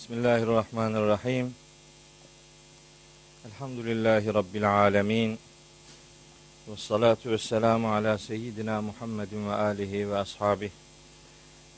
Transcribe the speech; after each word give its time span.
Bismillahirrahmanirrahim. 0.00 1.54
Elhamdülillahi 3.46 4.34
Rabbil 4.34 4.70
alemin. 4.70 5.38
Ve 6.68 6.76
salatu 6.76 7.30
ve 7.30 7.38
selamu 7.38 7.92
ala 7.92 8.18
seyyidina 8.18 8.82
Muhammedin 8.82 9.48
ve 9.48 9.52
alihi 9.52 10.10
ve 10.10 10.18
ashabihi 10.18 10.72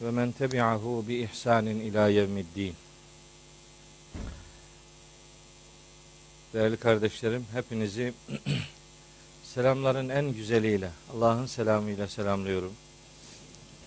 ve 0.00 0.10
men 0.10 0.32
tebi'ahu 0.32 1.04
bi 1.08 1.14
ihsanin 1.14 1.80
ila 1.80 2.08
yevmiddin. 2.08 2.74
Değerli 6.54 6.76
kardeşlerim, 6.76 7.46
hepinizi 7.52 8.14
selamların 9.44 10.08
en 10.08 10.32
güzeliyle, 10.32 10.90
Allah'ın 11.14 11.46
selamıyla 11.46 12.08
selamlıyorum. 12.08 12.72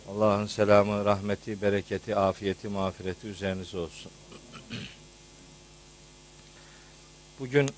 Allah'ın 0.09 0.47
selamı, 0.47 1.05
rahmeti, 1.05 1.61
bereketi, 1.61 2.15
afiyeti, 2.15 2.67
mağfireti 2.67 3.27
üzerinize 3.27 3.77
olsun. 3.77 4.11
Bugün 7.39 7.69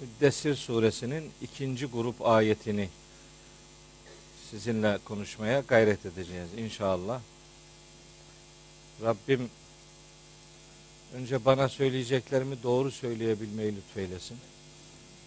Müddessir 0.00 0.54
suresinin 0.54 1.30
ikinci 1.42 1.86
grup 1.86 2.26
ayetini 2.26 2.88
sizinle 4.50 4.98
konuşmaya 5.04 5.60
gayret 5.60 6.06
edeceğiz 6.06 6.48
inşallah. 6.58 7.20
Rabbim 9.02 9.50
önce 11.14 11.44
bana 11.44 11.68
söyleyeceklerimi 11.68 12.62
doğru 12.62 12.90
söyleyebilmeyi 12.90 13.76
lütfeylesin. 13.76 14.38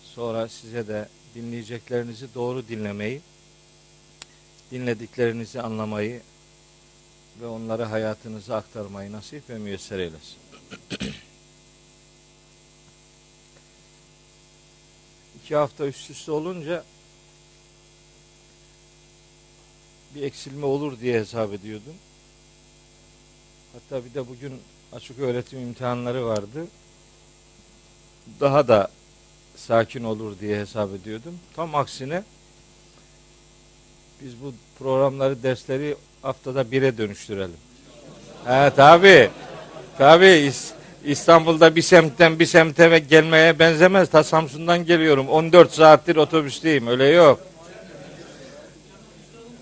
Sonra 0.03 0.47
size 0.47 0.87
de 0.87 1.09
dinleyeceklerinizi 1.35 2.33
doğru 2.35 2.67
dinlemeyi, 2.67 3.21
dinlediklerinizi 4.75 5.61
anlamayı 5.61 6.21
ve 7.41 7.47
onları 7.47 7.83
hayatınıza 7.83 8.55
aktarmayı 8.55 9.11
nasip 9.11 9.49
ve 9.49 9.57
müyesser 9.57 9.99
eylesin. 9.99 10.37
İki 15.43 15.55
hafta 15.55 15.85
üst 15.85 16.09
üste 16.09 16.31
olunca 16.31 16.83
bir 20.15 20.21
eksilme 20.21 20.65
olur 20.65 20.99
diye 20.99 21.19
hesap 21.19 21.53
ediyordum. 21.53 21.95
Hatta 23.73 24.05
bir 24.05 24.13
de 24.13 24.27
bugün 24.29 24.61
açık 24.91 25.19
öğretim 25.19 25.59
imtihanları 25.59 26.25
vardı. 26.25 26.67
Daha 28.39 28.67
da 28.67 28.91
sakin 29.55 30.03
olur 30.03 30.39
diye 30.39 30.59
hesap 30.59 30.93
ediyordum. 30.93 31.39
Tam 31.55 31.75
aksine 31.75 32.23
biz 34.21 34.41
bu 34.43 34.53
programları, 34.79 35.43
dersleri 35.43 35.95
haftada 36.21 36.71
bire 36.71 36.97
dönüştürelim. 36.97 37.57
Evet 38.49 38.75
tabi. 38.75 39.29
Tabi 39.97 40.51
İstanbul'da 41.05 41.75
bir 41.75 41.81
semtten 41.81 42.39
bir 42.39 42.45
semte 42.45 42.99
gelmeye 42.99 43.59
benzemez. 43.59 44.09
Ta 44.09 44.23
Samsun'dan 44.23 44.85
geliyorum. 44.85 45.29
14 45.29 45.71
saattir 45.71 46.15
otobüsteyim. 46.15 46.87
Öyle 46.87 47.05
yok. 47.05 47.39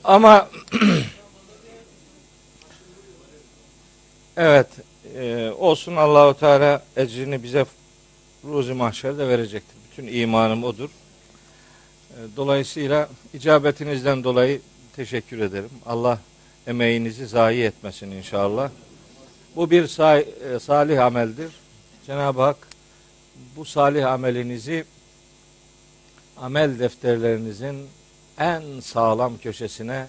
Ama 0.03 0.49
evet 4.37 4.67
e, 5.15 5.51
olsun 5.57 5.95
Allahu 5.95 6.39
Teala 6.39 6.83
ecrini 6.97 7.43
bize 7.43 7.65
ruzi 8.45 8.73
mahşerde 8.73 9.27
verecektir. 9.27 9.75
Bütün 9.91 10.07
imanım 10.13 10.63
odur. 10.63 10.89
E, 12.13 12.35
dolayısıyla 12.37 13.09
icabetinizden 13.33 14.23
dolayı 14.23 14.61
teşekkür 14.95 15.39
ederim. 15.39 15.69
Allah 15.85 16.19
emeğinizi 16.67 17.27
zayi 17.27 17.63
etmesin 17.63 18.11
inşallah. 18.11 18.69
Bu 19.55 19.71
bir 19.71 19.83
e, 19.83 20.59
salih 20.59 21.05
ameldir. 21.05 21.51
Cenab-ı 22.05 22.41
Hak 22.41 22.57
bu 23.55 23.65
salih 23.65 24.11
amelinizi 24.11 24.85
amel 26.37 26.79
defterlerinizin 26.79 27.87
en 28.39 28.79
sağlam 28.79 29.37
köşesine 29.37 30.07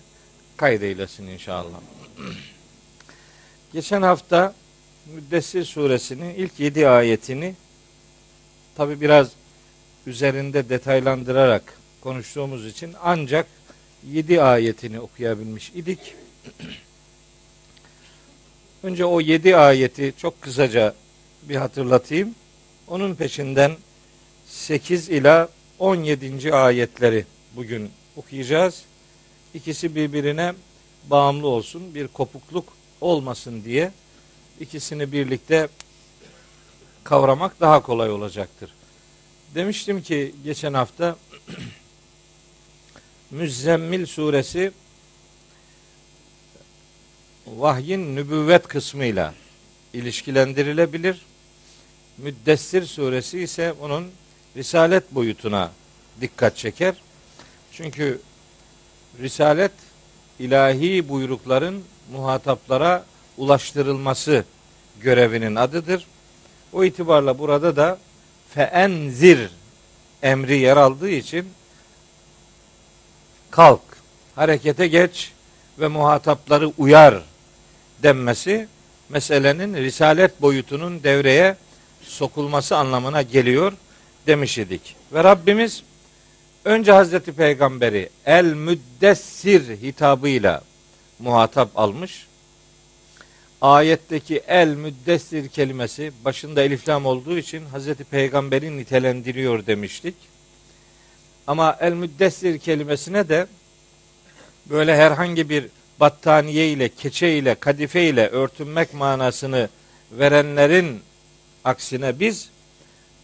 kaydeylesin 0.56 1.26
inşallah. 1.26 1.80
Geçen 3.72 4.02
hafta 4.02 4.54
Müddessir 5.14 5.64
suresinin 5.64 6.34
ilk 6.34 6.60
yedi 6.60 6.88
ayetini 6.88 7.54
tabi 8.76 9.00
biraz 9.00 9.28
üzerinde 10.06 10.68
detaylandırarak 10.68 11.83
konuştuğumuz 12.04 12.66
için 12.66 12.94
ancak 13.02 13.46
yedi 14.12 14.42
ayetini 14.42 15.00
okuyabilmiş 15.00 15.72
idik. 15.74 16.14
Önce 18.82 19.04
o 19.04 19.20
yedi 19.20 19.56
ayeti 19.56 20.14
çok 20.18 20.42
kısaca 20.42 20.94
bir 21.42 21.56
hatırlatayım. 21.56 22.34
Onun 22.88 23.14
peşinden 23.14 23.72
8 24.46 25.08
ila 25.08 25.48
17. 25.78 26.54
ayetleri 26.54 27.24
bugün 27.56 27.90
okuyacağız. 28.16 28.82
İkisi 29.54 29.94
birbirine 29.94 30.54
bağımlı 31.10 31.46
olsun, 31.46 31.94
bir 31.94 32.08
kopukluk 32.08 32.68
olmasın 33.00 33.64
diye 33.64 33.92
ikisini 34.60 35.12
birlikte 35.12 35.68
kavramak 37.04 37.60
daha 37.60 37.82
kolay 37.82 38.10
olacaktır. 38.10 38.74
Demiştim 39.54 40.02
ki 40.02 40.34
geçen 40.44 40.74
hafta 40.74 41.16
Müzzemmil 43.34 44.06
suresi 44.06 44.72
vahyin 47.46 48.16
nübüvvet 48.16 48.68
kısmıyla 48.68 49.34
ilişkilendirilebilir. 49.92 51.22
Müddessir 52.18 52.86
suresi 52.86 53.40
ise 53.40 53.74
onun 53.80 54.10
risalet 54.56 55.14
boyutuna 55.14 55.70
dikkat 56.20 56.56
çeker. 56.56 56.94
Çünkü 57.72 58.20
risalet 59.20 59.72
ilahi 60.38 61.08
buyrukların 61.08 61.82
muhataplara 62.12 63.04
ulaştırılması 63.36 64.44
görevinin 65.00 65.54
adıdır. 65.54 66.06
O 66.72 66.84
itibarla 66.84 67.38
burada 67.38 67.76
da 67.76 67.98
feenzir 68.54 69.50
emri 70.22 70.58
yer 70.58 70.76
aldığı 70.76 71.10
için 71.10 71.48
kalk, 73.54 73.80
harekete 74.34 74.86
geç 74.86 75.32
ve 75.78 75.88
muhatapları 75.88 76.72
uyar 76.78 77.22
denmesi 78.02 78.68
meselenin 79.08 79.74
risalet 79.74 80.42
boyutunun 80.42 81.02
devreye 81.02 81.56
sokulması 82.02 82.76
anlamına 82.76 83.22
geliyor 83.22 83.72
demiş 84.26 84.58
idik. 84.58 84.96
Ve 85.12 85.24
Rabbimiz 85.24 85.82
önce 86.64 86.92
Hazreti 86.92 87.32
Peygamberi 87.32 88.10
el 88.26 88.44
müddessir 88.44 89.76
hitabıyla 89.82 90.62
muhatap 91.18 91.78
almış. 91.78 92.26
Ayetteki 93.60 94.42
el 94.48 94.68
müddessir 94.68 95.48
kelimesi 95.48 96.12
başında 96.24 96.62
eliflam 96.62 97.06
olduğu 97.06 97.38
için 97.38 97.66
Hazreti 97.66 98.04
Peygamber'i 98.04 98.76
nitelendiriyor 98.76 99.66
demiştik. 99.66 100.14
Ama 101.46 101.76
el 101.80 101.92
müddessir 101.92 102.58
kelimesine 102.58 103.28
de 103.28 103.46
böyle 104.66 104.96
herhangi 104.96 105.48
bir 105.48 105.66
battaniye 106.00 106.68
ile, 106.68 106.88
keçe 106.88 107.30
ile, 107.38 107.54
kadife 107.54 108.08
ile 108.08 108.28
örtünmek 108.28 108.94
manasını 108.94 109.68
verenlerin 110.12 111.00
aksine 111.64 112.20
biz 112.20 112.50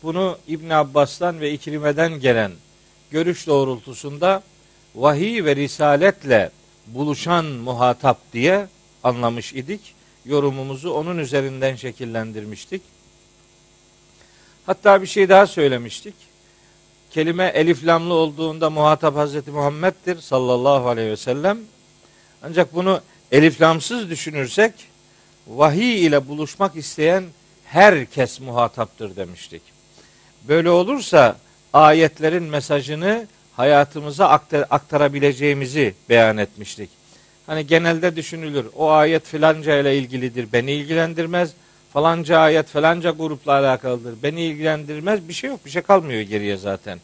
bunu 0.02 0.38
İbn 0.48 0.70
Abbas'tan 0.70 1.40
ve 1.40 1.52
İkrime'den 1.52 2.20
gelen 2.20 2.52
görüş 3.10 3.46
doğrultusunda 3.46 4.42
vahiy 4.94 5.44
ve 5.44 5.56
risaletle 5.56 6.50
buluşan 6.86 7.44
muhatap 7.44 8.18
diye 8.32 8.68
anlamış 9.04 9.52
idik. 9.52 9.94
Yorumumuzu 10.24 10.90
onun 10.90 11.18
üzerinden 11.18 11.76
şekillendirmiştik. 11.76 12.82
Hatta 14.66 15.02
bir 15.02 15.06
şey 15.06 15.28
daha 15.28 15.46
söylemiştik. 15.46 16.14
Kelime 17.10 17.44
eliflamlı 17.54 18.14
olduğunda 18.14 18.70
muhatap 18.70 19.16
Hazreti 19.16 19.50
Muhammed'dir 19.50 20.20
sallallahu 20.20 20.88
aleyhi 20.88 21.10
ve 21.10 21.16
sellem. 21.16 21.58
Ancak 22.42 22.74
bunu 22.74 23.00
eliflamsız 23.32 24.10
düşünürsek 24.10 24.72
vahiy 25.46 26.06
ile 26.06 26.28
buluşmak 26.28 26.76
isteyen 26.76 27.24
herkes 27.64 28.40
muhataptır 28.40 29.16
demiştik. 29.16 29.62
Böyle 30.48 30.70
olursa 30.70 31.36
ayetlerin 31.72 32.42
mesajını 32.42 33.26
hayatımıza 33.56 34.28
aktarabileceğimizi 34.70 35.94
beyan 36.08 36.36
etmiştik. 36.36 36.90
Hani 37.46 37.66
genelde 37.66 38.16
düşünülür. 38.16 38.66
O 38.76 38.90
ayet 38.90 39.26
filanca 39.26 39.76
ile 39.76 39.98
ilgilidir. 39.98 40.52
Beni 40.52 40.72
ilgilendirmez. 40.72 41.50
Falanca 41.92 42.38
ayet 42.38 42.66
falanca 42.66 43.10
grupla 43.10 43.52
alakalıdır. 43.52 44.14
Beni 44.22 44.42
ilgilendirmez. 44.42 45.28
Bir 45.28 45.32
şey 45.32 45.50
yok. 45.50 45.64
Bir 45.64 45.70
şey 45.70 45.82
kalmıyor 45.82 46.20
geriye 46.20 46.56
zaten. 46.56 47.00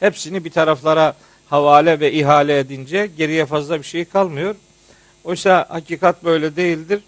Hepsini 0.00 0.44
bir 0.44 0.50
taraflara 0.50 1.14
havale 1.48 2.00
ve 2.00 2.12
ihale 2.12 2.58
edince 2.58 3.10
geriye 3.16 3.46
fazla 3.46 3.78
bir 3.78 3.84
şey 3.84 4.04
kalmıyor. 4.04 4.54
Oysa 5.24 5.66
hakikat 5.68 6.24
böyle 6.24 6.56
değildir. 6.56 7.02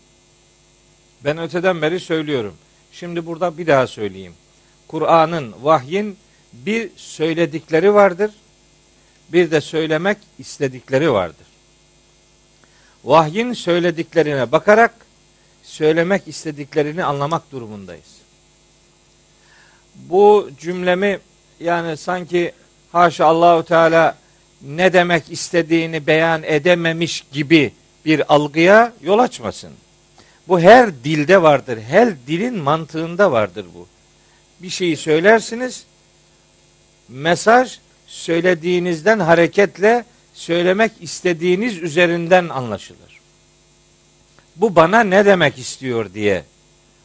Ben 1.24 1.38
öteden 1.38 1.82
beri 1.82 2.00
söylüyorum. 2.00 2.54
Şimdi 2.92 3.26
burada 3.26 3.58
bir 3.58 3.66
daha 3.66 3.86
söyleyeyim. 3.86 4.34
Kur'an'ın, 4.88 5.54
vahyin 5.62 6.16
bir 6.52 6.90
söyledikleri 6.96 7.94
vardır. 7.94 8.30
Bir 9.28 9.50
de 9.50 9.60
söylemek 9.60 10.18
istedikleri 10.38 11.12
vardır. 11.12 11.46
Vahyin 13.04 13.52
söylediklerine 13.52 14.52
bakarak 14.52 14.94
söylemek 15.62 16.28
istediklerini 16.28 17.04
anlamak 17.04 17.52
durumundayız. 17.52 18.12
Bu 19.94 20.50
cümlemi 20.60 21.18
yani 21.60 21.96
sanki 21.96 22.52
haşa 22.92 23.26
Allahu 23.26 23.64
Teala 23.64 24.16
ne 24.62 24.92
demek 24.92 25.32
istediğini 25.32 26.06
beyan 26.06 26.42
edememiş 26.42 27.24
gibi 27.32 27.72
bir 28.04 28.34
algıya 28.34 28.92
yol 29.02 29.18
açmasın. 29.18 29.72
Bu 30.48 30.60
her 30.60 31.04
dilde 31.04 31.42
vardır. 31.42 31.78
Her 31.88 32.26
dilin 32.26 32.58
mantığında 32.58 33.32
vardır 33.32 33.66
bu. 33.74 33.86
Bir 34.62 34.70
şeyi 34.70 34.96
söylersiniz. 34.96 35.84
Mesaj 37.08 37.78
söylediğinizden 38.06 39.18
hareketle 39.18 40.04
söylemek 40.34 40.92
istediğiniz 41.00 41.78
üzerinden 41.78 42.48
anlaşılır. 42.48 43.11
Bu 44.56 44.76
bana 44.76 45.00
ne 45.00 45.24
demek 45.24 45.58
istiyor 45.58 46.14
diye 46.14 46.44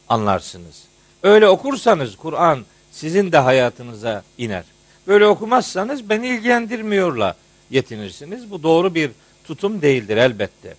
anlarsınız. 0.09 0.83
Öyle 1.23 1.47
okursanız 1.47 2.15
Kur'an 2.15 2.65
sizin 2.91 3.31
de 3.31 3.37
hayatınıza 3.37 4.23
iner. 4.37 4.63
Böyle 5.07 5.25
okumazsanız 5.27 6.09
beni 6.09 6.27
ilgilendirmiyorla 6.27 7.35
yetinirsiniz. 7.69 8.51
Bu 8.51 8.63
doğru 8.63 8.95
bir 8.95 9.11
tutum 9.43 9.81
değildir 9.81 10.17
elbette. 10.17 10.75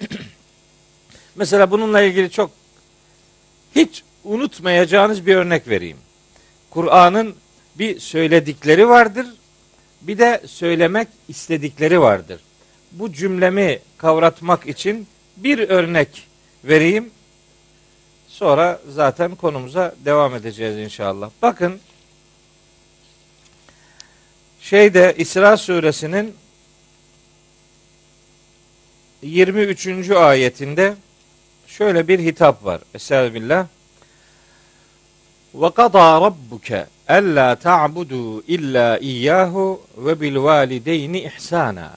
Mesela 1.36 1.70
bununla 1.70 2.02
ilgili 2.02 2.30
çok 2.30 2.50
hiç 3.74 4.02
unutmayacağınız 4.24 5.26
bir 5.26 5.36
örnek 5.36 5.68
vereyim. 5.68 5.96
Kur'an'ın 6.70 7.34
bir 7.78 8.00
söyledikleri 8.00 8.88
vardır, 8.88 9.26
bir 10.02 10.18
de 10.18 10.42
söylemek 10.46 11.08
istedikleri 11.28 12.00
vardır. 12.00 12.40
Bu 12.92 13.12
cümlemi 13.12 13.78
kavratmak 13.98 14.66
için 14.66 15.06
bir 15.44 15.58
örnek 15.68 16.26
vereyim. 16.64 17.10
Sonra 18.28 18.80
zaten 18.88 19.34
konumuza 19.34 19.94
devam 20.04 20.34
edeceğiz 20.34 20.78
inşallah. 20.78 21.30
Bakın 21.42 21.80
şeyde 24.60 25.14
İsra 25.18 25.56
suresinin 25.56 26.34
23. 29.22 30.10
ayetinde 30.10 30.94
şöyle 31.66 32.08
bir 32.08 32.18
hitap 32.18 32.64
var. 32.64 32.80
Estağfirullah. 32.94 33.66
Ve 35.54 35.70
qada 35.70 36.20
rabbuke 36.20 36.86
alla 37.08 37.56
ta'budu 37.56 38.42
illa 38.42 38.98
iyyahu 38.98 39.82
ve 39.96 40.20
bil 40.20 40.36
valideyni 40.36 41.20
ihsana. 41.20 41.96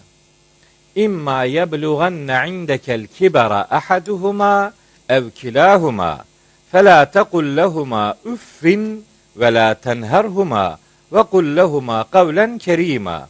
İmma 0.96 1.44
yeblughanne 1.44 2.44
indekel 2.48 3.08
kibara 3.08 3.68
ahaduhuma 3.70 4.74
ev 5.10 5.30
kilahuma 5.30 6.26
fela 6.72 7.12
tekul 7.12 7.58
lehuma 7.58 8.18
üffin 8.26 9.06
ve 9.36 9.54
la 9.54 9.74
tenherhuma 9.74 10.80
ve 11.12 11.24
kul 11.24 11.56
lehuma 11.56 12.04
kavlen 12.12 12.58
kerima 12.58 13.30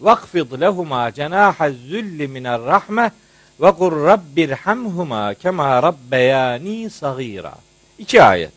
vakfid 0.00 0.60
lehuma 0.60 1.12
cenahaz 1.12 1.72
zülli 1.88 2.28
minel 2.28 2.66
rahme 2.66 3.10
ve 3.60 3.72
kur 3.72 4.04
rabbirhamhuma 4.06 5.34
kema 5.34 5.82
rabbeyani 5.82 6.90
sagira. 6.90 7.54
İki 7.98 8.22
ayet. 8.22 8.52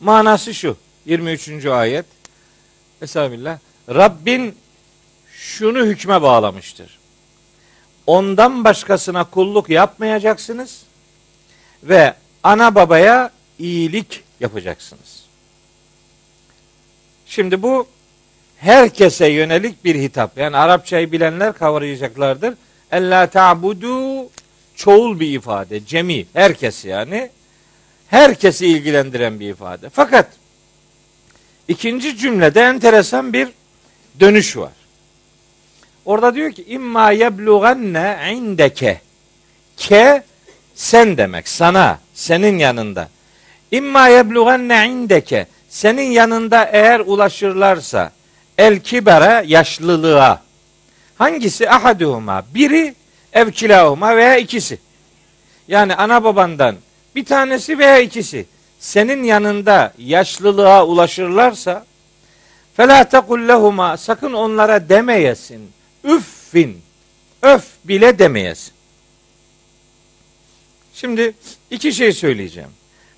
Manası 0.00 0.54
şu. 0.54 0.76
23. 1.06 1.66
ayet. 1.66 2.06
Estağfirullah. 3.02 3.58
Rabbin 3.88 4.56
şunu 5.32 5.86
hükme 5.86 6.22
bağlamıştır. 6.22 6.99
Ondan 8.06 8.64
başkasına 8.64 9.24
kulluk 9.24 9.70
yapmayacaksınız 9.70 10.82
ve 11.82 12.14
ana 12.42 12.74
babaya 12.74 13.30
iyilik 13.58 14.22
yapacaksınız. 14.40 15.24
Şimdi 17.26 17.62
bu 17.62 17.86
herkese 18.56 19.26
yönelik 19.26 19.84
bir 19.84 19.94
hitap. 19.94 20.38
Yani 20.38 20.56
Arapçayı 20.56 21.12
bilenler 21.12 21.52
kavrayacaklardır. 21.52 22.54
Ella 22.90 23.26
ta'budu 23.26 24.28
çoğul 24.74 25.20
bir 25.20 25.34
ifade. 25.34 25.86
Cemi. 25.86 26.26
Herkes 26.32 26.84
yani. 26.84 27.30
Herkesi 28.08 28.66
ilgilendiren 28.66 29.40
bir 29.40 29.50
ifade. 29.50 29.88
Fakat 29.88 30.26
ikinci 31.68 32.16
cümlede 32.16 32.60
enteresan 32.60 33.32
bir 33.32 33.48
dönüş 34.20 34.56
var. 34.56 34.72
Orada 36.04 36.34
diyor 36.34 36.52
ki 36.52 36.64
imma 36.68 37.10
yeblugenne 37.10 38.32
indeke. 38.34 39.00
Ke 39.76 40.22
sen 40.74 41.16
demek 41.16 41.48
sana 41.48 41.98
senin 42.14 42.58
yanında. 42.58 43.08
İmma 43.70 44.08
yeblugenne 44.08 44.88
indeke. 44.88 45.46
Senin 45.68 46.10
yanında 46.10 46.64
eğer 46.64 47.00
ulaşırlarsa 47.00 48.12
el 48.58 48.78
kibere 48.80 49.44
yaşlılığa. 49.46 50.42
Hangisi? 51.18 51.70
Ahaduhuma. 51.70 52.44
Biri 52.54 52.94
evkilahuma 53.32 54.16
veya 54.16 54.36
ikisi. 54.36 54.78
Yani 55.68 55.94
ana 55.94 56.24
babandan 56.24 56.76
bir 57.14 57.24
tanesi 57.24 57.78
veya 57.78 57.98
ikisi. 57.98 58.46
Senin 58.78 59.22
yanında 59.22 59.92
yaşlılığa 59.98 60.86
ulaşırlarsa 60.86 61.84
fela 62.76 63.04
tekul 63.04 63.48
lehuma. 63.48 63.96
Sakın 63.96 64.32
onlara 64.32 64.88
demeyesin. 64.88 65.70
Üffin. 66.04 66.82
Öf 67.42 67.64
bile 67.84 68.18
demeyesin. 68.18 68.72
Şimdi 70.94 71.34
iki 71.70 71.92
şey 71.92 72.12
söyleyeceğim. 72.12 72.70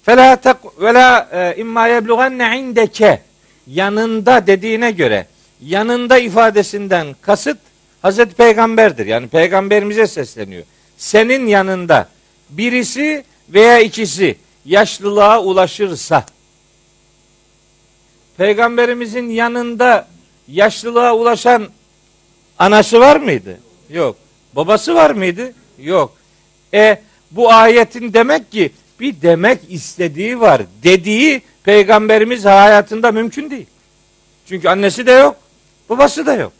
Fela 0.02 0.36
tak 0.36 0.80
ve 0.80 0.94
la 0.94 1.28
e, 1.32 1.60
imma 1.60 1.86
yeblugenne 1.86 2.58
indeke 2.58 3.22
yanında 3.66 4.46
dediğine 4.46 4.90
göre 4.90 5.26
yanında 5.60 6.18
ifadesinden 6.18 7.16
kasıt 7.20 7.58
Hazreti 8.02 8.34
Peygamberdir. 8.34 9.06
Yani 9.06 9.28
peygamberimize 9.28 10.06
sesleniyor. 10.06 10.62
Senin 10.96 11.46
yanında 11.46 12.08
birisi 12.50 13.24
veya 13.48 13.78
ikisi 13.78 14.36
yaşlılığa 14.64 15.42
ulaşırsa 15.42 16.26
peygamberimizin 18.36 19.28
yanında 19.28 20.08
yaşlılığa 20.48 21.14
ulaşan 21.14 21.68
anası 22.62 23.00
var 23.00 23.16
mıydı? 23.16 23.58
Yok. 23.90 24.16
Babası 24.52 24.94
var 24.94 25.10
mıydı? 25.10 25.52
Yok. 25.78 26.16
E 26.74 26.98
bu 27.30 27.52
ayetin 27.52 28.12
demek 28.12 28.52
ki 28.52 28.72
bir 29.00 29.22
demek 29.22 29.60
istediği 29.68 30.40
var. 30.40 30.62
Dediği 30.82 31.42
peygamberimiz 31.64 32.44
hayatında 32.44 33.12
mümkün 33.12 33.50
değil. 33.50 33.66
Çünkü 34.48 34.68
annesi 34.68 35.06
de 35.06 35.12
yok, 35.12 35.36
babası 35.88 36.26
da 36.26 36.34
yok. 36.34 36.52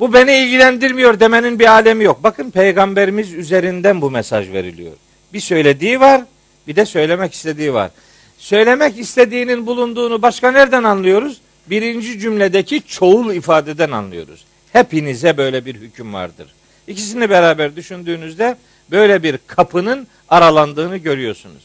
Bu 0.00 0.12
beni 0.12 0.32
ilgilendirmiyor 0.36 1.20
demenin 1.20 1.58
bir 1.58 1.66
alemi 1.66 2.04
yok. 2.04 2.22
Bakın 2.22 2.50
peygamberimiz 2.50 3.32
üzerinden 3.32 4.00
bu 4.00 4.10
mesaj 4.10 4.52
veriliyor. 4.52 4.92
Bir 5.32 5.40
söylediği 5.40 6.00
var, 6.00 6.22
bir 6.66 6.76
de 6.76 6.86
söylemek 6.86 7.34
istediği 7.34 7.74
var. 7.74 7.90
Söylemek 8.38 8.98
istediğinin 8.98 9.66
bulunduğunu 9.66 10.22
başka 10.22 10.50
nereden 10.50 10.84
anlıyoruz? 10.84 11.40
Birinci 11.69 12.19
cümledeki 12.19 12.87
çoğul 12.87 13.33
ifadeden 13.33 13.91
anlıyoruz. 13.91 14.45
Hepinize 14.73 15.37
böyle 15.37 15.65
bir 15.65 15.75
hüküm 15.75 16.13
vardır. 16.13 16.53
İkisini 16.87 17.29
beraber 17.29 17.75
düşündüğünüzde 17.75 18.57
böyle 18.91 19.23
bir 19.23 19.39
kapının 19.47 20.07
aralandığını 20.29 20.97
görüyorsunuz. 20.97 21.63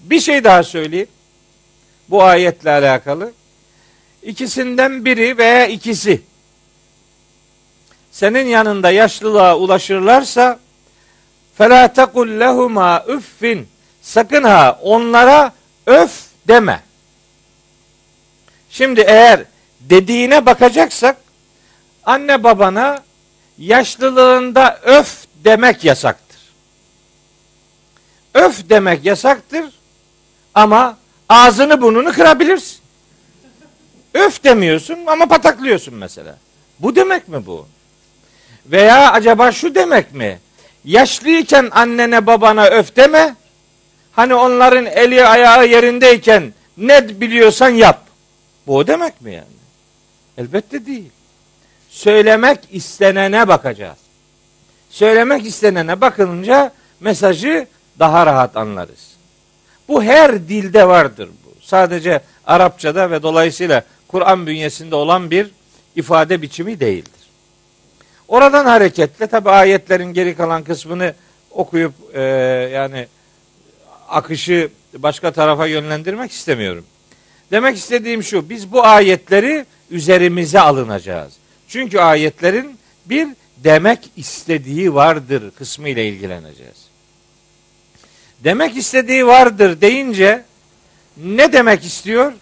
Bir 0.00 0.20
şey 0.20 0.44
daha 0.44 0.62
söyleyeyim. 0.62 1.08
Bu 2.08 2.22
ayetle 2.22 2.70
alakalı. 2.70 3.32
İkisinden 4.22 5.04
biri 5.04 5.38
veya 5.38 5.66
ikisi 5.66 6.22
senin 8.12 8.46
yanında 8.46 8.90
yaşlılığa 8.90 9.56
ulaşırlarsa 9.56 10.58
فَلَا 11.58 11.94
تَقُلْ 11.94 12.44
لَهُمَا 12.44 13.16
üffin 13.16 13.68
Sakın 14.02 14.44
ha 14.44 14.78
onlara 14.82 15.52
öf 15.86 16.22
deme. 16.48 16.80
Şimdi 18.73 19.01
eğer 19.01 19.43
dediğine 19.79 20.45
bakacaksak 20.45 21.17
anne 22.03 22.43
babana 22.43 23.03
yaşlılığında 23.57 24.79
öf 24.83 25.25
demek 25.43 25.83
yasaktır. 25.83 26.39
Öf 28.33 28.69
demek 28.69 29.05
yasaktır 29.05 29.65
ama 30.53 30.97
ağzını 31.29 31.81
burnunu 31.81 32.11
kırabilirsin. 32.11 32.77
Öf 34.13 34.43
demiyorsun 34.43 34.99
ama 35.07 35.25
pataklıyorsun 35.25 35.93
mesela. 35.93 36.37
Bu 36.79 36.95
demek 36.95 37.27
mi 37.27 37.45
bu? 37.45 37.67
Veya 38.65 39.11
acaba 39.11 39.51
şu 39.51 39.75
demek 39.75 40.13
mi? 40.13 40.39
yaşlıyken 40.85 41.69
annene 41.71 42.25
babana 42.27 42.65
öf 42.65 42.95
deme. 42.95 43.35
Hani 44.11 44.35
onların 44.35 44.85
eli 44.85 45.25
ayağı 45.25 45.67
yerindeyken 45.67 46.53
ne 46.77 47.21
biliyorsan 47.21 47.69
yap. 47.69 48.02
Bu 48.67 48.77
o 48.77 48.87
demek 48.87 49.21
mi 49.21 49.33
yani? 49.33 49.45
Elbette 50.37 50.85
değil. 50.85 51.11
Söylemek 51.89 52.59
istenene 52.71 53.47
bakacağız. 53.47 53.97
Söylemek 54.89 55.45
istenene 55.45 56.01
bakılınca 56.01 56.71
mesajı 56.99 57.67
daha 57.99 58.25
rahat 58.25 58.57
anlarız. 58.57 59.13
Bu 59.87 60.03
her 60.03 60.47
dilde 60.47 60.87
vardır 60.87 61.29
bu. 61.45 61.49
Sadece 61.61 62.21
Arapçada 62.45 63.11
ve 63.11 63.23
dolayısıyla 63.23 63.83
Kur'an 64.07 64.47
bünyesinde 64.47 64.95
olan 64.95 65.31
bir 65.31 65.51
ifade 65.95 66.41
biçimi 66.41 66.79
değildir. 66.79 67.11
Oradan 68.27 68.65
hareketle 68.65 69.27
tabi 69.27 69.49
ayetlerin 69.49 70.13
geri 70.13 70.35
kalan 70.35 70.63
kısmını 70.63 71.13
okuyup 71.51 71.93
e, 72.13 72.21
yani 72.73 73.07
akışı 74.09 74.69
başka 74.97 75.31
tarafa 75.31 75.67
yönlendirmek 75.67 76.31
istemiyorum. 76.31 76.85
Demek 77.53 77.77
istediğim 77.77 78.23
şu, 78.23 78.49
biz 78.49 78.71
bu 78.71 78.85
ayetleri 78.85 79.65
üzerimize 79.91 80.59
alınacağız. 80.59 81.33
Çünkü 81.67 81.99
ayetlerin 81.99 82.77
bir 83.05 83.27
demek 83.57 83.99
istediği 84.17 84.93
vardır 84.93 85.51
kısmı 85.51 85.89
ile 85.89 86.07
ilgileneceğiz. 86.07 86.87
Demek 88.43 88.77
istediği 88.77 89.27
vardır 89.27 89.81
deyince 89.81 90.43
ne 91.17 91.53
demek 91.53 91.85
istiyor? 91.85 92.33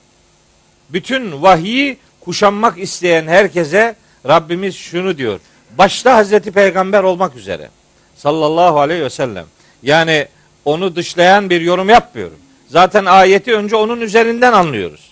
Bütün 0.89 1.41
vahiyi 1.41 1.97
kuşanmak 2.19 2.79
isteyen 2.79 3.27
herkese 3.27 3.95
Rabbimiz 4.27 4.75
şunu 4.75 5.17
diyor. 5.17 5.39
Başta 5.77 6.15
Hazreti 6.15 6.51
Peygamber 6.51 7.03
olmak 7.03 7.35
üzere 7.35 7.69
sallallahu 8.15 8.79
aleyhi 8.79 9.03
ve 9.03 9.09
sellem. 9.09 9.45
Yani 9.83 10.27
onu 10.65 10.95
dışlayan 10.95 11.49
bir 11.49 11.61
yorum 11.61 11.89
yapmıyorum. 11.89 12.37
Zaten 12.71 13.05
ayeti 13.05 13.55
önce 13.55 13.75
onun 13.75 14.01
üzerinden 14.01 14.53
anlıyoruz. 14.53 15.11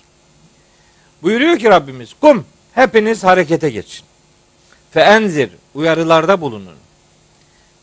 Buyuruyor 1.22 1.60
ki 1.60 1.70
Rabbimiz 1.70 2.14
kum 2.22 2.46
hepiniz 2.74 3.24
harekete 3.24 3.70
geçin. 3.70 4.06
Fe 4.92 5.00
enzir 5.00 5.50
uyarılarda 5.74 6.42
bulunun. 6.42 6.76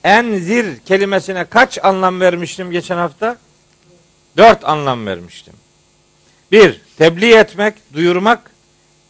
Enzir 0.04 0.78
kelimesine 0.78 1.44
kaç 1.44 1.84
anlam 1.84 2.20
vermiştim 2.20 2.70
geçen 2.70 2.96
hafta? 2.96 3.36
Dört 4.36 4.64
anlam 4.64 5.06
vermiştim. 5.06 5.54
Bir, 6.52 6.80
tebliğ 6.98 7.34
etmek, 7.34 7.74
duyurmak. 7.92 8.50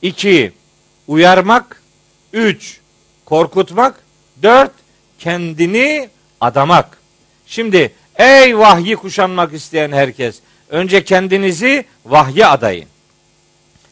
iki 0.03 0.53
uyarmak. 1.07 1.83
Üç, 2.33 2.81
korkutmak. 3.25 3.95
Dört, 4.43 4.73
kendini 5.19 6.09
adamak. 6.41 6.99
Şimdi 7.47 7.93
ey 8.17 8.59
vahyi 8.59 8.97
kuşanmak 8.97 9.53
isteyen 9.53 9.93
herkes, 9.93 10.41
önce 10.69 11.05
kendinizi 11.05 11.85
vahye 12.07 12.47
adayın. 12.47 12.89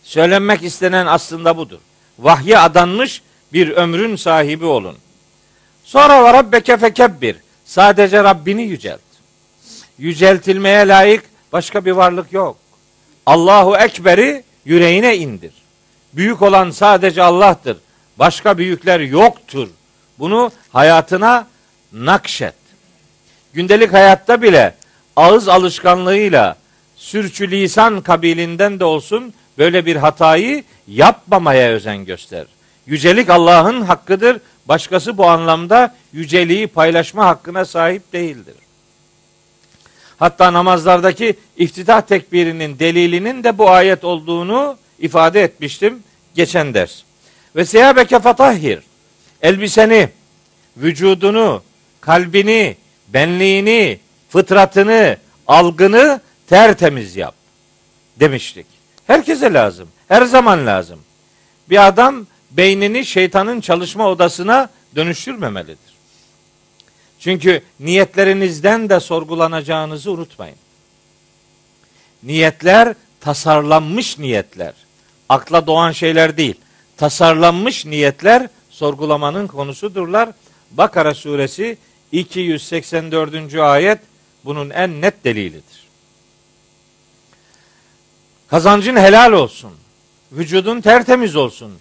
Söylenmek 0.03 0.63
istenen 0.63 1.07
aslında 1.07 1.57
budur. 1.57 1.79
Vahye 2.19 2.59
adanmış 2.59 3.23
bir 3.53 3.71
ömrün 3.71 4.17
sahibi 4.17 4.65
olun. 4.65 4.97
Sonra 5.85 6.25
ve 6.25 6.33
rabbeke 6.33 6.77
fekebbir. 6.77 7.37
Sadece 7.65 8.25
Rabbini 8.25 8.63
yücelt. 8.63 9.01
Yüceltilmeye 9.99 10.89
layık 10.89 11.25
başka 11.53 11.85
bir 11.85 11.93
varlık 11.93 12.33
yok. 12.33 12.57
Allahu 13.27 13.77
Ekber'i 13.77 14.45
yüreğine 14.65 15.17
indir. 15.17 15.53
Büyük 16.13 16.43
olan 16.43 16.71
sadece 16.71 17.23
Allah'tır. 17.23 17.77
Başka 18.19 18.59
büyükler 18.59 19.01
yoktur. 19.01 19.69
Bunu 20.19 20.53
hayatına 20.73 21.47
nakşet. 21.93 22.55
Gündelik 23.53 23.93
hayatta 23.93 24.43
bile 24.43 24.75
ağız 25.17 25.49
alışkanlığıyla 25.49 26.57
sürçülisan 27.05 28.01
kabilinden 28.01 28.81
de 28.81 28.85
olsun 28.85 29.35
böyle 29.59 29.87
bir 29.87 29.97
hatayı 29.97 30.65
yapmamaya 30.89 31.71
özen 31.71 32.05
göster. 32.05 32.47
Yücelik 32.87 33.31
Allah'ın 33.31 33.81
hakkıdır. 33.81 34.41
Başkası 34.67 35.19
bu 35.19 35.27
anlamda 35.27 35.95
yüceliği 36.13 36.67
paylaşma 36.67 37.27
hakkına 37.27 37.65
sahip 37.65 38.13
değildir. 38.13 38.55
Hatta 40.19 40.53
namazlardaki 40.53 41.37
iftitah 41.57 42.01
tekbirinin 42.01 42.79
delilinin 42.79 43.45
de 43.45 43.59
bu 43.59 43.71
ayet 43.71 44.05
olduğunu 44.05 44.77
ifade 44.99 45.43
etmiştim 45.43 46.03
geçen 46.35 46.75
ders. 46.75 47.03
Ve 47.57 47.65
seyabeke 47.65 48.19
fatahhir. 48.19 48.79
Elbiseni, 49.43 50.09
vücudunu, 50.77 51.63
kalbini, 52.01 52.77
benliğini, 53.09 53.99
fıtratını, 54.29 55.17
algını 55.47 56.21
tertemiz 56.49 57.17
yap 57.17 57.35
demiştik. 58.21 58.67
Herkese 59.07 59.53
lazım. 59.53 59.89
Her 60.09 60.23
zaman 60.23 60.67
lazım. 60.67 61.01
Bir 61.71 61.87
adam 61.87 62.27
beynini 62.51 63.07
şeytanın 63.07 63.61
çalışma 63.61 64.09
odasına 64.09 64.69
dönüştürmemelidir. 64.97 65.95
Çünkü 67.19 67.63
niyetlerinizden 67.81 68.89
de 68.89 69.01
sorgulanacağınızı 69.01 70.11
unutmayın. 70.11 70.57
Niyetler 72.23 72.95
tasarlanmış 73.21 74.19
niyetler. 74.19 74.73
Akla 75.29 75.67
doğan 75.67 75.93
şeyler 75.93 76.37
değil. 76.37 76.55
Tasarlanmış 76.97 77.87
niyetler 77.87 78.49
sorgulamanın 78.71 79.47
konusudurlar. 79.47 80.29
Bakara 80.71 81.15
suresi 81.15 81.79
284. 82.13 83.55
ayet 83.55 83.99
bunun 84.45 84.71
en 84.71 85.01
net 85.01 85.25
delilidir. 85.25 85.84
Kazancın 88.55 88.97
helal 88.97 89.33
olsun. 89.33 89.73
Vücudun 90.33 90.81
tertemiz 90.81 91.37
olsun. 91.37 91.73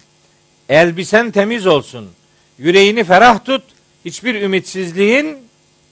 Elbisen 0.68 1.30
temiz 1.30 1.66
olsun. 1.66 2.10
Yüreğini 2.58 3.04
ferah 3.04 3.44
tut. 3.44 3.62
Hiçbir 4.04 4.42
ümitsizliğin 4.42 5.38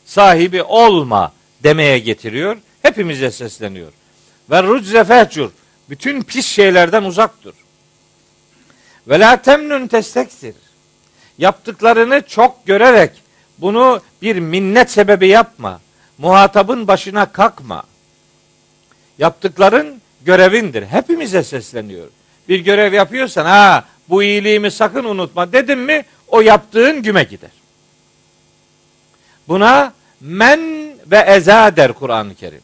sahibi 0.05 0.63
olma 0.63 1.33
demeye 1.63 1.99
getiriyor. 1.99 2.57
Hepimize 2.83 3.31
sesleniyor. 3.31 3.93
Ve 4.51 4.63
rucze 4.63 5.05
fehcur. 5.05 5.51
Bütün 5.91 6.23
pis 6.23 6.47
şeylerden 6.47 7.03
uzak 7.03 7.45
dur. 7.45 7.55
Ve 9.09 9.21
la 9.21 9.43
temnun 9.43 9.87
testeksir. 9.87 10.55
Yaptıklarını 11.39 12.23
çok 12.27 12.67
görerek 12.67 13.11
bunu 13.59 14.01
bir 14.23 14.37
minnet 14.37 14.91
sebebi 14.91 15.29
yapma. 15.29 15.81
Muhatabın 16.19 16.89
başına 16.89 17.33
kalkma. 17.33 17.83
Yaptıkların 19.19 20.02
görevindir. 20.25 20.87
Hepimize 20.87 21.43
sesleniyor. 21.43 22.07
Bir 22.49 22.61
görev 22.61 22.93
yapıyorsan 22.93 23.45
ha 23.45 23.85
bu 24.09 24.23
iyiliğimi 24.23 24.71
sakın 24.71 25.05
unutma 25.05 25.53
dedim 25.53 25.81
mi 25.81 26.05
o 26.29 26.41
yaptığın 26.41 27.03
güme 27.03 27.23
gider. 27.23 27.51
Buna 29.49 29.93
men 30.21 30.61
ve 31.07 31.25
eza 31.27 31.77
der 31.77 31.93
Kur'an-ı 31.93 32.35
Kerim. 32.35 32.61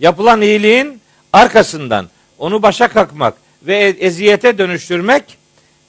Yapılan 0.00 0.40
iyiliğin 0.40 1.00
arkasından 1.32 2.08
onu 2.38 2.62
başa 2.62 2.88
kalkmak 2.88 3.34
ve 3.62 3.76
eziyete 3.76 4.58
dönüştürmek 4.58 5.38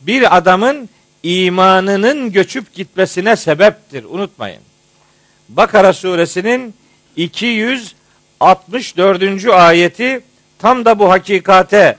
bir 0.02 0.38
adamın 0.38 0.90
imanının 1.24 2.32
göçüp 2.32 2.74
gitmesine 2.74 3.36
sebeptir. 3.36 4.04
Unutmayın. 4.04 4.62
Bakara 5.50 5.94
suresinin 5.94 6.74
264. 7.16 9.46
ayeti 9.46 10.22
tam 10.62 10.86
da 10.86 11.00
bu 11.00 11.10
hakikate 11.10 11.98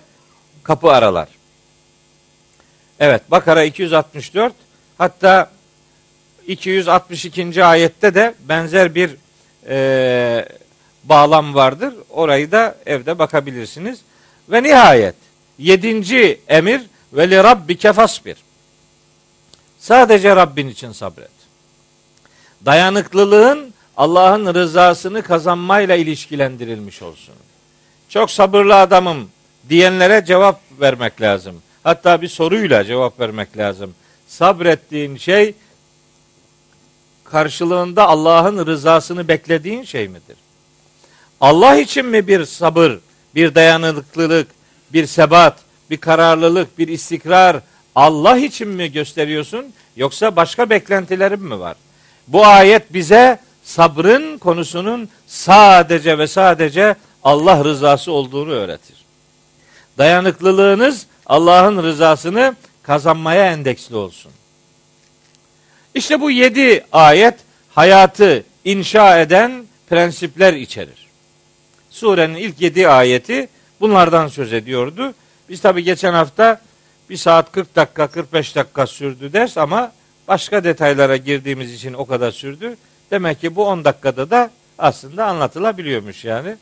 kapı 0.63 0.91
aralar. 0.91 1.29
Evet 3.01 3.31
Bakara 3.31 3.65
264 3.65 4.53
hatta 4.99 5.51
262. 6.47 7.65
ayette 7.65 8.15
de 8.15 8.35
benzer 8.49 8.95
bir 8.95 9.17
e, 9.69 10.49
bağlam 11.05 11.55
vardır. 11.55 11.95
Orayı 12.11 12.53
da 12.53 12.77
evde 12.87 13.19
bakabilirsiniz. 13.19 14.01
Ve 14.49 14.63
nihayet 14.63 15.15
yedinci 15.59 16.41
emir 16.49 16.81
ve 17.13 17.31
li 17.31 17.37
rabbike 17.37 17.93
fasbir. 17.93 18.37
Sadece 19.79 20.37
Rabbin 20.37 20.69
için 20.69 20.93
sabret. 20.93 21.31
Dayanıklılığın 22.65 23.75
Allah'ın 23.97 24.55
rızasını 24.55 25.23
kazanmayla 25.23 25.97
ilişkilendirilmiş 25.97 27.03
olsun. 27.03 27.35
Çok 28.13 28.31
sabırlı 28.31 28.77
adamım 28.77 29.29
diyenlere 29.69 30.25
cevap 30.25 30.61
vermek 30.81 31.21
lazım. 31.21 31.63
Hatta 31.85 32.23
bir 32.23 32.29
soruyla 32.29 32.85
cevap 32.85 33.21
vermek 33.21 33.59
lazım. 33.59 33.95
Sabrettiğin 34.29 35.17
şey 35.17 35.55
karşılığında 37.25 38.09
Allah'ın 38.09 38.67
rızasını 38.67 39.29
beklediğin 39.29 39.83
şey 39.83 40.09
midir? 40.09 40.37
Allah 41.41 41.77
için 41.77 42.07
mi 42.07 42.27
bir 42.27 42.45
sabır, 42.45 42.99
bir 43.35 43.55
dayanıklılık, 43.55 44.49
bir 44.93 45.07
sebat, 45.07 45.59
bir 45.91 45.97
kararlılık, 45.97 46.79
bir 46.79 46.89
istikrar 46.89 47.57
Allah 47.95 48.37
için 48.37 48.69
mi 48.69 48.93
gösteriyorsun 48.93 49.73
yoksa 49.97 50.37
başka 50.37 50.71
beklentilerin 50.71 51.43
mi 51.43 51.61
var? 51.61 51.77
Bu 52.29 52.47
ayet 52.47 52.93
bize 52.93 53.39
sabrın 53.65 54.39
konusunun 54.39 55.09
sadece 55.27 56.19
ve 56.19 56.27
sadece 56.27 56.97
Allah 57.25 57.65
rızası 57.65 58.13
olduğunu 58.13 58.51
öğretir. 58.51 58.97
Dayanıklılığınız 59.99 61.07
Allah'ın 61.27 61.83
rızasını 61.83 62.57
kazanmaya 62.83 63.53
endeksli 63.53 63.97
olsun. 63.97 64.33
İşte 65.95 66.21
bu 66.21 66.31
yedi 66.31 66.85
ayet 66.93 67.35
hayatı 67.71 68.45
inşa 68.65 69.21
eden 69.21 69.67
prensipler 69.89 70.55
içerir. 70.55 71.07
Surenin 71.91 72.35
ilk 72.35 72.61
yedi 72.61 72.89
ayeti 72.89 73.49
bunlardan 73.81 74.29
söz 74.29 74.53
ediyordu. 74.53 75.15
Biz 75.49 75.61
tabi 75.61 75.85
geçen 75.85 76.13
hafta 76.13 76.61
bir 77.11 77.17
saat 77.17 77.53
40 77.53 77.77
dakika 77.77 78.07
45 78.07 78.57
dakika 78.57 78.87
sürdü 78.87 79.33
ders 79.33 79.59
ama 79.59 79.93
başka 80.29 80.65
detaylara 80.65 81.17
girdiğimiz 81.17 81.75
için 81.75 81.93
o 81.93 82.07
kadar 82.07 82.31
sürdü. 82.31 82.77
Demek 83.11 83.41
ki 83.41 83.57
bu 83.57 83.67
10 83.67 83.85
dakikada 83.85 84.31
da 84.31 84.51
aslında 84.79 85.27
anlatılabiliyormuş 85.27 86.25
yani. 86.25 86.57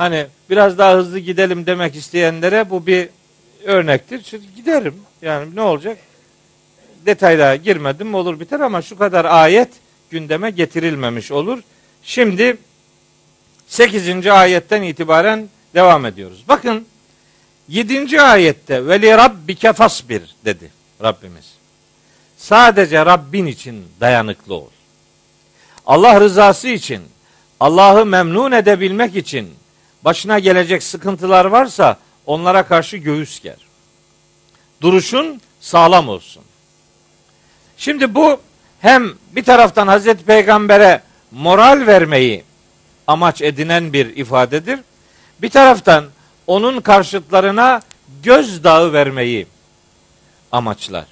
Hani 0.00 0.26
biraz 0.50 0.78
daha 0.78 0.94
hızlı 0.94 1.18
gidelim 1.18 1.66
demek 1.66 1.96
isteyenlere 1.96 2.70
bu 2.70 2.86
bir 2.86 3.08
örnektir. 3.64 4.22
Çünkü 4.22 4.46
giderim. 4.56 4.94
Yani 5.22 5.56
ne 5.56 5.60
olacak? 5.60 5.98
Detaylara 7.06 7.56
girmedim 7.56 8.14
olur 8.14 8.40
biter 8.40 8.60
ama 8.60 8.82
şu 8.82 8.98
kadar 8.98 9.24
ayet 9.24 9.68
gündeme 10.10 10.50
getirilmemiş 10.50 11.32
olur. 11.32 11.58
Şimdi 12.02 12.56
8. 13.66 14.26
ayetten 14.26 14.82
itibaren 14.82 15.48
devam 15.74 16.06
ediyoruz. 16.06 16.44
Bakın 16.48 16.86
7. 17.68 18.20
ayette 18.20 18.86
ve 18.86 19.02
li 19.02 19.10
rabbike 19.10 19.72
fasbir 19.72 20.22
dedi 20.44 20.70
Rabbimiz. 21.02 21.54
Sadece 22.36 23.06
Rabbin 23.06 23.46
için 23.46 23.84
dayanıklı 24.00 24.54
ol. 24.54 24.68
Allah 25.86 26.20
rızası 26.20 26.68
için, 26.68 27.02
Allah'ı 27.60 28.06
memnun 28.06 28.52
edebilmek 28.52 29.16
için 29.16 29.59
başına 30.04 30.38
gelecek 30.38 30.82
sıkıntılar 30.82 31.44
varsa 31.44 31.96
onlara 32.26 32.62
karşı 32.62 32.96
göğüs 32.96 33.40
ger. 33.40 33.56
Duruşun 34.80 35.40
sağlam 35.60 36.08
olsun. 36.08 36.42
Şimdi 37.76 38.14
bu 38.14 38.40
hem 38.80 39.12
bir 39.32 39.44
taraftan 39.44 39.88
Hazreti 39.88 40.24
Peygamber'e 40.24 41.02
moral 41.30 41.86
vermeyi 41.86 42.44
amaç 43.06 43.42
edinen 43.42 43.92
bir 43.92 44.16
ifadedir. 44.16 44.80
Bir 45.42 45.50
taraftan 45.50 46.04
onun 46.46 46.80
karşıtlarına 46.80 47.80
gözdağı 48.22 48.92
vermeyi 48.92 49.46
amaçlar. 50.52 51.04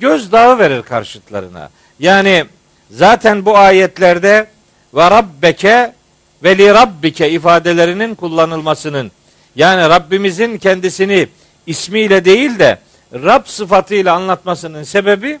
Gözdağı 0.00 0.58
verir 0.58 0.82
karşıtlarına. 0.82 1.70
Yani 1.98 2.44
zaten 2.90 3.44
bu 3.44 3.58
ayetlerde 3.58 4.46
ve 4.94 5.10
rabbeke 5.10 5.94
ve 6.42 6.58
li 6.58 6.74
rabbike 6.74 7.30
ifadelerinin 7.30 8.14
kullanılmasının 8.14 9.12
yani 9.56 9.88
Rabbimizin 9.88 10.58
kendisini 10.58 11.28
ismiyle 11.66 12.24
değil 12.24 12.58
de 12.58 12.78
Rab 13.12 13.46
sıfatıyla 13.46 14.14
anlatmasının 14.14 14.82
sebebi 14.82 15.38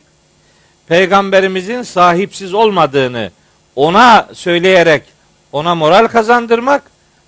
peygamberimizin 0.86 1.82
sahipsiz 1.82 2.54
olmadığını 2.54 3.30
ona 3.76 4.28
söyleyerek 4.32 5.02
ona 5.52 5.74
moral 5.74 6.06
kazandırmak, 6.06 6.82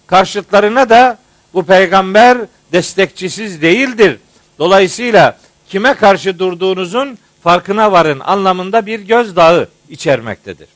karşıtlarına 0.06 0.90
da 0.90 1.18
bu 1.54 1.62
peygamber 1.62 2.38
destekçisiz 2.72 3.62
değildir. 3.62 4.18
Dolayısıyla 4.58 5.38
kime 5.68 5.94
karşı 5.94 6.38
durduğunuzun 6.38 7.18
farkına 7.42 7.92
varın 7.92 8.20
anlamında 8.20 8.86
bir 8.86 9.00
gözdağı 9.00 9.68
içermektedir. 9.88 10.68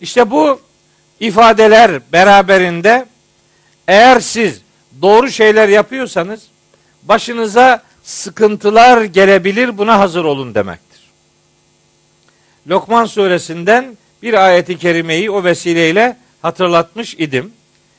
İşte 0.00 0.30
bu 0.30 0.60
ifadeler 1.22 2.00
beraberinde 2.12 3.06
eğer 3.88 4.20
siz 4.20 4.60
doğru 5.02 5.30
şeyler 5.30 5.68
yapıyorsanız 5.68 6.42
başınıza 7.02 7.82
sıkıntılar 8.02 9.02
gelebilir 9.02 9.78
buna 9.78 9.98
hazır 9.98 10.24
olun 10.24 10.54
demektir. 10.54 11.00
Lokman 12.68 13.04
suresinden 13.04 13.98
bir 14.22 14.34
ayeti 14.34 14.78
kerimeyi 14.78 15.30
o 15.30 15.44
vesileyle 15.44 16.16
hatırlatmış 16.42 17.14
idim. 17.14 17.52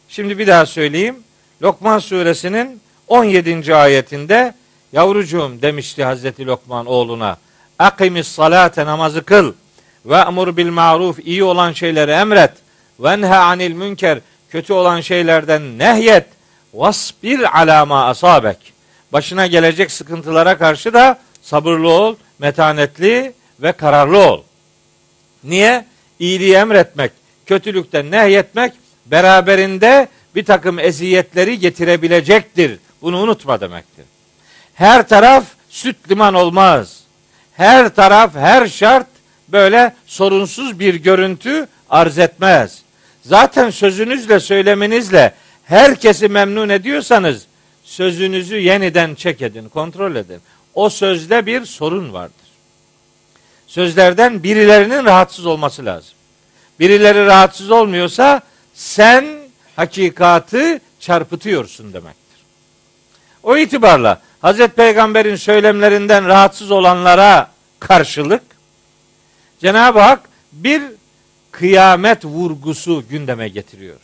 Şimdi 0.08 0.38
bir 0.40 0.48
daha 0.48 0.66
söyleyeyim. 0.66 1.16
Lokman 1.62 2.00
suresinin 2.00 2.82
17. 3.08 3.76
ayetinde 3.76 4.54
yavrucuğum 4.94 5.52
demişti 5.62 6.04
Hazreti 6.04 6.46
Lokman 6.46 6.86
oğluna. 6.86 7.38
Akimis 7.80 8.28
salate 8.28 8.86
namazı 8.86 9.24
kıl 9.24 9.54
ve 10.06 10.16
emur 10.16 10.58
bil 10.58 10.70
maruf 10.70 11.20
iyi 11.20 11.44
olan 11.44 11.72
şeyleri 11.72 12.12
emret 12.12 12.63
ve 13.00 13.22
nha 13.22 13.38
anil 13.38 13.74
münker 13.74 14.20
kötü 14.50 14.74
olan 14.74 15.02
şeylerden 15.02 15.80
nehyet 15.80 16.26
vasbir 16.74 17.62
alama 17.62 18.06
asabek 18.06 18.74
başına 19.14 19.48
gelecek 19.48 19.92
sıkıntılara 19.92 20.58
karşı 20.58 20.94
da 20.94 21.20
sabırlı 21.42 21.90
ol, 21.90 22.16
metanetli 22.40 23.34
ve 23.60 23.72
kararlı 23.72 24.18
ol. 24.18 24.42
Niye? 25.44 25.86
İyiliği 26.20 26.54
emretmek, 26.54 27.12
kötülükten 27.46 28.12
nehyetmek 28.12 28.74
beraberinde 29.06 30.08
bir 30.36 30.46
takım 30.46 30.80
eziyetleri 30.80 31.60
getirebilecektir. 31.60 32.80
Bunu 33.02 33.18
unutma 33.18 33.62
demektir. 33.62 34.06
Her 34.74 35.08
taraf 35.08 35.46
süt 35.70 36.12
liman 36.12 36.34
olmaz. 36.34 37.00
Her 37.54 37.96
taraf, 37.96 38.36
her 38.36 38.68
şart 38.68 39.08
böyle 39.48 39.96
sorunsuz 40.06 40.80
bir 40.80 40.96
görüntü 40.96 41.68
arz 41.90 42.18
etmez. 42.18 42.83
Zaten 43.26 43.70
sözünüzle, 43.70 44.40
söylemenizle 44.40 45.34
herkesi 45.66 46.28
memnun 46.28 46.70
ediyorsanız 46.70 47.46
sözünüzü 47.84 48.56
yeniden 48.56 49.16
çek 49.16 49.42
edin, 49.42 49.70
kontrol 49.70 50.16
edin. 50.16 50.42
O 50.74 50.90
sözde 50.90 51.46
bir 51.46 51.66
sorun 51.66 52.14
vardır. 52.14 52.36
Sözlerden 53.68 54.44
birilerinin 54.44 55.06
rahatsız 55.06 55.46
olması 55.46 55.86
lazım. 55.86 56.14
Birileri 56.80 57.26
rahatsız 57.26 57.72
olmuyorsa 57.72 58.42
sen 58.74 59.26
hakikatı 59.76 60.80
çarpıtıyorsun 61.00 61.94
demektir. 61.94 62.24
O 63.44 63.58
itibarla 63.58 64.22
Hazreti 64.42 64.74
Peygamber'in 64.74 65.36
söylemlerinden 65.36 66.28
rahatsız 66.28 66.72
olanlara 66.72 67.52
karşılık 67.80 68.44
Cenab-ı 69.60 70.00
Hak 70.00 70.20
bir 70.52 70.82
kıyamet 71.54 72.26
vurgusu 72.26 73.04
gündeme 73.10 73.50
getiriyor. 73.50 73.96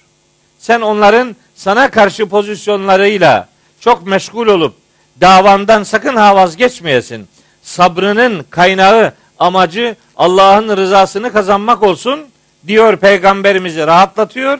Sen 0.59 0.81
onların 0.81 1.35
sana 1.55 1.91
karşı 1.91 2.25
pozisyonlarıyla 2.29 3.47
çok 3.79 4.07
meşgul 4.07 4.47
olup 4.47 4.73
davandan 5.21 5.83
sakın 5.83 6.15
ha 6.15 6.35
vazgeçmeyesin. 6.35 7.27
Sabrının 7.63 8.45
kaynağı, 8.49 9.13
amacı 9.39 9.95
Allah'ın 10.17 10.77
rızasını 10.77 11.33
kazanmak 11.33 11.83
olsun 11.83 12.19
diyor 12.67 12.97
peygamberimizi 12.97 13.87
rahatlatıyor. 13.87 14.59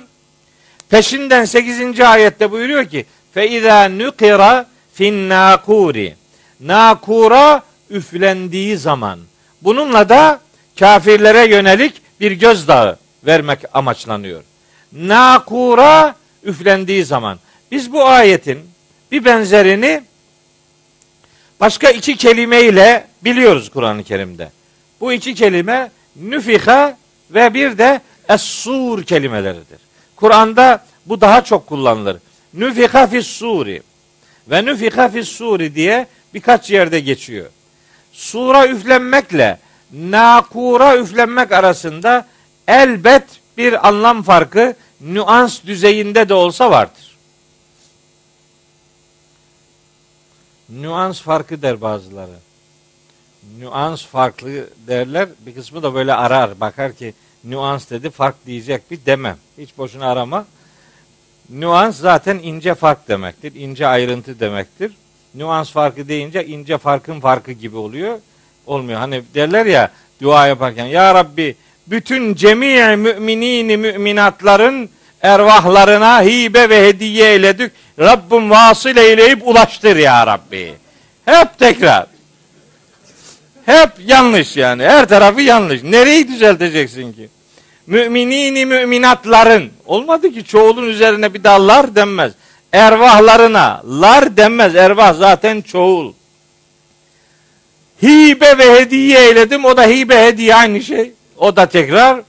Peşinden 0.90 1.46
8. 1.46 2.00
ayette 2.00 2.52
buyuruyor 2.52 2.86
ki 2.86 3.06
fe 3.34 3.50
izâ 3.50 3.90
nukira 3.90 4.66
fin 4.94 5.30
nakuri. 5.30 6.16
Nakura 6.60 7.64
üflendiği 7.90 8.78
zaman. 8.78 9.20
Bununla 9.62 10.10
da 10.10 10.40
kafirlere 10.80 11.50
yönelik 11.50 12.02
bir 12.20 12.32
gözdağı 12.32 12.98
vermek 13.26 13.60
amaçlanıyor. 13.74 14.44
Nakura 14.94 16.16
üflendiği 16.44 17.06
zaman. 17.06 17.40
Biz 17.72 17.94
bu 17.94 18.06
ayetin 18.06 18.60
bir 19.12 19.26
benzerini 19.26 20.04
başka 21.60 21.90
iki 21.90 22.16
kelime 22.16 22.62
ile 22.62 23.08
biliyoruz 23.24 23.70
Kur'an-ı 23.70 24.04
Kerim'de. 24.04 24.52
Bu 25.02 25.14
iki 25.14 25.34
kelime 25.34 25.92
nüfiha 26.16 26.98
ve 27.32 27.54
bir 27.54 27.78
de 27.78 28.02
es-sur 28.30 29.04
kelimeleridir. 29.04 29.80
Kur'an'da 30.16 30.86
bu 31.06 31.22
daha 31.22 31.44
çok 31.44 31.68
kullanılır. 31.68 32.18
Nüfiha 32.54 33.08
fis 33.08 33.28
suri 33.28 33.82
ve 34.48 34.66
nüfiha 34.66 35.10
fis 35.10 35.28
suri 35.28 35.76
diye 35.76 36.08
birkaç 36.34 36.72
yerde 36.72 37.00
geçiyor. 37.00 37.48
Sura 38.12 38.68
üflenmekle 38.68 39.58
nakura 39.94 40.98
üflenmek 40.98 41.52
arasında 41.52 42.28
elbet 42.68 43.24
bir 43.58 43.88
anlam 43.88 44.24
farkı 44.24 44.76
nüans 45.02 45.64
düzeyinde 45.64 46.30
de 46.30 46.34
olsa 46.34 46.72
vardır. 46.72 47.18
Nüans 50.70 51.22
farkı 51.22 51.62
der 51.62 51.82
bazıları. 51.82 52.40
Nüans 53.60 54.06
farklı 54.06 54.70
derler. 54.88 55.30
Bir 55.46 55.56
kısmı 55.56 55.84
da 55.84 55.94
böyle 55.94 56.14
arar. 56.14 56.60
Bakar 56.60 56.94
ki 56.94 57.14
nüans 57.44 57.90
dedi 57.90 58.10
fark 58.10 58.46
diyecek 58.46 58.92
bir 58.92 59.06
demem. 59.06 59.38
Hiç 59.58 59.78
boşuna 59.78 60.12
arama. 60.12 60.46
Nüans 61.50 61.98
zaten 61.98 62.40
ince 62.44 62.76
fark 62.76 63.08
demektir. 63.08 63.56
ince 63.56 63.88
ayrıntı 63.88 64.40
demektir. 64.40 64.92
Nüans 65.36 65.72
farkı 65.72 66.08
deyince 66.08 66.46
ince 66.46 66.78
farkın 66.78 67.20
farkı 67.20 67.52
gibi 67.52 67.78
oluyor. 67.78 68.20
Olmuyor. 68.70 69.00
Hani 69.00 69.22
derler 69.36 69.66
ya 69.66 69.92
Dua 70.22 70.48
yaparken 70.48 70.86
ya 70.86 71.16
Rabbi 71.16 71.56
bütün 71.88 72.36
cemi 72.36 72.96
müminini 72.98 73.78
müminatların 73.78 74.90
ervahlarına 75.22 76.22
hibe 76.22 76.70
ve 76.70 76.88
hediye 76.88 77.32
eyledik. 77.32 77.72
Rabbim 78.00 78.50
vasıl 78.50 78.98
eyleyip 78.98 79.48
ulaştır 79.48 79.96
ya 79.96 80.28
Rabbi. 80.28 80.74
Hep 81.26 81.60
tekrar. 81.60 82.06
Hep 83.66 83.90
yanlış 84.06 84.58
yani. 84.58 84.84
Her 84.84 85.08
tarafı 85.08 85.42
yanlış. 85.42 85.84
Nereyi 85.84 86.28
düzelteceksin 86.28 87.14
ki? 87.14 87.30
Müminini 87.88 88.66
müminatların. 88.66 89.70
Olmadı 89.86 90.32
ki 90.32 90.44
çoğulun 90.44 90.88
üzerine 90.88 91.34
bir 91.34 91.44
daha 91.44 91.68
lar 91.68 91.96
denmez. 91.96 92.32
Ervahlarına 92.74 93.82
lar 94.02 94.38
denmez. 94.38 94.76
Ervah 94.76 95.14
zaten 95.14 95.62
çoğul. 95.62 96.14
Hibe 98.04 98.58
ve 98.58 98.80
hediye 98.80 99.28
eyledim. 99.28 99.66
O 99.66 99.78
da 99.78 99.84
hibe 99.84 100.26
hediye 100.26 100.56
aynı 100.56 100.82
şey. 100.82 101.12
O 101.38 101.56
da 101.56 101.66
tekrar. 101.66 102.22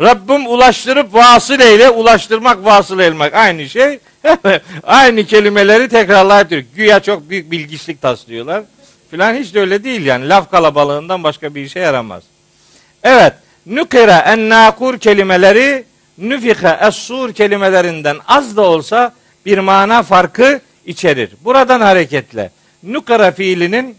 Rabbim 0.00 0.46
ulaştırıp 0.46 1.14
vasıl 1.14 1.60
eyle. 1.60 1.90
Ulaştırmak 1.90 2.64
vasıl 2.64 2.98
elmek 2.98 3.34
aynı 3.34 3.68
şey. 3.68 3.98
aynı 4.82 5.24
kelimeleri 5.24 5.88
tekrarlayıp 5.88 6.74
Güya 6.74 7.00
çok 7.00 7.30
büyük 7.30 7.50
bilgiçlik 7.50 8.02
taslıyorlar. 8.02 8.62
Filan 9.10 9.34
hiç 9.34 9.54
de 9.54 9.60
öyle 9.60 9.84
değil 9.84 10.06
yani. 10.06 10.28
Laf 10.28 10.50
kalabalığından 10.50 11.24
başka 11.24 11.54
bir 11.54 11.64
işe 11.64 11.80
yaramaz. 11.80 12.22
Evet. 13.02 13.32
Nükire 13.66 14.22
en 14.26 14.48
nakur 14.48 14.98
kelimeleri 14.98 15.84
nüfike 16.18 16.78
es-sur 16.80 17.32
kelimelerinden 17.32 18.16
az 18.28 18.56
da 18.56 18.62
olsa 18.62 19.14
bir 19.46 19.58
mana 19.58 20.02
farkı 20.02 20.60
içerir. 20.86 21.30
Buradan 21.44 21.80
hareketle 21.80 22.50
nukara 22.82 23.30
fiilinin 23.30 23.96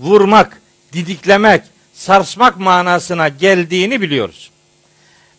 vurmak, 0.00 0.60
didiklemek, 0.92 1.62
sarsmak 1.94 2.58
manasına 2.58 3.28
geldiğini 3.28 4.00
biliyoruz. 4.00 4.50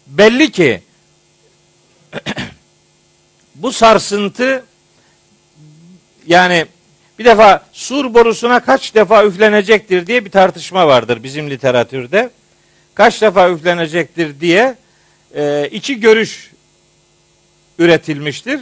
Belli 0.08 0.52
ki 0.52 0.82
bu 3.56 3.72
sarsıntı 3.72 4.64
yani 6.28 6.66
bir 7.20 7.26
defa 7.26 7.66
sur 7.72 8.14
borusuna 8.14 8.60
kaç 8.60 8.96
defa 8.96 9.26
üflenecektir 9.26 10.08
diye 10.08 10.26
bir 10.26 10.32
tartışma 10.32 10.88
vardır 10.88 11.24
bizim 11.24 11.50
literatürde. 11.50 12.30
Kaç 12.94 13.22
defa 13.22 13.50
üflenecektir 13.50 14.40
diye 14.40 14.76
e, 15.36 15.70
iki 15.72 16.00
görüş 16.00 16.52
üretilmiştir. 17.80 18.62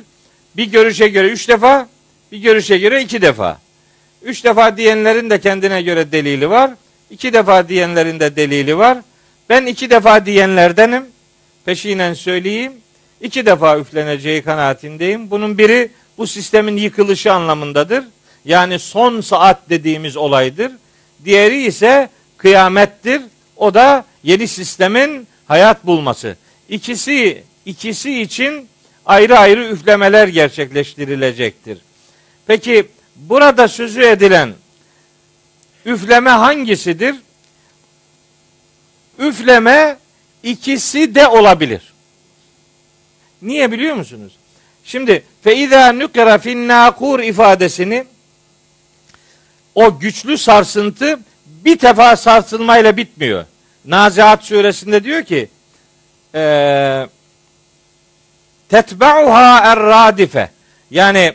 Bir 0.57 0.65
görüşe 0.65 1.07
göre 1.07 1.27
üç 1.27 1.49
defa, 1.49 1.89
bir 2.31 2.37
görüşe 2.37 2.77
göre 2.77 3.01
iki 3.01 3.21
defa. 3.21 3.59
Üç 4.23 4.43
defa 4.43 4.77
diyenlerin 4.77 5.29
de 5.29 5.39
kendine 5.39 5.81
göre 5.81 6.11
delili 6.11 6.49
var. 6.49 6.71
İki 7.09 7.33
defa 7.33 7.69
diyenlerin 7.69 8.19
de 8.19 8.35
delili 8.35 8.77
var. 8.77 8.97
Ben 9.49 9.65
iki 9.65 9.89
defa 9.89 10.25
diyenlerdenim. 10.25 11.05
Peşinen 11.65 12.13
söyleyeyim. 12.13 12.73
İki 13.21 13.45
defa 13.45 13.77
üfleneceği 13.79 14.41
kanaatindeyim. 14.41 15.31
Bunun 15.31 15.57
biri 15.57 15.91
bu 16.17 16.27
sistemin 16.27 16.77
yıkılışı 16.77 17.33
anlamındadır. 17.33 18.03
Yani 18.45 18.79
son 18.79 19.21
saat 19.21 19.69
dediğimiz 19.69 20.17
olaydır. 20.17 20.71
Diğeri 21.25 21.63
ise 21.63 22.09
kıyamettir. 22.37 23.21
O 23.57 23.73
da 23.73 24.05
yeni 24.23 24.47
sistemin 24.47 25.27
hayat 25.47 25.85
bulması. 25.85 26.35
İkisi 26.69 27.43
ikisi 27.65 28.21
için 28.21 28.67
ayrı 29.05 29.37
ayrı 29.37 29.67
üflemeler 29.67 30.27
gerçekleştirilecektir. 30.27 31.77
Peki 32.47 32.87
burada 33.19 33.67
sözü 33.67 34.01
edilen 34.01 34.53
üfleme 35.85 36.29
hangisidir? 36.29 37.15
Üfleme 39.19 39.97
ikisi 40.43 41.15
de 41.15 41.27
olabilir. 41.27 41.93
Niye 43.41 43.71
biliyor 43.71 43.95
musunuz? 43.95 44.37
Şimdi 44.83 45.23
feiza 45.41 45.93
nukra 45.93 46.37
fin 46.37 46.67
nakur 46.67 47.19
ifadesini 47.19 48.05
o 49.75 49.99
güçlü 49.99 50.37
sarsıntı 50.37 51.19
bir 51.45 51.81
defa 51.81 52.15
sarsılmayla 52.15 52.97
bitmiyor. 52.97 53.45
Nazihat 53.85 54.43
suresinde 54.43 55.03
diyor 55.03 55.23
ki 55.23 55.49
tetba'uha 58.69 59.59
er-radife. 59.59 60.49
Yani 60.91 61.33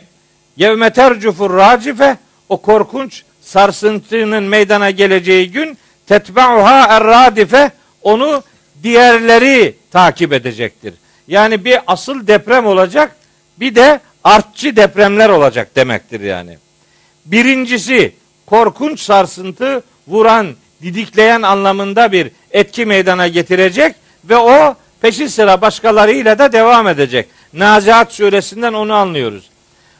yevme 0.57 0.93
tercufur 0.93 1.53
racife 1.53 2.17
o 2.49 2.61
korkunç 2.61 3.23
sarsıntının 3.41 4.43
meydana 4.43 4.89
geleceği 4.89 5.51
gün 5.51 5.77
tetba'uha 6.07 6.87
er-radife 6.87 7.71
onu 8.01 8.43
diğerleri 8.83 9.75
takip 9.91 10.33
edecektir. 10.33 10.93
Yani 11.27 11.65
bir 11.65 11.79
asıl 11.87 12.27
deprem 12.27 12.65
olacak, 12.65 13.15
bir 13.59 13.75
de 13.75 13.99
artçı 14.23 14.75
depremler 14.75 15.29
olacak 15.29 15.75
demektir 15.75 16.21
yani. 16.21 16.57
Birincisi 17.25 18.15
korkunç 18.45 18.99
sarsıntı 18.99 19.83
vuran, 20.07 20.55
didikleyen 20.81 21.41
anlamında 21.41 22.11
bir 22.11 22.31
etki 22.51 22.85
meydana 22.85 23.27
getirecek 23.27 23.95
ve 24.23 24.37
o 24.37 24.75
peşi 25.01 25.29
sıra 25.29 25.61
başkalarıyla 25.61 26.39
da 26.39 26.51
devam 26.51 26.87
edecek. 26.87 27.27
Nazihat 27.53 28.13
suresinden 28.13 28.73
onu 28.73 28.93
anlıyoruz. 28.93 29.49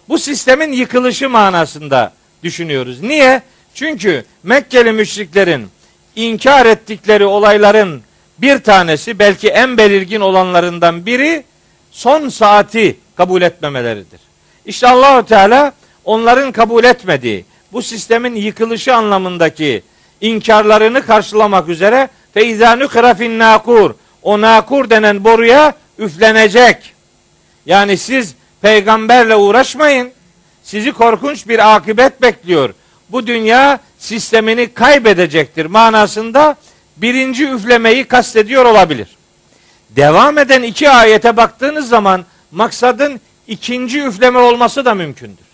Bu 0.09 0.17
sistemin 0.17 0.71
yıkılışı 0.71 1.29
manasında 1.29 2.13
düşünüyoruz. 2.43 3.01
Niye? 3.01 3.41
Çünkü 3.73 4.25
Mekkeli 4.43 4.91
müşriklerin 4.91 5.67
inkar 6.15 6.65
ettikleri 6.65 7.25
olayların 7.25 8.01
bir 8.37 8.59
tanesi 8.59 9.19
belki 9.19 9.49
en 9.49 9.77
belirgin 9.77 10.21
olanlarından 10.21 11.05
biri 11.05 11.43
son 11.91 12.29
saati 12.29 12.97
kabul 13.15 13.41
etmemeleridir. 13.41 14.19
İşte 14.65 14.87
Allahu 14.87 15.25
Teala 15.25 15.73
onların 16.05 16.51
kabul 16.51 16.83
etmediği 16.83 17.45
bu 17.71 17.81
sistemin 17.81 18.35
yıkılışı 18.35 18.95
anlamındaki 18.95 19.83
inkarlarını 20.21 21.05
karşılamak 21.05 21.69
üzere 21.69 22.09
feiza 22.33 22.75
nukra 22.75 23.13
fin 23.13 23.39
nakur 23.39 23.91
o 24.23 24.41
nakur 24.41 24.89
denen 24.89 25.23
boruya 25.23 25.73
üflenecek. 25.99 26.93
Yani 27.65 27.97
siz 27.97 28.35
peygamberle 28.65 29.35
uğraşmayın. 29.35 30.11
Sizi 30.63 30.91
korkunç 30.91 31.47
bir 31.47 31.75
akıbet 31.75 32.21
bekliyor. 32.21 32.73
Bu 33.09 33.27
dünya 33.27 33.79
sistemini 33.99 34.73
kaybedecektir 34.73 35.65
manasında 35.65 36.55
birinci 36.97 37.49
üflemeyi 37.49 38.03
kastediyor 38.03 38.65
olabilir. 38.65 39.07
Devam 39.89 40.37
eden 40.37 40.63
iki 40.63 40.89
ayete 40.89 41.37
baktığınız 41.37 41.89
zaman 41.89 42.25
maksadın 42.51 43.21
ikinci 43.47 44.03
üfleme 44.03 44.39
olması 44.39 44.85
da 44.85 44.93
mümkündür. 44.93 45.45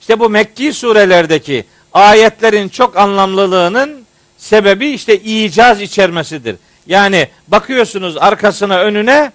İşte 0.00 0.20
bu 0.20 0.30
Mekki 0.30 0.72
surelerdeki 0.72 1.64
ayetlerin 1.92 2.68
çok 2.68 2.96
anlamlılığının 2.96 4.04
sebebi 4.38 4.88
işte 4.88 5.18
icaz 5.18 5.80
içermesidir. 5.80 6.56
Yani 6.86 7.28
bakıyorsunuz 7.48 8.16
arkasına 8.16 8.78
önüne 8.78 9.32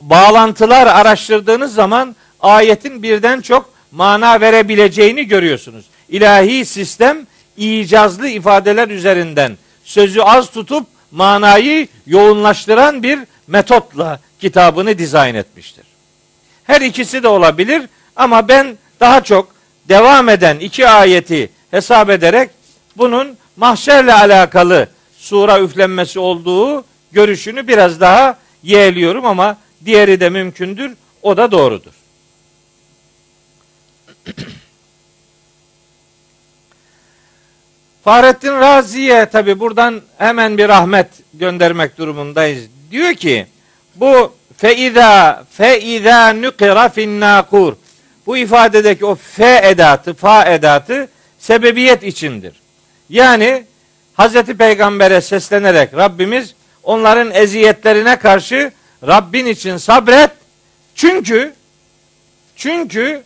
bağlantılar 0.00 0.86
araştırdığınız 0.86 1.74
zaman 1.74 2.16
ayetin 2.40 3.02
birden 3.02 3.40
çok 3.40 3.70
mana 3.92 4.40
verebileceğini 4.40 5.24
görüyorsunuz. 5.24 5.84
İlahi 6.08 6.64
sistem 6.64 7.26
icazlı 7.56 8.28
ifadeler 8.28 8.88
üzerinden 8.88 9.56
sözü 9.84 10.20
az 10.20 10.50
tutup 10.50 10.86
manayı 11.10 11.88
yoğunlaştıran 12.06 13.02
bir 13.02 13.18
metotla 13.46 14.20
kitabını 14.40 14.98
dizayn 14.98 15.34
etmiştir. 15.34 15.84
Her 16.64 16.80
ikisi 16.80 17.22
de 17.22 17.28
olabilir 17.28 17.82
ama 18.16 18.48
ben 18.48 18.78
daha 19.00 19.24
çok 19.24 19.48
devam 19.88 20.28
eden 20.28 20.58
iki 20.58 20.88
ayeti 20.88 21.50
hesap 21.70 22.10
ederek 22.10 22.50
bunun 22.96 23.36
mahşerle 23.56 24.14
alakalı 24.14 24.88
sura 25.18 25.60
üflenmesi 25.60 26.18
olduğu 26.18 26.84
görüşünü 27.12 27.68
biraz 27.68 28.00
daha 28.00 28.36
yeğliyorum 28.62 29.26
ama 29.26 29.56
diğeri 29.84 30.20
de 30.20 30.28
mümkündür. 30.30 30.92
O 31.22 31.36
da 31.36 31.52
doğrudur. 31.52 31.92
Fahrettin 38.04 38.52
Razi'ye 38.52 39.26
tabi 39.26 39.60
buradan 39.60 40.02
hemen 40.18 40.58
bir 40.58 40.68
rahmet 40.68 41.08
göndermek 41.34 41.98
durumundayız. 41.98 42.64
Diyor 42.90 43.14
ki 43.14 43.46
bu 43.94 44.32
feiza 44.56 45.44
feiza 45.50 46.32
nukira 46.32 46.88
fin 46.88 47.20
nakur 47.20 47.74
bu 48.28 48.36
ifadedeki 48.36 49.06
o 49.06 49.14
fe 49.14 49.60
edatı, 49.64 50.14
fa 50.14 50.44
edatı 50.44 51.08
sebebiyet 51.38 52.02
içindir. 52.02 52.52
Yani 53.08 53.64
Hazreti 54.14 54.56
Peygamber'e 54.56 55.20
seslenerek 55.20 55.94
Rabbimiz 55.94 56.54
onların 56.82 57.30
eziyetlerine 57.30 58.16
karşı 58.16 58.72
Rabbin 59.06 59.46
için 59.46 59.76
sabret. 59.76 60.30
Çünkü 60.94 61.54
çünkü 62.56 63.22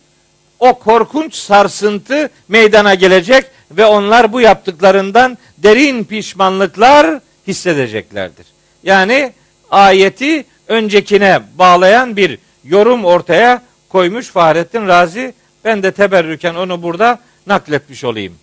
o 0.59 0.79
korkunç 0.79 1.35
sarsıntı 1.35 2.29
meydana 2.47 2.93
gelecek. 2.95 3.45
ve 3.71 3.85
onlar 3.85 4.33
bu 4.33 4.41
yaptıklarından 4.41 5.37
derin 5.57 6.03
pişmanlıklar 6.03 7.19
hissedeceklerdir. 7.47 8.45
Yani 8.83 9.33
ayeti 9.71 10.45
öncekine 10.67 11.41
bağlayan 11.57 12.17
bir 12.17 12.39
yorum 12.63 13.05
ortaya 13.05 13.61
koymuş 13.89 14.27
Fahrettin 14.27 14.87
Razi. 14.87 15.33
Ben 15.65 15.83
de 15.83 15.91
teberrüken 15.91 16.55
onu 16.55 16.83
burada 16.83 17.19
nakletmiş 17.47 18.03
olayım. 18.03 18.35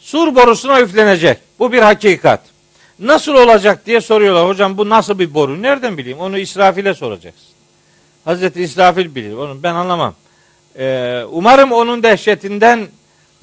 Sur 0.00 0.34
borusuna 0.34 0.80
üflenecek. 0.80 1.38
Bu 1.58 1.72
bir 1.72 1.82
hakikat. 1.82 2.40
Nasıl 2.98 3.34
olacak 3.34 3.86
diye 3.86 4.00
soruyorlar. 4.00 4.48
Hocam 4.48 4.78
bu 4.78 4.88
nasıl 4.88 5.18
bir 5.18 5.34
boru? 5.34 5.62
Nereden 5.62 5.98
bileyim? 5.98 6.18
Onu 6.18 6.38
İsrafil'e 6.38 6.94
soracaksın. 6.94 7.46
Hazreti 8.24 8.62
İsrafil 8.62 9.14
bilir. 9.14 9.32
Onu 9.32 9.62
ben 9.62 9.74
anlamam. 9.74 10.14
Ee, 10.78 11.22
umarım 11.30 11.72
onun 11.72 12.02
dehşetinden 12.02 12.86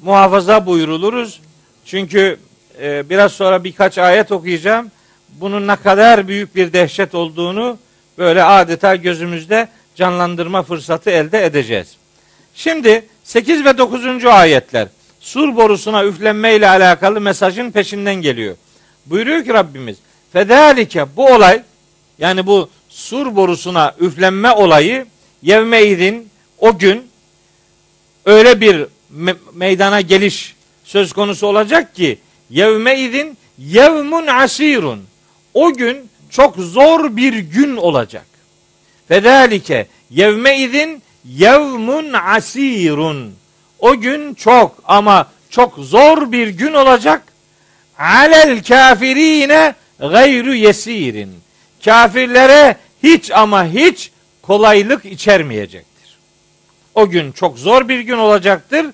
muhafaza 0.00 0.66
buyuruluruz. 0.66 1.40
Çünkü 1.84 2.38
e, 2.82 3.10
biraz 3.10 3.32
sonra 3.32 3.64
birkaç 3.64 3.98
ayet 3.98 4.32
okuyacağım. 4.32 4.90
Bunun 5.28 5.66
ne 5.66 5.76
kadar 5.76 6.28
büyük 6.28 6.56
bir 6.56 6.72
dehşet 6.72 7.14
olduğunu 7.14 7.78
böyle 8.18 8.44
adeta 8.44 8.96
gözümüzde 8.96 9.68
canlandırma 9.94 10.62
fırsatı 10.62 11.10
elde 11.10 11.44
edeceğiz. 11.44 11.96
Şimdi 12.54 13.06
8 13.24 13.64
ve 13.64 13.78
9. 13.78 14.24
ayetler 14.24 14.88
sur 15.20 15.56
borusuna 15.56 16.04
üflenme 16.04 16.54
ile 16.54 16.68
alakalı 16.68 17.20
mesajın 17.20 17.70
peşinden 17.70 18.14
geliyor. 18.14 18.56
Buyuruyor 19.06 19.44
ki 19.44 19.54
Rabbimiz 19.54 19.96
Fedalike 20.32 21.16
bu 21.16 21.26
olay 21.26 21.62
yani 22.18 22.46
bu 22.46 22.70
sur 22.88 23.36
borusuna 23.36 23.94
üflenme 24.00 24.52
olayı 24.52 25.06
yevmeydin 25.42 26.28
o 26.58 26.78
gün 26.78 27.06
öyle 28.24 28.60
bir 28.60 28.86
me- 29.16 29.36
meydana 29.54 30.00
geliş 30.00 30.54
söz 30.84 31.12
konusu 31.12 31.46
olacak 31.46 31.94
ki 31.94 32.18
yevmeydin 32.50 33.38
yevmun 33.58 34.26
asirun 34.26 35.02
o 35.54 35.72
gün 35.72 36.10
çok 36.30 36.56
zor 36.56 37.16
bir 37.16 37.38
gün 37.38 37.76
olacak. 37.76 38.26
Fedalike 39.08 39.86
yevmeydin 40.10 41.02
yevmun 41.24 42.12
asirun 42.12 43.34
o 43.78 43.96
gün 44.00 44.34
çok 44.34 44.82
ama 44.84 45.28
çok 45.50 45.74
zor 45.78 46.32
bir 46.32 46.48
gün 46.48 46.72
olacak. 46.72 47.22
Alel 47.98 48.62
kafirine 48.62 49.74
gayru 49.98 50.54
yesirin. 50.54 51.34
Kafirlere 51.84 52.76
hiç 53.02 53.30
ama 53.30 53.66
hiç 53.66 54.10
kolaylık 54.42 55.04
içermeyecektir. 55.04 56.18
O 56.94 57.08
gün 57.08 57.32
çok 57.32 57.58
zor 57.58 57.88
bir 57.88 58.00
gün 58.00 58.18
olacaktır. 58.18 58.86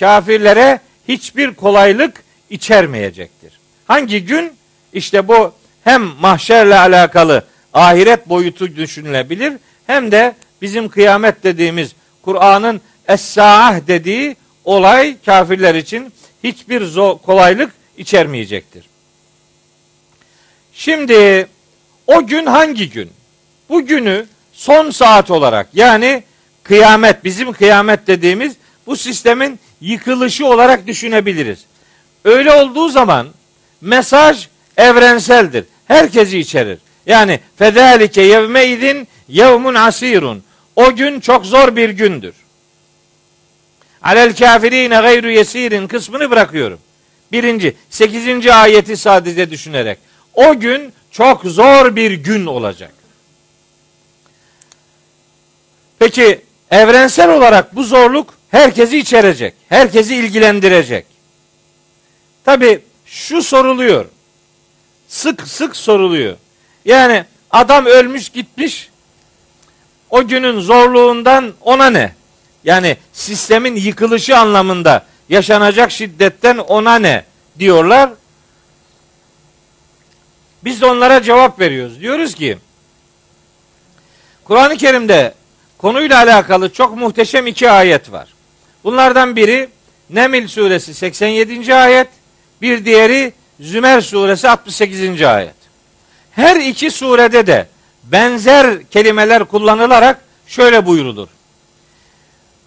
Kafirlere 0.00 0.80
hiçbir 1.08 1.54
kolaylık 1.54 2.24
içermeyecektir. 2.50 3.52
Hangi 3.86 4.24
gün? 4.24 4.52
İşte 4.92 5.28
bu 5.28 5.52
hem 5.84 6.02
mahşerle 6.02 6.78
alakalı 6.78 7.44
ahiret 7.74 8.28
boyutu 8.28 8.76
düşünülebilir 8.76 9.52
hem 9.86 10.12
de 10.12 10.34
bizim 10.62 10.88
kıyamet 10.88 11.44
dediğimiz 11.44 11.92
Kur'an'ın 12.22 12.80
Es-Sa'ah 13.08 13.86
dediği 13.86 14.36
olay 14.64 15.16
kafirler 15.26 15.74
için 15.74 16.12
hiçbir 16.44 16.84
zor, 16.84 17.18
kolaylık 17.18 17.70
içermeyecektir. 17.96 18.84
Şimdi 20.72 21.46
o 22.06 22.26
gün 22.26 22.46
hangi 22.46 22.90
gün? 22.90 23.10
Bu 23.68 23.86
günü 23.86 24.26
son 24.52 24.90
saat 24.90 25.30
olarak 25.30 25.68
yani 25.74 26.22
kıyamet 26.62 27.24
bizim 27.24 27.52
kıyamet 27.52 28.06
dediğimiz 28.06 28.56
bu 28.86 28.96
sistemin 28.96 29.58
yıkılışı 29.80 30.46
olarak 30.46 30.86
düşünebiliriz. 30.86 31.64
Öyle 32.24 32.52
olduğu 32.52 32.88
zaman 32.88 33.28
mesaj 33.80 34.48
evrenseldir. 34.76 35.64
Herkesi 35.88 36.38
içerir. 36.38 36.78
Yani 37.06 37.40
fedalike 37.56 38.22
yevme 38.22 38.66
idin 38.66 39.08
yevmun 39.28 39.74
asirun. 39.74 40.42
O 40.76 40.94
gün 40.94 41.20
çok 41.20 41.46
zor 41.46 41.76
bir 41.76 41.90
gündür. 41.90 42.34
Alel 44.02 44.36
kafirine 44.36 44.96
gayru 44.96 45.30
yesirin 45.30 45.86
kısmını 45.86 46.30
bırakıyorum. 46.30 46.78
Birinci, 47.32 47.76
sekizinci 47.90 48.52
ayeti 48.52 48.96
sadece 48.96 49.50
düşünerek. 49.50 49.98
O 50.34 50.58
gün 50.58 50.92
çok 51.10 51.42
zor 51.44 51.96
bir 51.96 52.10
gün 52.12 52.46
olacak. 52.46 52.92
Peki 55.98 56.40
evrensel 56.70 57.30
olarak 57.30 57.76
bu 57.76 57.84
zorluk 57.84 58.34
herkesi 58.50 58.98
içerecek. 58.98 59.54
Herkesi 59.68 60.16
ilgilendirecek. 60.16 61.06
Tabi 62.44 62.80
şu 63.06 63.42
soruluyor. 63.42 64.04
Sık 65.08 65.48
sık 65.48 65.76
soruluyor. 65.76 66.36
Yani 66.84 67.24
adam 67.50 67.86
ölmüş 67.86 68.28
gitmiş. 68.28 68.90
O 70.10 70.26
günün 70.26 70.60
zorluğundan 70.60 71.52
ona 71.60 71.90
ne? 71.90 72.14
Yani 72.64 72.96
sistemin 73.12 73.76
yıkılışı 73.76 74.38
anlamında 74.38 75.06
yaşanacak 75.28 75.90
şiddetten 75.90 76.56
ona 76.58 76.98
ne 76.98 77.24
diyorlar. 77.58 78.10
Biz 80.64 80.80
de 80.80 80.86
onlara 80.86 81.22
cevap 81.22 81.60
veriyoruz. 81.60 82.00
Diyoruz 82.00 82.34
ki 82.34 82.58
Kur'an-ı 84.44 84.76
Kerim'de 84.76 85.34
konuyla 85.78 86.18
alakalı 86.18 86.72
çok 86.72 86.96
muhteşem 86.96 87.46
iki 87.46 87.70
ayet 87.70 88.12
var. 88.12 88.34
Bunlardan 88.84 89.36
biri 89.36 89.68
Nemil 90.10 90.48
suresi 90.48 90.94
87. 90.94 91.74
ayet, 91.74 92.08
bir 92.62 92.84
diğeri 92.84 93.32
Zümer 93.60 94.00
suresi 94.00 94.48
68. 94.48 95.22
ayet. 95.22 95.54
Her 96.30 96.56
iki 96.56 96.90
surede 96.90 97.46
de 97.46 97.66
benzer 98.04 98.86
kelimeler 98.88 99.44
kullanılarak 99.44 100.20
şöyle 100.46 100.86
buyurulur. 100.86 101.28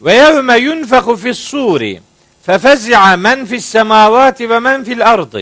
Ve 0.01 0.13
yevme 0.13 0.57
yunfeku 0.57 1.15
fis 1.15 1.37
suri 1.37 2.01
fefez'a 2.43 3.17
men 3.17 3.45
fis 3.45 3.65
semavati 3.65 4.49
ve 4.49 4.59
men 4.59 4.83
fil 4.83 5.11
ardı. 5.11 5.41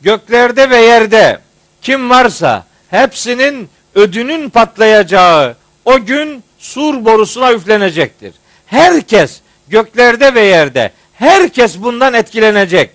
Göklerde 0.00 0.70
ve 0.70 0.76
yerde 0.76 1.40
kim 1.82 2.10
varsa 2.10 2.64
hepsinin 2.90 3.68
ödünün 3.94 4.48
patlayacağı 4.48 5.56
o 5.84 6.04
gün 6.04 6.44
sur 6.58 7.04
borusuna 7.04 7.52
üflenecektir. 7.52 8.34
Herkes 8.66 9.40
göklerde 9.68 10.34
ve 10.34 10.40
yerde 10.40 10.92
herkes 11.14 11.78
bundan 11.78 12.14
etkilenecek. 12.14 12.90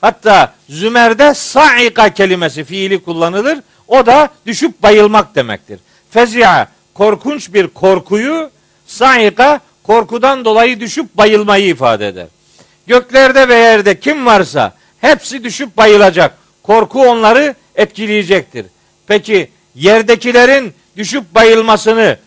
Hatta 0.00 0.54
Zümer'de 0.68 1.34
sa'ika 1.34 2.08
kelimesi 2.08 2.64
fiili 2.64 3.04
kullanılır. 3.04 3.58
O 3.88 4.06
da 4.06 4.28
düşüp 4.46 4.82
bayılmak 4.82 5.34
demektir. 5.34 5.80
Fezia 6.10 6.66
korkunç 6.94 7.52
bir 7.54 7.68
korkuyu, 7.68 8.50
sa'ika 8.86 9.60
korkudan 9.82 10.44
dolayı 10.44 10.80
düşüp 10.80 11.14
bayılmayı 11.14 11.66
ifade 11.66 12.08
eder. 12.08 12.26
Göklerde 12.86 13.48
ve 13.48 13.54
yerde 13.54 14.00
kim 14.00 14.26
varsa 14.26 14.74
hepsi 15.00 15.44
düşüp 15.44 15.76
bayılacak. 15.76 16.38
Korku 16.62 17.02
onları 17.08 17.54
etkileyecektir. 17.74 18.66
Peki 19.06 19.50
yerdekilerin 19.74 20.74
düşüp 20.96 21.34
bayılmasını 21.34 22.18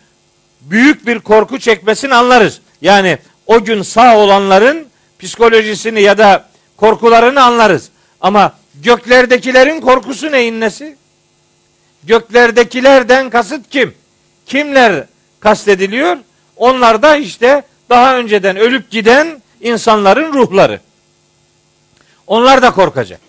büyük 0.62 1.08
bir 1.08 1.20
korku 1.20 1.60
çekmesini 1.60 2.16
anlarız. 2.16 2.62
Yani 2.82 3.18
o 3.48 3.64
gün 3.64 3.82
sağ 3.82 4.18
olanların 4.18 4.88
psikolojisini 5.20 6.02
ya 6.02 6.18
da 6.18 6.50
korkularını 6.78 7.44
anlarız. 7.44 7.90
Ama 8.22 8.54
göklerdekilerin 8.76 9.82
korkusu 9.82 10.32
neyin 10.32 10.62
nesi? 10.62 10.96
Göklerdekilerden 12.04 13.30
kasıt 13.30 13.70
kim? 13.70 13.94
Kimler 14.46 15.06
kastediliyor? 15.40 16.18
Onlar 16.58 17.02
da 17.02 17.16
işte 17.16 17.64
daha 17.90 18.18
önceden 18.18 18.58
ölüp 18.58 18.92
giden 18.92 19.42
insanların 19.64 20.34
ruhları. 20.34 20.80
Onlar 22.28 22.62
da 22.62 22.72
korkacak. 22.72 23.22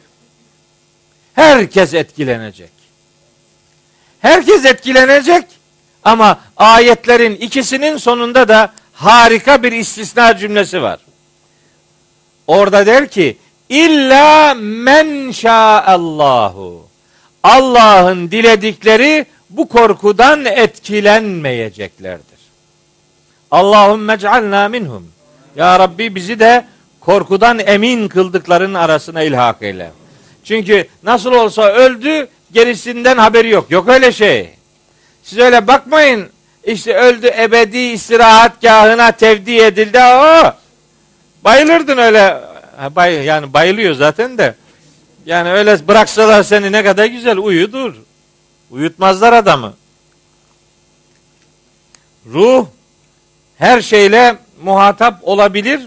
Herkes 1.34 1.94
etkilenecek. 1.94 2.70
Herkes 4.20 4.64
etkilenecek 4.64 5.44
ama 6.04 6.40
ayetlerin 6.56 7.36
ikisinin 7.36 7.96
sonunda 7.96 8.48
da 8.48 8.72
harika 8.92 9.62
bir 9.62 9.72
istisna 9.72 10.36
cümlesi 10.36 10.82
var. 10.82 11.00
Orada 12.46 12.86
der 12.86 13.08
ki 13.10 13.38
illa 13.68 14.54
men 14.54 15.32
Allahu. 15.86 16.88
Allah'ın 17.42 18.30
diledikleri 18.30 19.26
bu 19.50 19.68
korkudan 19.68 20.44
etkilenmeyeceklerdir. 20.44 22.38
Allahümme 23.50 24.18
cealna 24.18 24.68
minhum. 24.68 25.13
Ya 25.56 25.78
Rabbi 25.78 26.14
bizi 26.14 26.38
de 26.38 26.64
korkudan 27.00 27.58
emin 27.58 28.08
kıldıkların 28.08 28.74
arasına 28.74 29.22
ilhak 29.22 29.62
eyle. 29.62 29.90
Çünkü 30.44 30.88
nasıl 31.02 31.32
olsa 31.32 31.62
öldü 31.62 32.28
gerisinden 32.52 33.18
haberi 33.18 33.48
yok. 33.48 33.70
Yok 33.70 33.88
öyle 33.88 34.12
şey. 34.12 34.50
Siz 35.22 35.38
öyle 35.38 35.66
bakmayın. 35.66 36.28
İşte 36.64 36.96
öldü 36.96 37.30
ebedi 37.38 37.78
istirahatgahına 37.78 39.12
tevdi 39.12 39.56
edildi. 39.56 39.98
O 39.98 40.52
Bayılırdın 41.44 41.98
öyle 41.98 42.40
bay, 42.90 43.24
yani 43.24 43.52
bayılıyor 43.52 43.94
zaten 43.94 44.38
de. 44.38 44.54
Yani 45.26 45.52
öyle 45.52 45.88
bıraksalar 45.88 46.42
seni 46.42 46.72
ne 46.72 46.84
kadar 46.84 47.04
güzel 47.06 47.38
uyudur. 47.38 47.94
Uyutmazlar 48.70 49.32
adamı. 49.32 49.74
Ruh 52.26 52.66
her 53.58 53.80
şeyle 53.80 54.36
muhatap 54.62 55.18
olabilir. 55.22 55.80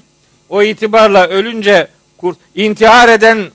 O 0.49 0.63
itibarla 0.63 1.27
ölünce 1.27 1.87
kurt, 2.17 2.37
intihar 2.55 3.09
eden 3.09 3.51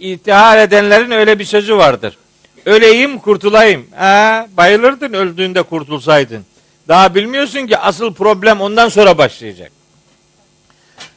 intihar 0.00 0.58
edenlerin 0.58 1.10
öyle 1.10 1.38
bir 1.38 1.44
sözü 1.44 1.76
vardır. 1.76 2.18
Öleyim 2.66 3.18
kurtulayım. 3.18 3.86
Ha, 3.96 4.46
bayılırdın 4.56 5.12
öldüğünde 5.12 5.62
kurtulsaydın. 5.62 6.44
Daha 6.88 7.14
bilmiyorsun 7.14 7.66
ki 7.66 7.78
asıl 7.78 8.14
problem 8.14 8.60
ondan 8.60 8.88
sonra 8.88 9.18
başlayacak. 9.18 9.72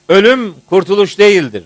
Ölüm 0.09 0.55
kurtuluş 0.69 1.19
değildir. 1.19 1.63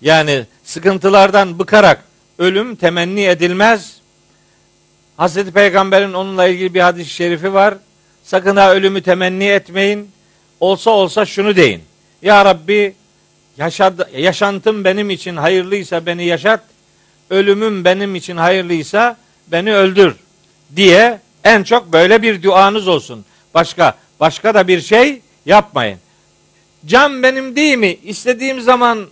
Yani 0.00 0.46
sıkıntılardan 0.64 1.58
bıkarak 1.58 2.04
ölüm 2.38 2.76
temenni 2.76 3.24
edilmez. 3.24 3.96
Hazreti 5.16 5.52
Peygamber'in 5.52 6.12
onunla 6.12 6.46
ilgili 6.46 6.74
bir 6.74 6.80
hadis-i 6.80 7.10
şerifi 7.10 7.54
var. 7.54 7.74
Sakın 8.24 8.56
ha 8.56 8.74
ölümü 8.74 9.02
temenni 9.02 9.44
etmeyin. 9.44 10.10
Olsa 10.60 10.90
olsa 10.90 11.26
şunu 11.26 11.56
deyin. 11.56 11.82
Ya 12.22 12.44
Rabbi 12.44 12.94
yaşadı, 13.56 14.10
yaşantım 14.16 14.84
benim 14.84 15.10
için 15.10 15.36
hayırlıysa 15.36 16.06
beni 16.06 16.24
yaşat. 16.24 16.60
Ölümüm 17.30 17.84
benim 17.84 18.14
için 18.14 18.36
hayırlıysa 18.36 19.16
beni 19.48 19.74
öldür 19.74 20.16
diye 20.76 21.20
en 21.44 21.62
çok 21.62 21.92
böyle 21.92 22.22
bir 22.22 22.42
duanız 22.42 22.88
olsun. 22.88 23.24
Başka 23.54 23.94
başka 24.20 24.54
da 24.54 24.68
bir 24.68 24.80
şey 24.80 25.20
yapmayın. 25.46 25.98
Can 26.86 27.22
benim 27.22 27.56
değil 27.56 27.78
mi? 27.78 27.96
İstediğim 28.04 28.60
zaman 28.60 29.06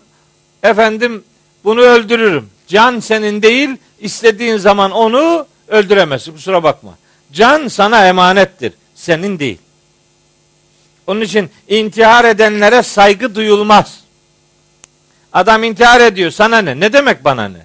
efendim 0.63 1.25
bunu 1.65 1.81
öldürürüm. 1.81 2.49
Can 2.67 3.01
senin 3.01 3.43
değil, 3.43 3.71
istediğin 4.01 4.57
zaman 4.57 4.91
onu 4.91 5.47
öldüremezsin. 5.69 6.33
Kusura 6.33 6.63
bakma. 6.63 6.95
Can 7.33 7.69
sana 7.69 8.09
emanettir, 8.09 8.73
senin 8.95 9.39
değil. 9.39 9.59
Onun 11.07 11.21
için 11.21 11.51
intihar 11.69 12.25
edenlere 12.25 12.83
saygı 12.83 13.35
duyulmaz. 13.35 14.01
Adam 15.33 15.65
intihar 15.65 16.01
ediyor. 16.01 16.31
Sana 16.31 16.59
ne? 16.59 16.81
Ne 16.81 16.93
demek 16.93 17.25
bana 17.25 17.49
ne? 17.49 17.59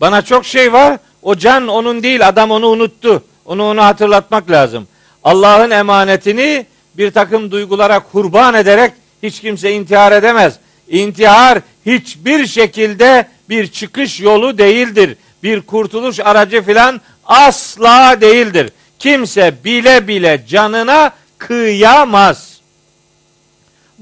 Bana 0.00 0.22
çok 0.22 0.46
şey 0.46 0.72
var. 0.72 0.98
O 1.22 1.36
can 1.36 1.68
onun 1.68 2.02
değil. 2.02 2.28
Adam 2.28 2.50
onu 2.50 2.66
unuttu. 2.66 3.22
Onu 3.44 3.64
onu 3.64 3.84
hatırlatmak 3.84 4.50
lazım. 4.50 4.88
Allah'ın 5.24 5.70
emanetini 5.70 6.66
bir 6.94 7.10
takım 7.10 7.50
duygulara 7.50 8.00
kurban 8.00 8.54
ederek 8.54 8.92
hiç 9.22 9.40
kimse 9.40 9.72
intihar 9.72 10.12
edemez. 10.12 10.58
İntihar 10.88 11.58
hiçbir 11.86 12.46
şekilde 12.46 13.28
bir 13.48 13.66
çıkış 13.66 14.20
yolu 14.20 14.58
değildir. 14.58 15.16
Bir 15.42 15.60
kurtuluş 15.60 16.20
aracı 16.20 16.62
filan 16.62 17.00
asla 17.24 18.20
değildir. 18.20 18.72
Kimse 18.98 19.54
bile 19.64 20.08
bile 20.08 20.44
canına 20.48 21.12
kıyamaz. 21.38 22.51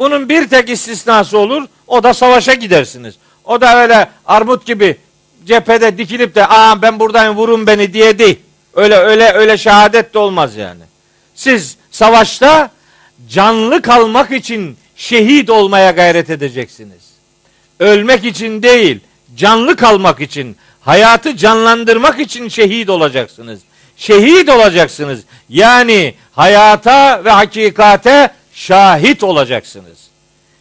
Bunun 0.00 0.28
bir 0.28 0.48
tek 0.48 0.70
istisnası 0.70 1.38
olur. 1.38 1.62
O 1.86 2.02
da 2.02 2.14
savaşa 2.14 2.54
gidersiniz. 2.54 3.14
O 3.44 3.60
da 3.60 3.82
öyle 3.82 4.08
armut 4.26 4.66
gibi 4.66 4.96
cephede 5.46 5.98
dikilip 5.98 6.34
de 6.34 6.46
aa 6.46 6.82
ben 6.82 7.00
buradayım 7.00 7.36
vurun 7.36 7.66
beni 7.66 7.92
diye 7.92 8.18
değil. 8.18 8.38
Öyle 8.74 8.96
öyle 8.96 9.32
öyle 9.32 9.58
şehadet 9.58 10.14
de 10.14 10.18
olmaz 10.18 10.56
yani. 10.56 10.80
Siz 11.34 11.76
savaşta 11.90 12.70
canlı 13.28 13.82
kalmak 13.82 14.30
için 14.32 14.76
şehit 14.96 15.50
olmaya 15.50 15.90
gayret 15.90 16.30
edeceksiniz. 16.30 17.10
Ölmek 17.80 18.24
için 18.24 18.62
değil, 18.62 19.00
canlı 19.36 19.76
kalmak 19.76 20.20
için, 20.20 20.56
hayatı 20.80 21.36
canlandırmak 21.36 22.20
için 22.20 22.48
şehit 22.48 22.90
olacaksınız. 22.90 23.60
Şehit 23.96 24.48
olacaksınız. 24.48 25.20
Yani 25.48 26.14
hayata 26.32 27.24
ve 27.24 27.30
hakikate 27.30 28.30
şahit 28.60 29.22
olacaksınız. 29.22 29.98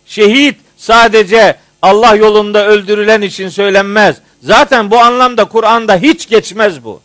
Şehit 0.05 0.55
sadece 0.77 1.55
Allah 1.81 2.15
yolunda 2.15 2.67
öldürülen 2.67 3.21
için 3.21 3.49
söylenmez. 3.49 4.15
Zaten 4.43 4.91
bu 4.91 4.99
anlamda 4.99 5.45
Kur'an'da 5.45 5.95
hiç 5.95 6.29
geçmez 6.29 6.83
bu. 6.83 7.01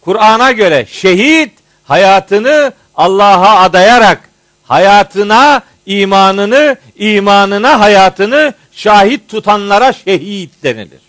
Kur'an'a 0.00 0.52
göre 0.52 0.86
şehit 0.90 1.52
hayatını 1.84 2.72
Allah'a 2.94 3.60
adayarak 3.60 4.28
hayatına 4.64 5.62
imanını, 5.86 6.76
imanına 6.96 7.80
hayatını 7.80 8.54
şahit 8.72 9.28
tutanlara 9.28 9.92
şehit 9.92 10.62
denilir. 10.62 11.00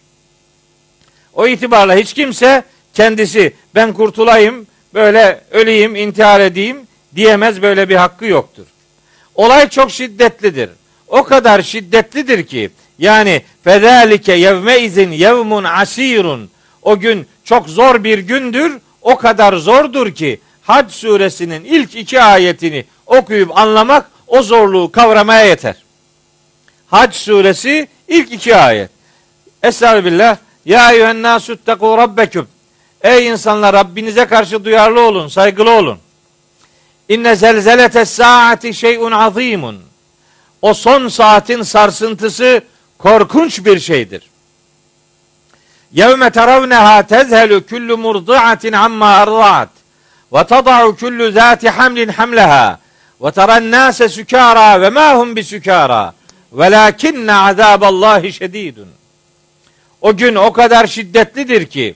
O 1.34 1.48
itibarla 1.48 1.96
hiç 1.96 2.13
kimse 2.13 2.63
kendisi 2.94 3.54
ben 3.76 3.94
kurtulayım, 3.94 4.68
böyle 4.94 5.42
öleyim, 5.52 5.96
intihar 5.96 6.39
edeyim 6.39 6.78
diyemez 7.16 7.62
böyle 7.62 7.89
bir 7.89 7.96
hakkı 7.96 8.26
yoktur. 8.26 8.66
Olay 9.36 9.69
çok 9.69 9.91
şiddetlidir. 9.91 10.69
O 11.08 11.24
kadar 11.24 11.62
şiddetlidir 11.62 12.43
ki 12.43 12.69
yani 13.00 13.41
fedalike 13.63 14.34
yevme 14.34 14.80
izin 14.80 15.12
yevmun 15.12 15.63
asirun 15.63 16.50
o 16.82 17.00
gün 17.00 17.28
çok 17.43 17.69
zor 17.69 18.04
bir 18.04 18.19
gündür. 18.19 18.78
O 19.02 19.17
kadar 19.17 19.54
zordur 19.54 20.12
ki 20.12 20.39
Hac 20.62 20.91
suresinin 20.91 21.63
ilk 21.63 21.96
iki 21.96 22.22
ayetini 22.22 22.86
okuyup 23.06 23.58
anlamak 23.58 24.12
o 24.28 24.43
zorluğu 24.43 24.91
kavramaya 24.91 25.46
yeter. 25.46 25.76
Hac 26.88 27.15
suresi 27.15 27.88
ilk 28.08 28.32
iki 28.32 28.56
ayet. 28.56 28.89
Estağfirullah. 29.63 30.38
Ya 30.65 30.91
eyyühen 30.91 31.22
nasutteku 31.22 31.98
rabbeküm. 31.98 32.48
Ey 33.02 33.28
insanlar 33.28 33.74
Rabbinize 33.76 34.26
karşı 34.26 34.65
duyarlı 34.65 35.02
olun, 35.02 35.28
saygılı 35.28 35.72
olun. 35.72 35.98
İnne 37.10 37.36
zelzelete 37.36 38.06
saati 38.06 38.74
şeyun 38.74 39.12
azimun. 39.12 39.82
O 40.62 40.74
son 40.74 41.08
saatin 41.08 41.62
sarsıntısı 41.62 42.62
korkunç 42.98 43.66
bir 43.66 43.80
şeydir. 43.80 44.24
Yevme 45.94 46.30
teravneha 46.30 47.08
tezhelu 47.08 47.66
kullu 47.66 47.98
murdi'atin 47.98 48.74
amma 48.74 49.08
arda'at 49.08 49.70
ve 50.34 50.44
tada'u 50.44 50.96
kullu 50.96 51.32
zati 51.32 51.70
hamlin 51.70 52.10
hamleha 52.10 52.80
ve 53.22 53.32
teren 53.32 53.72
nase 53.72 54.10
sükara 54.10 54.82
ve 54.82 54.89
ma 54.89 55.16
hum 55.16 55.36
bisükara 55.36 56.13
velakinne 56.54 57.34
azaballahi 57.34 58.34
şedidun. 58.34 58.88
O 60.02 60.18
gün 60.18 60.36
o 60.36 60.54
kadar 60.54 60.88
şiddetlidir 60.88 61.66
ki 61.66 61.96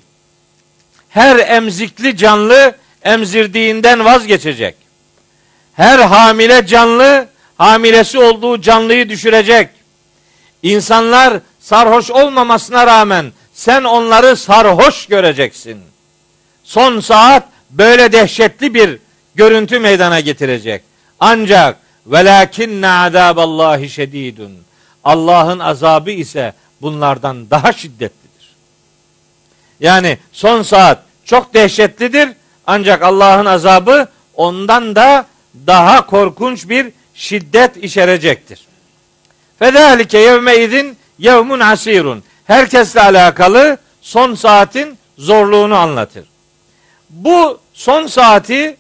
her 1.10 1.39
emzikli 1.39 2.17
canlı 2.17 2.76
emzirdiğinden 3.04 4.06
vazgeçecek. 4.06 4.87
Her 5.78 6.00
hamile 6.00 6.68
canlı 6.68 7.28
hamilesi 7.58 8.20
olduğu 8.20 8.62
canlıyı 8.62 9.10
düşürecek. 9.10 9.70
İnsanlar 10.63 11.40
sarhoş 11.60 12.12
olmamasına 12.12 12.88
rağmen 12.88 13.32
sen 13.54 13.84
onları 13.84 14.38
sarhoş 14.38 15.06
göreceksin. 15.06 15.82
Son 16.63 17.00
saat 17.00 17.44
böyle 17.70 18.12
dehşetli 18.12 18.74
bir 18.74 19.00
görüntü 19.36 19.80
meydana 19.80 20.20
getirecek. 20.20 20.84
Ancak 21.20 21.78
velakinne 22.06 22.90
azaballahi 22.90 23.90
şedidun. 23.90 24.52
Allah'ın 25.04 25.60
azabı 25.60 26.12
ise 26.12 26.54
bunlardan 26.82 27.50
daha 27.50 27.74
şiddetlidir. 27.74 28.56
Yani 29.80 30.18
son 30.32 30.62
saat 30.62 31.04
çok 31.26 31.54
dehşetlidir 31.54 32.30
ancak 32.68 33.02
Allah'ın 33.02 33.46
azabı 33.46 34.08
ondan 34.36 34.96
da 34.96 35.26
daha 35.67 36.06
korkunç 36.06 36.70
bir 36.70 36.91
şiddet 37.13 37.78
içerecektir. 37.78 38.67
Fedalike 39.60 40.18
yevme 40.18 40.58
idin 40.58 40.97
yevmun 41.20 41.60
asirun. 41.60 42.24
Herkesle 42.45 43.01
alakalı 43.01 43.78
son 44.01 44.36
saatin 44.36 44.97
zorluğunu 45.18 45.76
anlatır. 45.76 46.26
Bu 47.10 47.60
son 47.74 48.08
saati 48.08 48.78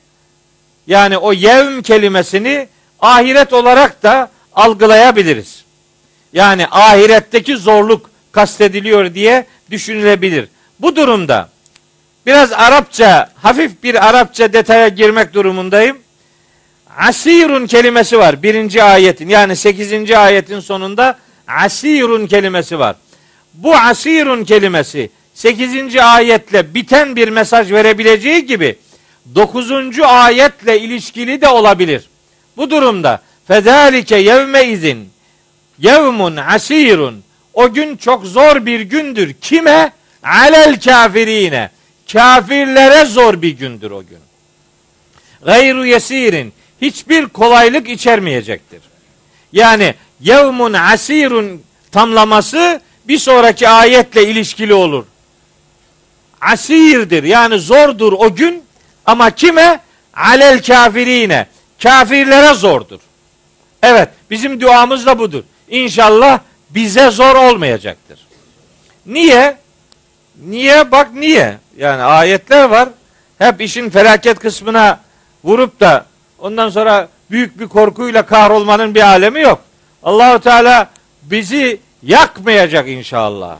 yani 0.87 1.17
o 1.17 1.33
yevm 1.33 1.81
kelimesini 1.81 2.67
ahiret 2.99 3.53
olarak 3.53 4.03
da 4.03 4.31
algılayabiliriz. 4.53 5.63
Yani 6.33 6.67
ahiretteki 6.67 7.57
zorluk 7.57 8.09
kastediliyor 8.31 9.13
diye 9.13 9.45
düşünülebilir. 9.71 10.47
Bu 10.79 10.95
durumda 10.95 11.49
biraz 12.25 12.53
Arapça, 12.53 13.29
hafif 13.35 13.83
bir 13.83 14.07
Arapça 14.07 14.53
detaya 14.53 14.87
girmek 14.87 15.33
durumundayım. 15.33 15.97
Asirun 16.97 17.67
kelimesi 17.67 18.19
var 18.19 18.43
birinci 18.43 18.83
ayetin 18.83 19.29
yani 19.29 19.55
sekizinci 19.55 20.17
ayetin 20.17 20.59
sonunda 20.59 21.17
asirun 21.47 22.27
kelimesi 22.27 22.79
var. 22.79 22.95
Bu 23.53 23.75
asirun 23.75 24.43
kelimesi 24.43 25.09
sekizinci 25.33 26.03
ayetle 26.03 26.73
biten 26.73 27.15
bir 27.15 27.29
mesaj 27.29 27.71
verebileceği 27.71 28.45
gibi 28.45 28.75
dokuzuncu 29.35 30.07
ayetle 30.07 30.79
ilişkili 30.79 31.41
de 31.41 31.47
olabilir. 31.47 32.09
Bu 32.57 32.69
durumda 32.69 33.21
fezalike 33.47 34.15
yevme 34.15 34.65
izin 34.65 35.09
Yevmun 35.79 36.35
asirun. 36.35 37.23
O 37.53 37.73
gün 37.73 37.97
çok 37.97 38.25
zor 38.25 38.65
bir 38.65 38.81
gündür. 38.81 39.33
Kime? 39.33 39.91
Alel 40.23 40.79
kafirine. 40.79 41.69
Kafirlere 42.11 43.05
zor 43.05 43.41
bir 43.41 43.49
gündür 43.49 43.91
o 43.91 44.05
gün. 44.05 44.19
Gayru 45.45 45.85
yesirin. 45.85 46.53
Hiçbir 46.81 47.25
kolaylık 47.25 47.89
içermeyecektir. 47.89 48.81
Yani 49.53 49.95
yevmun 50.19 50.73
asirun 50.73 51.61
tamlaması 51.91 52.81
bir 53.07 53.17
sonraki 53.17 53.69
ayetle 53.69 54.27
ilişkili 54.27 54.73
olur. 54.73 55.05
Asirdir 56.41 57.23
yani 57.23 57.59
zordur 57.59 58.13
o 58.13 58.35
gün 58.35 58.63
ama 59.05 59.31
kime? 59.31 59.79
Alel 60.13 60.63
kafirine. 60.63 61.47
Kafirlere 61.83 62.53
zordur. 62.53 62.99
Evet 63.83 64.09
bizim 64.29 64.61
duamız 64.61 65.05
da 65.05 65.19
budur. 65.19 65.43
İnşallah 65.69 66.39
bize 66.69 67.09
zor 67.11 67.35
olmayacaktır. 67.35 68.27
Niye? 69.05 69.57
Niye? 70.45 70.91
Bak 70.91 71.13
niye? 71.13 71.57
Yani 71.77 72.03
ayetler 72.03 72.63
var. 72.63 72.89
Hep 73.37 73.61
işin 73.61 73.89
felaket 73.89 74.39
kısmına 74.39 74.99
vurup 75.43 75.79
da 75.79 76.05
ondan 76.39 76.69
sonra 76.69 77.09
büyük 77.31 77.59
bir 77.59 77.67
korkuyla 77.67 78.25
kahrolmanın 78.25 78.95
bir 78.95 79.01
alemi 79.01 79.41
yok. 79.41 79.61
Allahu 80.03 80.39
Teala 80.39 80.89
bizi 81.23 81.79
yakmayacak 82.03 82.89
inşallah. 82.89 83.57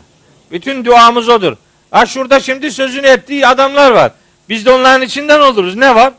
Bütün 0.51 0.86
duamız 0.86 1.30
odur. 1.30 1.53
Ha 1.91 2.05
şurada 2.05 2.39
şimdi 2.39 2.71
sözünü 2.71 3.07
ettiği 3.07 3.47
adamlar 3.47 3.91
var. 3.91 4.11
Biz 4.49 4.65
de 4.65 4.71
onların 4.71 5.01
içinden 5.01 5.39
oluruz. 5.39 5.75
Ne 5.75 5.95
var? 5.95 6.13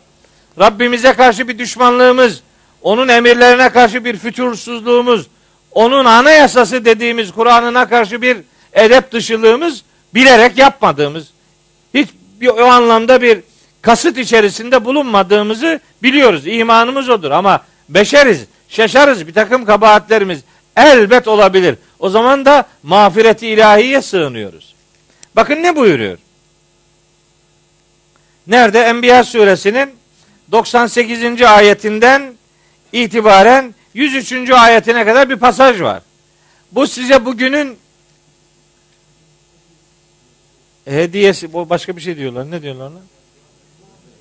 Rabbimize 0.58 1.12
karşı 1.12 1.48
bir 1.48 1.58
düşmanlığımız, 1.58 2.40
onun 2.82 3.08
emirlerine 3.08 3.68
karşı 3.68 4.04
bir 4.04 4.16
fütursuzluğumuz, 4.16 5.26
onun 5.72 6.04
anayasası 6.04 6.84
dediğimiz 6.84 7.32
Kur'an'ına 7.32 7.88
karşı 7.88 8.22
bir 8.22 8.36
edep 8.72 9.12
dışılığımız 9.12 9.82
bilerek 10.14 10.58
yapmadığımız, 10.58 11.28
hiç 11.94 12.08
bir, 12.40 12.48
o 12.48 12.64
anlamda 12.64 13.22
bir 13.22 13.40
kasıt 13.88 14.18
içerisinde 14.18 14.84
bulunmadığımızı 14.84 15.80
biliyoruz. 16.02 16.46
İmanımız 16.46 17.08
odur 17.08 17.30
ama 17.30 17.64
beşeriz, 17.88 18.44
şaşarız 18.68 19.26
bir 19.26 19.34
takım 19.34 19.64
kabahatlerimiz 19.64 20.40
elbet 20.76 21.28
olabilir. 21.28 21.76
O 21.98 22.10
zaman 22.10 22.44
da 22.44 22.64
mağfireti 22.82 23.48
ilahiye 23.48 24.02
sığınıyoruz. 24.02 24.74
Bakın 25.36 25.62
ne 25.62 25.76
buyuruyor? 25.76 26.18
Nerede? 28.46 28.80
Enbiya 28.80 29.24
suresinin 29.24 29.90
98. 30.52 31.42
ayetinden 31.42 32.34
itibaren 32.92 33.74
103. 33.94 34.50
ayetine 34.50 35.04
kadar 35.04 35.30
bir 35.30 35.36
pasaj 35.36 35.80
var. 35.80 36.02
Bu 36.72 36.86
size 36.86 37.24
bugünün 37.24 37.78
hediyesi, 40.84 41.52
bu 41.52 41.70
başka 41.70 41.96
bir 41.96 42.00
şey 42.00 42.16
diyorlar. 42.16 42.50
Ne 42.50 42.62
diyorlar 42.62 42.86
ona? 42.86 43.17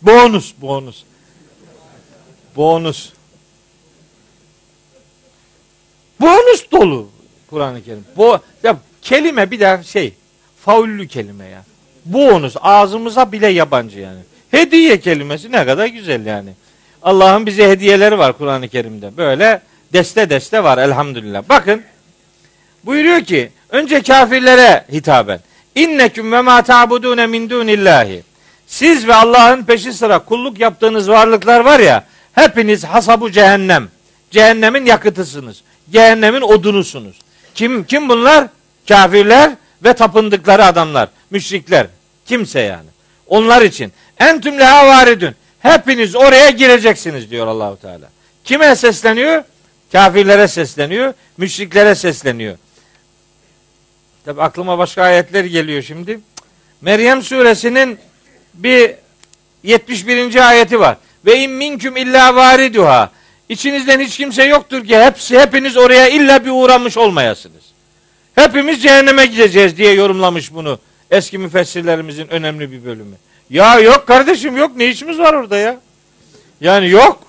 Bonus, 0.01 0.53
bonus. 0.61 1.03
Bonus. 2.55 3.13
Bonus 6.21 6.71
dolu 6.71 7.09
Kur'an-ı 7.49 7.83
Kerim. 7.83 8.05
Bu 8.17 8.39
ya 8.63 8.77
kelime 9.01 9.51
bir 9.51 9.59
daha 9.59 9.83
şey 9.83 10.13
faullü 10.65 11.07
kelime 11.07 11.45
ya. 11.45 11.63
Bonus 12.05 12.55
ağzımıza 12.61 13.31
bile 13.31 13.47
yabancı 13.47 13.99
yani. 13.99 14.19
Hediye 14.51 14.99
kelimesi 14.99 15.51
ne 15.51 15.65
kadar 15.65 15.85
güzel 15.85 16.25
yani. 16.25 16.49
Allah'ın 17.03 17.45
bize 17.45 17.69
hediyeleri 17.69 18.17
var 18.17 18.37
Kur'an-ı 18.37 18.67
Kerim'de. 18.67 19.17
Böyle 19.17 19.61
deste 19.93 20.29
deste 20.29 20.63
var 20.63 20.77
elhamdülillah. 20.77 21.43
Bakın 21.49 21.81
buyuruyor 22.83 23.21
ki 23.21 23.51
önce 23.69 24.01
kafirlere 24.01 24.85
hitaben. 24.91 25.39
İnneküm 25.75 26.31
ve 26.31 26.41
ma 26.41 26.61
ta'budune 26.61 27.27
min 27.27 27.49
dunillahi. 27.49 28.23
Siz 28.68 29.07
ve 29.07 29.15
Allah'ın 29.15 29.63
peşi 29.63 29.93
sıra 29.93 30.20
kulluk 30.20 30.59
yaptığınız 30.59 31.09
varlıklar 31.09 31.59
var 31.59 31.80
ya 31.80 32.03
hepiniz 32.34 32.84
hasabu 32.84 33.32
cehennem. 33.32 33.88
Cehennemin 34.32 34.86
yakıtısınız. 34.86 35.61
Cehennemin 35.91 36.41
odunusunuz. 36.41 37.20
Kim 37.55 37.84
kim 37.84 38.09
bunlar? 38.09 38.47
Kafirler 38.88 39.51
ve 39.84 39.93
tapındıkları 39.93 40.65
adamlar, 40.65 41.09
müşrikler. 41.30 41.88
Kimse 42.26 42.59
yani. 42.59 42.89
Onlar 43.28 43.61
için 43.61 43.93
entüm 44.20 44.59
leha 44.59 44.88
varidün. 44.88 45.36
Hepiniz 45.59 46.15
oraya 46.15 46.49
gireceksiniz 46.49 47.32
diyor 47.32 47.47
Allahu 47.47 47.78
Teala. 47.82 48.09
Kime 48.43 48.76
sesleniyor? 48.76 49.43
Kafirlere 49.91 50.47
sesleniyor, 50.47 51.13
müşriklere 51.38 51.95
sesleniyor. 51.95 52.57
Tabi 54.26 54.41
aklıma 54.41 54.78
başka 54.78 55.03
ayetler 55.03 55.45
geliyor 55.45 55.82
şimdi. 55.82 56.20
Meryem 56.82 57.22
suresinin 57.22 57.99
bir 58.58 58.91
71. 59.64 60.49
ayeti 60.49 60.80
var. 60.80 60.97
Ve 61.26 61.39
in 61.39 61.51
minküm 61.51 61.97
illa 61.97 62.36
variduha. 62.36 63.12
İçinizden 63.49 63.99
hiç 63.99 64.18
kimse 64.18 64.43
yoktur 64.43 64.86
ki 64.86 64.99
hepsi 64.99 65.39
hepiniz 65.39 65.78
oraya 65.78 66.08
illa 66.08 66.45
bir 66.45 66.51
uğramış 66.51 66.97
olmayasınız. 66.97 67.64
Hepimiz 68.36 68.84
cehenneme 68.84 69.26
gideceğiz 69.26 69.78
diye 69.78 69.93
yorumlamış 69.93 70.53
bunu 70.53 70.80
eski 71.12 71.38
müfessirlerimizin 71.38 72.28
önemli 72.28 72.72
bir 72.72 72.86
bölümü. 72.86 73.16
Ya 73.49 73.80
yok 73.80 74.08
kardeşim 74.08 74.58
yok 74.58 74.72
ne 74.76 74.88
işimiz 74.88 75.20
var 75.20 75.34
orada 75.34 75.58
ya? 75.58 75.80
Yani 76.62 76.89
yok. 76.89 77.20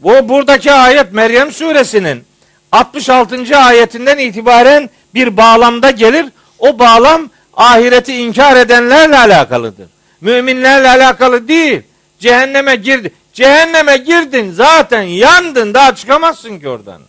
Bu 0.00 0.28
buradaki 0.28 0.72
ayet 0.72 1.12
Meryem 1.12 1.52
suresinin 1.52 2.24
66. 2.72 3.58
ayetinden 3.58 4.18
itibaren 4.18 4.90
bir 5.14 5.36
bağlamda 5.36 5.90
gelir. 5.90 6.26
O 6.58 6.78
bağlam 6.78 7.30
ahireti 7.54 8.14
inkar 8.14 8.56
edenlerle 8.56 9.18
alakalıdır. 9.18 9.88
Müminlerle 10.24 10.88
alakalı 10.88 11.48
değil. 11.48 11.82
Cehenneme 12.18 12.76
girdi. 12.76 13.12
Cehenneme 13.32 13.96
girdin 13.96 14.52
zaten 14.52 15.02
yandın 15.02 15.74
daha 15.74 15.94
çıkamazsın 15.94 16.58
ki 16.58 16.68
oradan. 16.68 17.00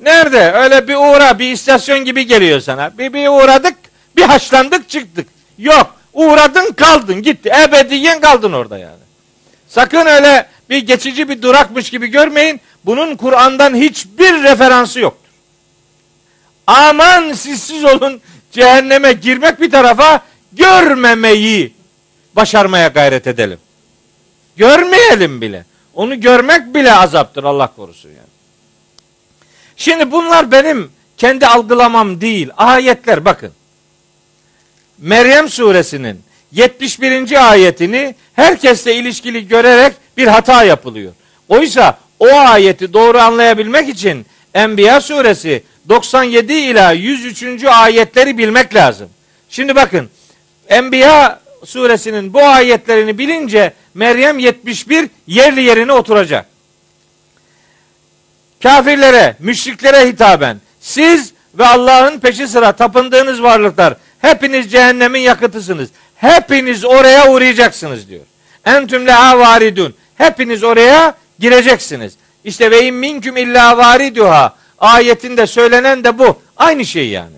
Nerede? 0.00 0.52
Öyle 0.52 0.88
bir 0.88 0.94
uğra 0.94 1.38
bir 1.38 1.52
istasyon 1.52 2.04
gibi 2.04 2.26
geliyor 2.26 2.60
sana. 2.60 2.98
Bir, 2.98 3.12
bir 3.12 3.28
uğradık 3.28 3.74
bir 4.16 4.22
haşlandık 4.22 4.88
çıktık. 4.88 5.28
Yok 5.58 5.94
uğradın 6.12 6.72
kaldın 6.72 7.22
gitti. 7.22 7.52
Ebediyen 7.64 8.20
kaldın 8.20 8.52
orada 8.52 8.78
yani. 8.78 9.04
Sakın 9.68 10.06
öyle 10.06 10.46
bir 10.70 10.78
geçici 10.78 11.28
bir 11.28 11.42
durakmış 11.42 11.90
gibi 11.90 12.06
görmeyin. 12.06 12.60
Bunun 12.84 13.16
Kur'an'dan 13.16 13.74
hiçbir 13.74 14.42
referansı 14.42 15.00
yoktur. 15.00 15.30
Aman 16.66 17.32
sizsiz 17.32 17.84
olun 17.84 18.20
cehenneme 18.52 19.12
girmek 19.12 19.60
bir 19.60 19.70
tarafa 19.70 20.22
görmemeyi 20.56 21.72
başarmaya 22.36 22.88
gayret 22.88 23.26
edelim. 23.26 23.58
Görmeyelim 24.56 25.40
bile. 25.40 25.64
Onu 25.94 26.20
görmek 26.20 26.74
bile 26.74 26.92
azaptır 26.94 27.44
Allah 27.44 27.72
korusun 27.76 28.08
yani. 28.08 28.34
Şimdi 29.76 30.12
bunlar 30.12 30.50
benim 30.50 30.90
kendi 31.16 31.46
algılamam 31.46 32.20
değil. 32.20 32.50
Ayetler 32.56 33.24
bakın. 33.24 33.52
Meryem 34.98 35.48
suresinin 35.48 36.20
71. 36.52 37.50
ayetini 37.50 38.14
herkesle 38.34 38.94
ilişkili 38.94 39.48
görerek 39.48 39.92
bir 40.16 40.26
hata 40.26 40.64
yapılıyor. 40.64 41.12
Oysa 41.48 41.98
o 42.18 42.28
ayeti 42.28 42.92
doğru 42.92 43.18
anlayabilmek 43.18 43.88
için 43.88 44.26
Enbiya 44.54 45.00
suresi 45.00 45.64
97 45.88 46.52
ila 46.52 46.92
103. 46.92 47.64
ayetleri 47.64 48.38
bilmek 48.38 48.74
lazım. 48.74 49.08
Şimdi 49.48 49.76
bakın 49.76 50.10
Enbiya 50.68 51.40
suresinin 51.64 52.34
bu 52.34 52.44
ayetlerini 52.44 53.18
bilince 53.18 53.72
Meryem 53.94 54.38
71 54.38 55.10
yerli 55.26 55.62
yerine 55.62 55.92
oturacak. 55.92 56.46
Kafirlere, 58.62 59.36
müşriklere 59.38 60.08
hitaben 60.08 60.60
siz 60.80 61.32
ve 61.54 61.66
Allah'ın 61.66 62.20
peşi 62.20 62.48
sıra 62.48 62.72
tapındığınız 62.72 63.42
varlıklar 63.42 63.96
hepiniz 64.18 64.72
cehennemin 64.72 65.20
yakıtısınız. 65.20 65.88
Hepiniz 66.16 66.84
oraya 66.84 67.30
uğrayacaksınız 67.30 68.08
diyor. 68.08 68.24
Entüm 68.64 69.06
leha 69.06 69.38
varidun. 69.38 69.94
Hepiniz 70.14 70.64
oraya 70.64 71.14
gireceksiniz. 71.38 72.14
İşte 72.44 72.70
ve 72.70 72.86
in 72.86 72.94
minküm 72.94 73.36
illa 73.36 73.76
variduha 73.76 74.56
ayetinde 74.78 75.46
söylenen 75.46 76.04
de 76.04 76.18
bu. 76.18 76.42
Aynı 76.56 76.84
şey 76.84 77.08
yani. 77.08 77.36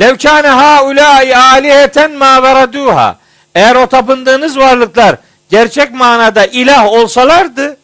Levkâne 0.00 0.48
haulâi 0.48 1.36
âliheten 1.36 2.12
mâ 2.12 2.42
veraduha. 2.42 3.18
Eğer 3.54 3.74
o 3.74 3.86
tapındığınız 3.86 4.58
varlıklar 4.58 5.16
gerçek 5.50 5.92
manada 5.94 6.46
ilah 6.46 6.86
olsalardı 6.86 7.76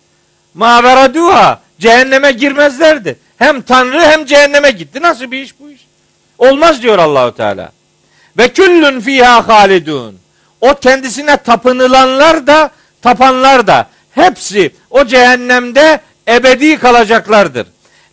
mâ 0.54 0.82
veraduha 0.82 1.60
cehenneme 1.80 2.32
girmezlerdi. 2.32 3.18
Hem 3.38 3.62
Tanrı 3.62 4.00
hem 4.00 4.26
cehenneme 4.26 4.70
gitti. 4.70 5.02
Nasıl 5.02 5.30
bir 5.30 5.42
iş 5.42 5.60
bu 5.60 5.70
iş? 5.70 5.80
Olmaz 6.38 6.82
diyor 6.82 6.98
Allahu 6.98 7.34
Teala. 7.34 7.72
Ve 8.38 8.48
küllün 8.48 9.00
fiha 9.00 9.48
halidun. 9.48 10.18
O 10.60 10.74
kendisine 10.74 11.36
tapınılanlar 11.36 12.46
da 12.46 12.70
tapanlar 13.02 13.66
da 13.66 13.86
hepsi 14.14 14.74
o 14.90 15.04
cehennemde 15.04 16.00
ebedi 16.28 16.78
kalacaklardır. 16.78 17.66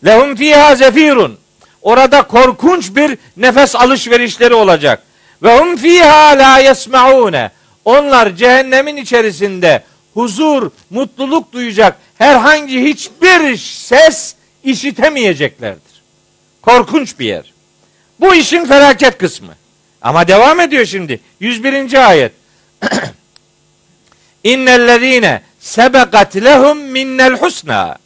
Lehum 0.06 0.36
fiha 0.36 0.74
zefirun. 0.74 1.39
Orada 1.82 2.22
korkunç 2.22 2.96
bir 2.96 3.18
nefes 3.36 3.76
alışverişleri 3.76 4.54
olacak. 4.54 5.02
Ve 5.42 5.58
hum 5.58 5.76
fiha 5.76 6.38
la 6.38 6.58
yesmaune. 6.58 7.50
Onlar 7.84 8.36
cehennemin 8.36 8.96
içerisinde 8.96 9.82
huzur, 10.14 10.70
mutluluk 10.90 11.52
duyacak 11.52 11.96
herhangi 12.18 12.82
hiçbir 12.82 13.56
ses 13.56 14.34
işitemeyeceklerdir. 14.64 16.02
Korkunç 16.62 17.18
bir 17.18 17.26
yer. 17.26 17.52
Bu 18.20 18.34
işin 18.34 18.64
felaket 18.64 19.18
kısmı. 19.18 19.54
Ama 20.02 20.28
devam 20.28 20.60
ediyor 20.60 20.84
şimdi. 20.84 21.20
101. 21.40 22.08
ayet. 22.08 22.32
İnnellezine 24.44 25.42
sebekat 25.60 26.36
lehum 26.36 26.78
minnel 26.78 27.32
husna. 27.32 27.96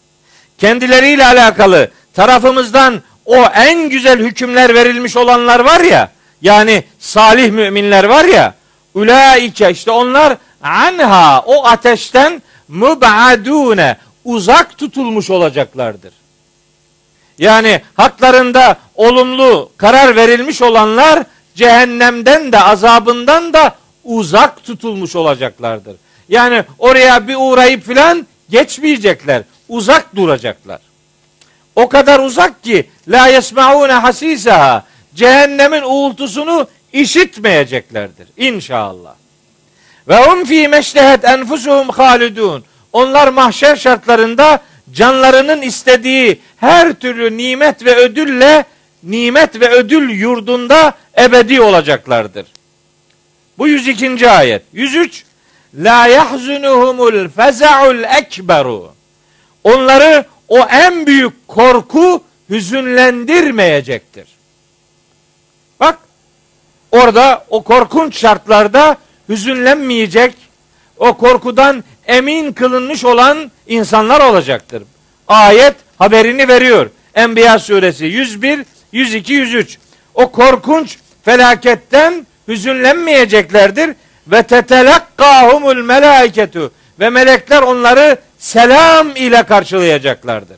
Kendileriyle 0.59 1.27
alakalı 1.27 1.91
tarafımızdan 2.15 3.03
o 3.27 3.37
en 3.45 3.89
güzel 3.89 4.19
hükümler 4.19 4.75
verilmiş 4.75 5.17
olanlar 5.17 5.61
var 5.61 5.81
ya, 5.81 6.13
yani 6.43 6.85
salih 6.99 7.51
müminler 7.51 8.05
var 8.05 8.25
ya, 8.25 8.55
ulaike 8.95 9.71
işte 9.71 9.91
onlar 9.91 10.37
anha 10.63 11.41
o 11.47 11.67
ateşten 11.67 12.43
mübadune 12.69 13.97
uzak 14.25 14.79
tutulmuş 14.79 15.31
olacaklardır. 15.31 16.13
Yani 17.39 17.81
haklarında 17.95 18.77
olumlu 18.95 19.71
karar 19.77 20.17
verilmiş 20.17 20.63
olanlar 20.63 21.25
cehennemden 21.55 22.53
de 22.53 22.61
azabından 22.61 23.53
da 23.53 23.75
uzak 24.05 24.65
tutulmuş 24.65 25.17
olacaklardır. 25.17 25.97
Yani 26.29 26.65
oraya 26.79 27.29
bir 27.29 27.37
uğrayıp 27.39 27.87
filan 27.87 28.27
geçmeyecekler. 28.51 29.43
Uzak 29.69 30.17
duracaklar. 30.17 30.81
O 31.77 31.89
kadar 31.89 32.21
uzak 32.21 32.65
ki 32.65 32.87
la 33.09 33.27
yesmaune 33.27 33.93
hasisaha 33.93 34.85
cehennemin 35.15 35.83
uğultusunu 35.83 36.69
işitmeyeceklerdir 36.93 38.29
inşallah. 38.37 39.15
Ve 40.09 40.17
hum 40.17 40.45
fi 40.45 40.69
meştehet 40.69 41.25
enfusuhum 41.25 41.89
halidun. 41.89 42.65
Onlar 42.93 43.29
mahşer 43.29 43.77
şartlarında 43.77 44.61
canlarının 44.93 45.63
istediği 45.63 46.41
her 46.57 46.95
türlü 46.95 47.37
nimet 47.37 47.85
ve 47.85 47.97
ödülle 47.97 48.65
nimet 49.03 49.61
ve 49.61 49.69
ödül 49.71 50.11
yurdunda 50.11 50.95
ebedi 51.19 51.61
olacaklardır. 51.61 52.47
Bu 53.59 53.69
102. 53.69 54.31
ayet. 54.31 54.63
103 54.73 55.25
La 55.75 56.07
yahzunuhumul 56.07 57.29
feza'ul 57.29 58.03
ekberu. 58.03 58.93
Onları 59.65 60.25
o 60.49 60.59
en 60.59 61.07
büyük 61.07 61.49
korku 61.49 62.23
hüzünlendirmeyecektir. 62.51 64.27
Bak 65.81 65.99
orada 66.93 67.45
o 67.51 67.63
korkunç 67.63 68.19
şartlarda 68.19 68.97
hüzünlenmeyecek, 69.29 70.35
o 70.97 71.17
korkudan 71.17 71.85
emin 72.07 72.53
kılınmış 72.53 73.05
olan 73.05 73.51
insanlar 73.67 74.21
olacaktır. 74.21 74.83
Ayet 75.29 75.75
haberini 75.99 76.49
veriyor. 76.49 76.91
Enbiya 77.15 77.59
suresi 77.59 78.05
101, 78.05 78.65
102, 78.93 79.33
103. 79.33 79.79
O 80.15 80.33
korkunç 80.33 80.99
felaketten 81.25 82.27
hüzünlenmeyeceklerdir 82.49 83.95
ve 84.27 84.43
tetelakkahumul 84.43 85.83
melaiketu 85.83 86.73
ve 87.01 87.11
melekler 87.11 87.63
onları 87.63 88.19
selam 88.45 89.17
ile 89.17 89.43
karşılayacaklardır. 89.43 90.57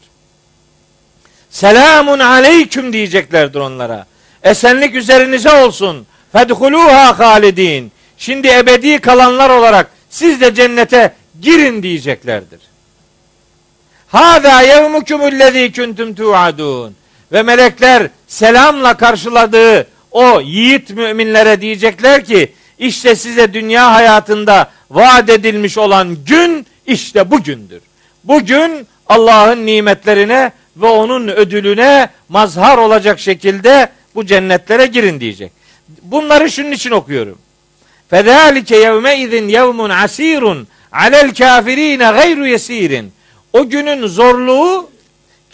Selamun 1.50 2.18
aleyküm 2.18 2.92
diyeceklerdir 2.92 3.58
onlara. 3.58 4.06
Esenlik 4.42 4.94
üzerinize 4.94 5.52
olsun. 5.52 6.06
Fedhuluha 6.32 7.18
halidin. 7.18 7.92
Şimdi 8.18 8.48
ebedi 8.48 8.98
kalanlar 8.98 9.50
olarak 9.50 9.90
siz 10.10 10.40
de 10.40 10.54
cennete 10.54 11.14
girin 11.40 11.82
diyeceklerdir. 11.82 12.60
Hâzâ 14.08 14.62
yevmukumullezî 14.62 15.72
kuntum 15.72 16.14
tu'adûn. 16.14 16.94
Ve 17.32 17.42
melekler 17.42 18.08
selamla 18.26 18.96
karşıladığı 18.96 19.86
o 20.10 20.40
yiğit 20.40 20.90
müminlere 20.90 21.60
diyecekler 21.60 22.24
ki 22.24 22.52
işte 22.78 23.16
size 23.16 23.54
dünya 23.54 23.94
hayatında 23.94 24.70
vaat 24.90 25.30
edilmiş 25.30 25.78
olan 25.78 26.16
gün 26.24 26.66
işte 26.86 27.30
bugündür. 27.30 27.80
Bugün 28.24 28.86
Allah'ın 29.08 29.66
nimetlerine 29.66 30.52
ve 30.76 30.86
onun 30.86 31.28
ödülüne 31.28 32.08
mazhar 32.28 32.78
olacak 32.78 33.20
şekilde 33.20 33.88
bu 34.14 34.26
cennetlere 34.26 34.86
girin 34.86 35.20
diyecek. 35.20 35.52
Bunları 36.02 36.50
şunun 36.50 36.72
için 36.72 36.90
okuyorum. 36.90 37.38
Fedalike 38.10 38.76
yevme 38.76 39.18
izin 39.18 39.48
yevmun 39.48 39.90
asirun 39.90 40.68
alel 40.92 41.34
kafirine 41.34 42.04
gayru 42.04 42.46
yesirin. 42.46 43.12
O 43.52 43.68
günün 43.68 44.06
zorluğu 44.06 44.90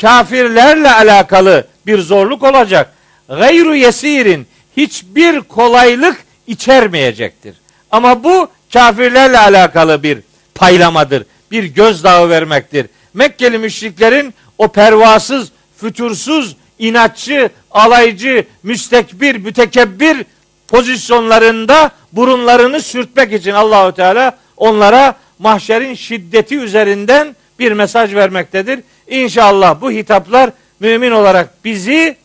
kafirlerle 0.01 0.93
alakalı 0.93 1.67
bir 1.87 1.99
zorluk 1.99 2.43
olacak. 2.43 2.93
Gayru 3.29 3.77
yesirin 3.77 4.47
hiçbir 4.77 5.41
kolaylık 5.41 6.25
içermeyecektir. 6.47 7.55
Ama 7.91 8.25
bu 8.25 8.49
kafirlerle 8.73 9.39
alakalı 9.39 10.03
bir 10.03 10.19
paylamadır. 10.55 11.27
Bir 11.51 11.65
gözdağı 11.65 12.29
vermektir. 12.29 12.87
Mekkeli 13.15 13.59
müşriklerin 13.59 14.35
o 14.59 14.69
pervasız, 14.69 15.53
fütursuz, 15.77 16.57
inatçı, 16.79 17.51
alaycı, 17.71 18.45
müstekbir, 18.63 19.37
mütekebbir 19.37 20.27
pozisyonlarında 20.69 21.91
burunlarını 22.13 22.81
sürtmek 22.81 23.33
için 23.33 23.53
Allahü 23.53 23.95
Teala 23.95 24.39
onlara 24.57 25.15
mahşerin 25.39 25.95
şiddeti 25.95 26.59
üzerinden 26.59 27.37
bir 27.59 27.73
mesaj 27.73 28.15
vermektedir. 28.15 28.81
İnşallah 29.09 29.81
bu 29.81 29.91
hitaplar 29.91 30.51
mümin 30.81 31.11
olarak 31.11 31.65
bizi 31.65 32.17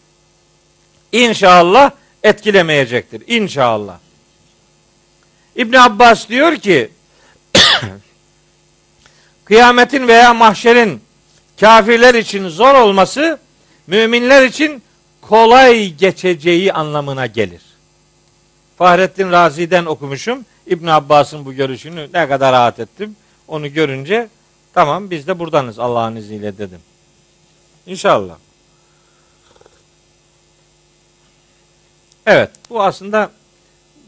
inşallah 1.11 1.91
etkilemeyecektir. 2.23 3.23
İnşallah. 3.27 3.97
İbn 5.55 5.75
Abbas 5.75 6.29
diyor 6.29 6.55
ki 6.55 6.89
kıyametin 9.47 10.07
veya 10.07 10.33
mahşerin 10.33 11.01
kafirler 11.59 12.15
için 12.15 12.47
zor 12.49 12.75
olması 12.75 13.39
müminler 13.87 14.45
için 14.45 14.83
kolay 15.21 15.93
geçeceği 15.93 16.73
anlamına 16.73 17.25
gelir. 17.25 17.61
Fahrettin 18.77 19.31
Razi'den 19.31 19.85
okumuşum. 19.85 20.45
İbn 20.65 20.87
Abbas'ın 20.87 21.45
bu 21.45 21.53
görüşünü 21.53 22.09
ne 22.13 22.27
kadar 22.27 22.53
rahat 22.53 22.79
ettim. 22.79 23.15
Onu 23.47 23.73
görünce 23.73 24.29
tamam 24.73 25.09
biz 25.09 25.27
de 25.27 25.39
buradanız 25.39 25.79
Allah'ın 25.79 26.15
izniyle 26.15 26.57
dedim. 26.57 26.79
İnşallah. 27.85 28.37
Evet 32.25 32.49
bu 32.69 32.83
aslında 32.83 33.31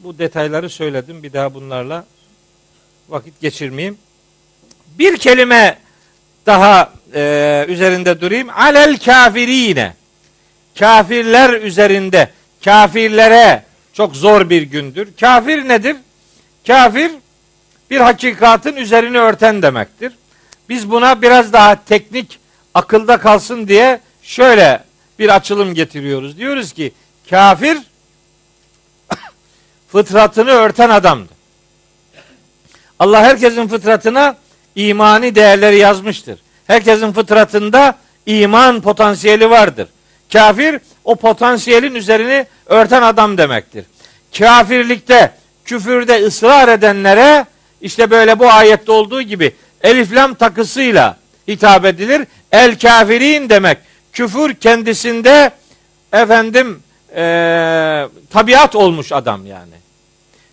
bu 0.03 0.17
detayları 0.17 0.69
söyledim. 0.69 1.23
Bir 1.23 1.33
daha 1.33 1.53
bunlarla 1.53 2.05
vakit 3.09 3.41
geçirmeyeyim. 3.41 3.97
Bir 4.99 5.17
kelime 5.17 5.77
daha 6.45 6.93
e, 7.13 7.65
üzerinde 7.67 8.21
durayım. 8.21 8.49
Alel 8.49 8.97
kafirine. 8.97 9.93
Kafirler 10.79 11.53
üzerinde. 11.53 12.29
Kafirlere 12.65 13.63
çok 13.93 14.15
zor 14.15 14.49
bir 14.49 14.61
gündür. 14.61 15.09
Kafir 15.19 15.67
nedir? 15.67 15.95
Kafir 16.67 17.11
bir 17.89 17.99
hakikatin 17.99 18.75
üzerini 18.75 19.19
örten 19.19 19.61
demektir. 19.61 20.13
Biz 20.69 20.91
buna 20.91 21.21
biraz 21.21 21.53
daha 21.53 21.83
teknik 21.83 22.39
akılda 22.73 23.17
kalsın 23.17 23.67
diye 23.67 23.99
şöyle 24.21 24.83
bir 25.19 25.35
açılım 25.35 25.73
getiriyoruz. 25.73 26.37
Diyoruz 26.37 26.73
ki 26.73 26.91
kafir 27.29 27.77
fıtratını 29.91 30.49
örten 30.49 30.89
adamdı. 30.89 31.33
Allah 32.99 33.21
herkesin 33.23 33.67
fıtratına 33.67 34.35
imani 34.75 35.35
değerleri 35.35 35.77
yazmıştır. 35.77 36.39
Herkesin 36.67 37.11
fıtratında 37.11 37.95
iman 38.25 38.81
potansiyeli 38.81 39.49
vardır. 39.49 39.87
Kafir 40.33 40.79
o 41.03 41.15
potansiyelin 41.15 41.95
üzerini 41.95 42.45
örten 42.65 43.01
adam 43.01 43.37
demektir. 43.37 43.85
Kafirlikte, 44.37 45.31
küfürde 45.65 46.25
ısrar 46.25 46.67
edenlere 46.67 47.45
işte 47.81 48.11
böyle 48.11 48.39
bu 48.39 48.51
ayette 48.51 48.91
olduğu 48.91 49.21
gibi 49.21 49.55
eliflam 49.81 50.33
takısıyla 50.33 51.17
hitap 51.47 51.85
edilir. 51.85 52.27
El 52.51 52.79
kafirin 52.79 53.49
demek. 53.49 53.77
Küfür 54.13 54.53
kendisinde 54.53 55.51
efendim 56.13 56.83
e, 57.15 57.21
tabiat 58.29 58.75
olmuş 58.75 59.11
adam 59.11 59.45
yani. 59.45 59.73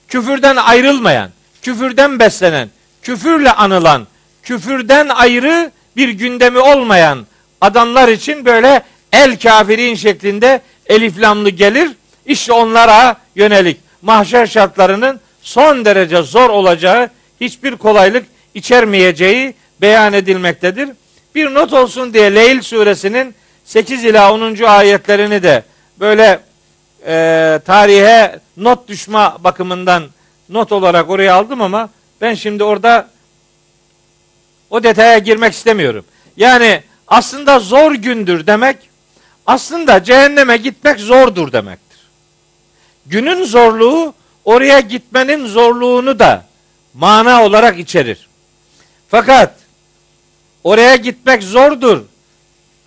Küfürden 0.09 0.57
ayrılmayan, 0.57 1.31
küfürden 1.63 2.19
beslenen, 2.19 2.71
küfürle 3.07 3.53
anılan, 3.53 4.07
küfürden 4.43 5.09
ayrı 5.09 5.71
bir 5.97 6.09
gündemi 6.09 6.59
olmayan 6.59 7.27
adamlar 7.61 8.09
için 8.09 8.45
böyle 8.45 8.83
el 9.13 9.39
kafirin 9.39 9.95
şeklinde 9.95 10.61
eliflamlı 10.87 11.51
gelir. 11.51 11.91
İşte 12.27 12.53
onlara 12.53 13.17
yönelik 13.35 13.81
mahşer 14.03 14.47
şartlarının 14.47 15.21
son 15.43 15.85
derece 15.85 16.23
zor 16.23 16.51
olacağı, 16.51 17.11
hiçbir 17.41 17.77
kolaylık 17.77 18.27
içermeyeceği 18.55 19.55
beyan 19.81 20.13
edilmektedir. 20.13 20.89
Bir 21.35 21.55
not 21.55 21.73
olsun 21.73 22.15
diye 22.15 22.35
Leyl 22.35 22.61
suresinin 22.61 23.35
8 23.65 24.05
ila 24.05 24.33
10. 24.33 24.63
ayetlerini 24.65 25.43
de 25.43 25.63
böyle 26.01 26.41
e, 27.07 27.61
tarihe 27.67 28.41
not 28.57 28.89
düşme 28.89 29.31
bakımından 29.41 30.05
not 30.49 30.73
olarak 30.73 31.11
oraya 31.11 31.35
aldım 31.35 31.63
ama 31.63 31.89
ben 32.21 32.35
şimdi 32.35 32.65
orada 32.65 33.09
o 34.71 34.83
detaya 34.83 35.19
girmek 35.19 35.53
istemiyorum. 35.53 36.05
Yani 36.37 36.83
aslında 37.09 37.59
zor 37.59 37.93
gündür 37.93 38.47
demek 38.47 38.77
aslında 39.47 40.05
cehenneme 40.05 40.57
gitmek 40.57 41.01
zordur 41.01 41.53
demektir. 41.53 41.99
Günün 43.07 43.45
zorluğu 43.45 44.15
oraya 44.45 44.81
gitmenin 44.81 45.47
zorluğunu 45.47 46.19
da 46.19 46.45
mana 46.95 47.45
olarak 47.45 47.79
içerir. 47.79 48.29
Fakat 49.09 49.55
oraya 50.65 50.97
gitmek 50.97 51.43
zordur. 51.43 52.01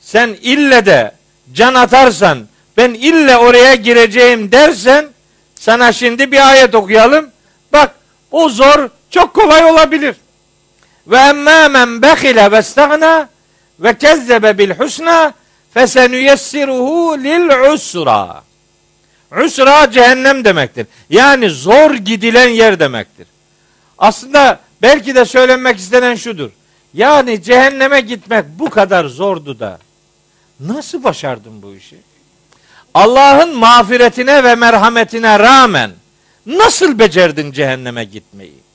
Sen 0.01 0.37
ille 0.41 0.85
de 0.85 1.11
can 1.53 1.73
atarsan 1.73 2.47
ben 2.77 2.93
ille 2.93 3.37
oraya 3.37 3.75
gireceğim 3.75 4.51
dersen 4.51 5.09
sana 5.55 5.91
şimdi 5.91 6.31
bir 6.31 6.49
ayet 6.49 6.75
okuyalım. 6.75 7.31
Bak 7.73 7.95
o 8.31 8.49
zor 8.49 8.89
çok 9.09 9.33
kolay 9.33 9.65
olabilir. 9.65 10.15
Ve 11.07 11.17
emmâ 11.17 11.67
men 11.67 12.01
behile 12.01 12.51
ve 12.51 12.61
stagna 12.61 13.29
ve 13.79 13.97
kezzebe 13.97 14.57
bil 14.57 14.71
husna 14.71 15.33
fesenüyessiruhu 15.73 17.17
lil 17.23 17.73
usra. 17.73 18.43
Usra 19.45 19.91
cehennem 19.91 20.45
demektir. 20.45 20.87
Yani 21.09 21.49
zor 21.49 21.91
gidilen 21.93 22.49
yer 22.49 22.79
demektir. 22.79 23.27
Aslında 23.97 24.59
belki 24.81 25.15
de 25.15 25.25
söylenmek 25.25 25.77
istenen 25.77 26.15
şudur. 26.15 26.49
Yani 26.93 27.43
cehenneme 27.43 28.01
gitmek 28.01 28.45
bu 28.59 28.69
kadar 28.69 29.05
zordu 29.05 29.59
da 29.59 29.79
nasıl 30.59 31.03
başardın 31.03 31.61
bu 31.61 31.75
işi? 31.75 31.97
Allah'ın 32.93 33.55
mağfiretine 33.55 34.43
ve 34.43 34.55
merhametine 34.55 35.39
rağmen 35.39 35.91
nasıl 36.45 36.99
becerdin 36.99 37.51
cehenneme 37.51 38.03
gitmeyi? 38.03 38.68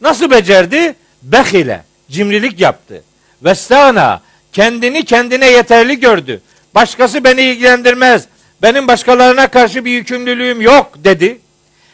Nasıl 0.00 0.30
becerdi? 0.30 0.94
Behile, 1.22 1.82
cimrilik 2.10 2.60
yaptı. 2.60 3.02
Vestana, 3.42 4.20
kendini 4.52 5.04
kendine 5.04 5.50
yeterli 5.50 6.00
gördü. 6.00 6.40
Başkası 6.74 7.24
beni 7.24 7.42
ilgilendirmez. 7.42 8.24
Benim 8.62 8.88
başkalarına 8.88 9.48
karşı 9.48 9.84
bir 9.84 9.90
yükümlülüğüm 9.90 10.60
yok 10.60 10.92
dedi. 10.96 11.40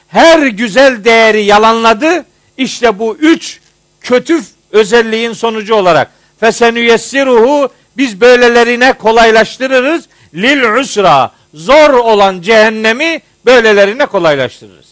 Her 0.08 0.46
güzel 0.46 1.04
değeri 1.04 1.44
yalanladı. 1.44 2.24
İşte 2.56 2.98
bu 2.98 3.16
üç 3.16 3.60
kötü 4.00 4.40
özelliğin 4.70 5.32
sonucu 5.32 5.74
olarak 5.74 6.10
fesenüyessiruhu 6.40 7.68
biz 7.96 8.20
böylelerine 8.20 8.92
kolaylaştırırız. 8.92 10.04
Lil 10.34 10.80
usra 10.80 11.32
zor 11.54 11.90
olan 11.90 12.42
cehennemi 12.42 13.20
böylelerine 13.46 14.06
kolaylaştırırız. 14.06 14.86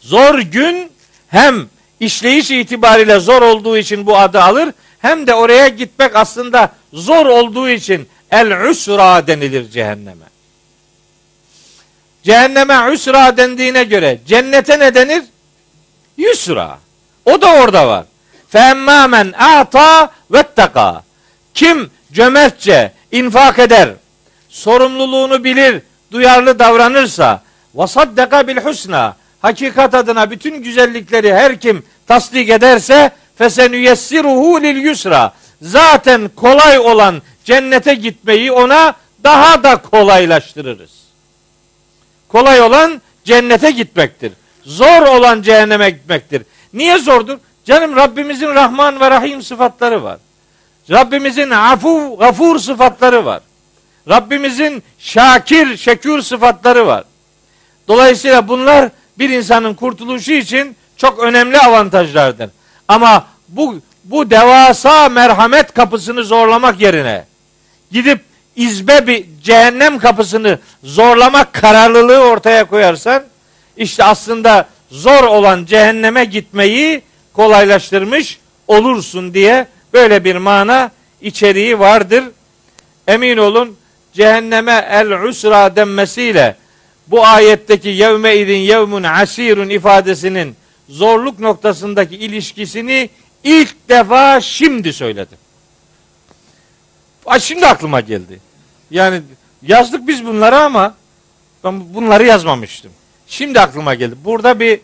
Zor 0.00 0.38
gün 0.38 0.90
hem 1.28 1.68
işleyiş 2.00 2.50
itibariyle 2.50 3.20
zor 3.20 3.42
olduğu 3.42 3.78
için 3.78 4.06
bu 4.06 4.18
adı 4.18 4.42
alır 4.42 4.68
hem 4.98 5.26
de 5.26 5.34
oraya 5.34 5.68
gitmek 5.68 6.16
aslında 6.16 6.72
zor 6.92 7.26
olduğu 7.26 7.68
için 7.68 8.08
el 8.30 8.70
usra 8.70 9.26
denilir 9.26 9.70
cehenneme. 9.70 10.24
Cehenneme 12.22 12.90
usra 12.90 13.36
dendiğine 13.36 13.84
göre 13.84 14.18
cennete 14.26 14.78
ne 14.78 14.94
denir? 14.94 15.22
Yusra. 16.16 16.78
O 17.24 17.40
da 17.40 17.54
orada 17.54 17.88
var. 17.88 18.04
Femmâ 18.48 19.06
men 19.06 19.32
a'ta 19.38 20.10
vettaka. 20.30 21.02
Kim 21.54 21.90
cömertçe 22.12 22.92
infak 23.12 23.58
eder, 23.58 23.88
sorumluluğunu 24.48 25.44
bilir, 25.44 25.82
duyarlı 26.12 26.58
davranırsa, 26.58 27.42
vasaddaka 27.74 28.48
bil 28.48 28.56
husna, 28.56 29.16
hakikat 29.42 29.94
adına 29.94 30.30
bütün 30.30 30.62
güzellikleri 30.62 31.34
her 31.34 31.60
kim 31.60 31.82
tasdik 32.06 32.48
ederse, 32.50 33.10
fesenüyessiruhu 33.38 34.62
lil 34.62 34.76
yusra. 34.76 35.32
Zaten 35.62 36.30
kolay 36.36 36.78
olan 36.78 37.22
cennete 37.44 37.94
gitmeyi 37.94 38.52
ona 38.52 38.94
daha 39.24 39.62
da 39.62 39.76
kolaylaştırırız. 39.76 40.90
Kolay 42.28 42.60
olan 42.60 43.02
cennete 43.24 43.70
gitmektir. 43.70 44.32
Zor 44.64 45.02
olan 45.02 45.42
cehenneme 45.42 45.90
gitmektir. 45.90 46.42
Niye 46.72 46.98
zordur? 46.98 47.38
Canım 47.64 47.96
Rabbimizin 47.96 48.54
Rahman 48.54 49.00
ve 49.00 49.10
Rahim 49.10 49.42
sıfatları 49.42 50.02
var. 50.02 50.18
Rabbimizin 50.90 51.50
afu, 51.50 52.16
gafur 52.18 52.58
sıfatları 52.58 53.24
var. 53.24 53.40
Rabbimizin 54.08 54.82
şakir, 54.98 55.76
şekür 55.76 56.22
sıfatları 56.22 56.86
var. 56.86 57.04
Dolayısıyla 57.88 58.48
bunlar 58.48 58.90
bir 59.18 59.30
insanın 59.30 59.74
kurtuluşu 59.74 60.32
için 60.32 60.76
çok 60.96 61.18
önemli 61.18 61.58
avantajlardır. 61.58 62.50
Ama 62.88 63.26
bu 63.48 63.80
bu 64.04 64.30
devasa 64.30 65.08
merhamet 65.08 65.74
kapısını 65.74 66.24
zorlamak 66.24 66.80
yerine 66.80 67.24
gidip 67.92 68.20
izbe 68.56 69.06
bir 69.06 69.24
cehennem 69.42 69.98
kapısını 69.98 70.58
zorlamak 70.84 71.52
kararlılığı 71.52 72.18
ortaya 72.18 72.64
koyarsan 72.64 73.22
işte 73.76 74.04
aslında 74.04 74.68
zor 74.90 75.24
olan 75.24 75.64
cehenneme 75.64 76.24
gitmeyi 76.24 77.02
kolaylaştırmış 77.32 78.38
olursun 78.68 79.34
diye 79.34 79.66
böyle 79.92 80.24
bir 80.24 80.36
mana 80.36 80.90
içeriği 81.20 81.78
vardır. 81.78 82.24
Emin 83.06 83.36
olun 83.36 83.76
cehenneme 84.12 84.88
el 84.90 85.22
usra 85.22 85.76
denmesiyle 85.76 86.56
bu 87.10 87.26
ayetteki 87.26 87.88
yevme 87.88 88.36
idin 88.36 88.56
yevmun 88.56 89.02
asirun 89.02 89.68
ifadesinin 89.68 90.56
zorluk 90.88 91.38
noktasındaki 91.38 92.16
ilişkisini 92.16 93.10
ilk 93.44 93.88
defa 93.88 94.40
şimdi 94.40 94.92
söyledim. 94.92 95.38
Ay 97.26 97.40
şimdi 97.40 97.66
aklıma 97.66 98.00
geldi. 98.00 98.40
Yani 98.90 99.22
yazdık 99.62 100.08
biz 100.08 100.26
bunları 100.26 100.58
ama 100.58 100.94
ben 101.64 101.94
bunları 101.94 102.26
yazmamıştım. 102.26 102.92
Şimdi 103.26 103.60
aklıma 103.60 103.94
geldi. 103.94 104.14
Burada 104.24 104.60
bir 104.60 104.80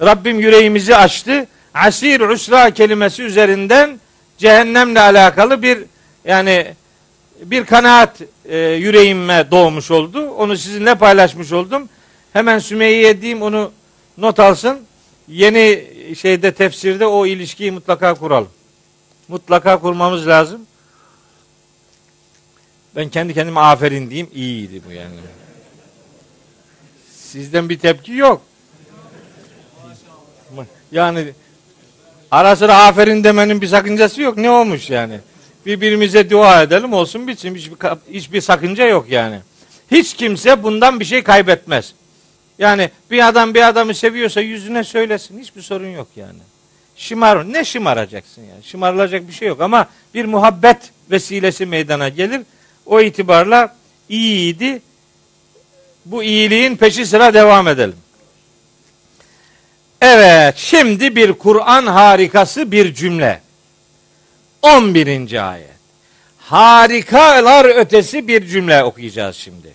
Rabbim 0.00 0.40
yüreğimizi 0.40 0.96
açtı. 0.96 1.46
Asir 1.74 2.20
usra 2.20 2.70
kelimesi 2.70 3.22
üzerinden 3.22 4.00
cehennemle 4.38 5.00
alakalı 5.00 5.62
bir 5.62 5.78
yani 6.24 6.66
bir 7.42 7.64
kanaat 7.64 8.20
e, 8.44 8.58
yüreğime 8.58 9.50
doğmuş 9.50 9.90
oldu. 9.90 10.30
Onu 10.30 10.56
sizinle 10.56 10.94
paylaşmış 10.94 11.52
oldum. 11.52 11.88
Hemen 12.32 12.58
Sümeyye'ye 12.58 13.20
diyeyim 13.20 13.42
onu 13.42 13.72
not 14.18 14.40
alsın. 14.40 14.80
Yeni 15.28 15.84
şeyde 16.18 16.54
tefsirde 16.54 17.06
o 17.06 17.26
ilişkiyi 17.26 17.70
mutlaka 17.70 18.14
kuralım. 18.14 18.48
Mutlaka 19.28 19.80
kurmamız 19.80 20.26
lazım. 20.26 20.60
Ben 22.96 23.08
kendi 23.08 23.34
kendime 23.34 23.60
aferin 23.60 24.10
diyeyim. 24.10 24.30
İyiydi 24.34 24.82
bu 24.88 24.92
yani. 24.92 25.14
Sizden 27.16 27.68
bir 27.68 27.78
tepki 27.78 28.12
yok. 28.12 28.42
Yani 30.92 31.32
ara 32.30 32.56
sıra 32.56 32.76
aferin 32.76 33.24
demenin 33.24 33.60
bir 33.60 33.66
sakıncası 33.66 34.22
yok. 34.22 34.36
Ne 34.36 34.50
olmuş 34.50 34.90
yani? 34.90 35.20
Birbirimize 35.66 36.30
dua 36.30 36.62
edelim 36.62 36.92
olsun 36.92 37.28
bitsin. 37.28 37.54
Hiçbir, 37.54 37.76
hiçbir 38.12 38.40
sakınca 38.40 38.86
yok 38.86 39.06
yani. 39.08 39.38
Hiç 39.90 40.14
kimse 40.14 40.62
bundan 40.62 41.00
bir 41.00 41.04
şey 41.04 41.22
kaybetmez. 41.22 41.94
Yani 42.58 42.90
bir 43.10 43.28
adam 43.28 43.54
bir 43.54 43.68
adamı 43.68 43.94
seviyorsa 43.94 44.40
yüzüne 44.40 44.84
söylesin. 44.84 45.40
Hiçbir 45.40 45.62
sorun 45.62 45.90
yok 45.90 46.08
yani. 46.16 46.38
Şımar, 46.96 47.52
ne 47.52 47.64
şımaracaksın 47.64 48.42
yani? 48.42 48.64
Şımarılacak 48.64 49.28
bir 49.28 49.32
şey 49.32 49.48
yok 49.48 49.60
ama 49.60 49.88
bir 50.14 50.24
muhabbet 50.24 50.76
vesilesi 51.10 51.66
meydana 51.66 52.08
gelir. 52.08 52.40
O 52.86 53.00
itibarla 53.00 53.76
iyiydi. 54.08 54.82
Bu 56.04 56.22
iyiliğin 56.22 56.76
peşi 56.76 57.06
sıra 57.06 57.34
devam 57.34 57.68
edelim. 57.68 57.96
Evet, 60.00 60.54
şimdi 60.56 61.16
bir 61.16 61.32
Kur'an 61.32 61.86
harikası 61.86 62.72
bir 62.72 62.94
cümle. 62.94 63.45
11. 64.62 65.50
ayet. 65.50 65.76
Harikalar 66.38 67.64
ötesi 67.64 68.28
bir 68.28 68.46
cümle 68.46 68.84
okuyacağız 68.84 69.36
şimdi. 69.36 69.74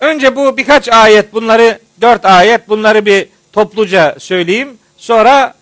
Önce 0.00 0.36
bu 0.36 0.56
birkaç 0.56 0.88
ayet 0.88 1.32
bunları 1.32 1.78
dört 2.00 2.24
ayet 2.24 2.68
bunları 2.68 3.06
bir 3.06 3.28
topluca 3.52 4.16
söyleyeyim. 4.18 4.78
Sonra 4.96 5.54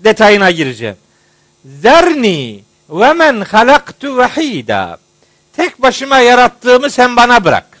detayına 0.00 0.50
gireceğim. 0.50 0.96
Zerni 1.64 2.60
ve 2.90 3.12
men 3.12 3.40
halaktu 3.40 4.16
vahida. 4.16 4.98
Tek 5.56 5.82
başıma 5.82 6.18
yarattığımı 6.18 6.90
sen 6.90 7.16
bana 7.16 7.44
bırak. 7.44 7.80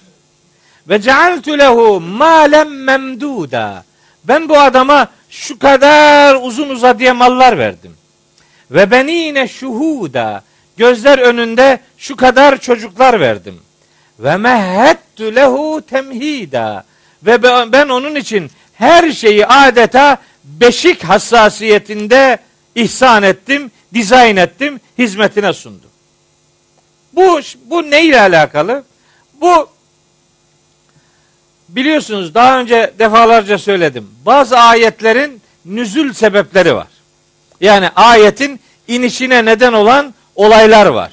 Ve 0.88 1.00
cealtu 1.00 1.58
lehu 1.58 2.00
malen 2.00 2.68
memduda. 2.68 3.84
Ben 4.24 4.48
bu 4.48 4.58
adama 4.58 5.08
şu 5.30 5.58
kadar 5.58 6.38
uzun 6.42 6.68
uzadıya 6.68 7.14
mallar 7.14 7.58
verdim. 7.58 7.96
Ve 8.72 8.90
benine 8.90 9.48
şuhuda. 9.48 10.42
Gözler 10.76 11.18
önünde 11.18 11.80
şu 11.98 12.16
kadar 12.16 12.58
çocuklar 12.60 13.20
verdim. 13.20 13.60
Ve 14.18 14.36
mehhettu 14.36 15.34
lehu 15.34 15.82
temhida. 15.90 16.84
Ve 17.22 17.42
ben 17.72 17.88
onun 17.88 18.14
için 18.14 18.50
her 18.74 19.12
şeyi 19.12 19.46
adeta 19.46 20.18
beşik 20.44 21.04
hassasiyetinde 21.04 22.38
ihsan 22.74 23.22
ettim, 23.22 23.70
dizayn 23.94 24.36
ettim, 24.36 24.80
hizmetine 24.98 25.52
sundum. 25.52 25.90
Bu 27.12 27.40
bu 27.64 27.90
ne 27.90 28.04
ile 28.04 28.20
alakalı? 28.20 28.84
Bu 29.40 29.68
biliyorsunuz 31.68 32.34
daha 32.34 32.60
önce 32.60 32.92
defalarca 32.98 33.58
söyledim. 33.58 34.10
Bazı 34.26 34.58
ayetlerin 34.58 35.42
nüzül 35.64 36.12
sebepleri 36.12 36.74
var. 36.74 36.88
Yani 37.62 37.88
ayetin 37.88 38.60
inişine 38.88 39.44
neden 39.44 39.72
olan 39.72 40.14
olaylar 40.34 40.86
var. 40.86 41.12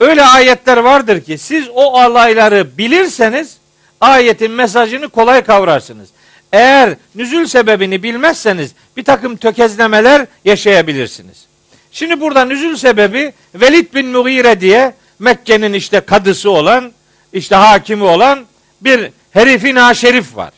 Öyle 0.00 0.24
ayetler 0.24 0.76
vardır 0.76 1.20
ki 1.20 1.38
siz 1.38 1.68
o 1.68 2.04
olayları 2.06 2.78
bilirseniz 2.78 3.56
ayetin 4.00 4.50
mesajını 4.50 5.08
kolay 5.08 5.44
kavrarsınız. 5.44 6.08
Eğer 6.52 6.94
nüzül 7.14 7.46
sebebini 7.46 8.02
bilmezseniz 8.02 8.70
bir 8.96 9.04
takım 9.04 9.36
tökezlemeler 9.36 10.26
yaşayabilirsiniz. 10.44 11.46
Şimdi 11.92 12.20
burada 12.20 12.44
nüzül 12.44 12.76
sebebi 12.76 13.32
Velid 13.54 13.94
bin 13.94 14.06
Mughire 14.06 14.60
diye 14.60 14.94
Mekke'nin 15.18 15.72
işte 15.72 16.00
kadısı 16.00 16.50
olan, 16.50 16.92
işte 17.32 17.54
hakimi 17.54 18.04
olan 18.04 18.44
bir 18.80 19.10
herifi 19.30 19.74
naşerif 19.74 20.36
var. 20.36 20.52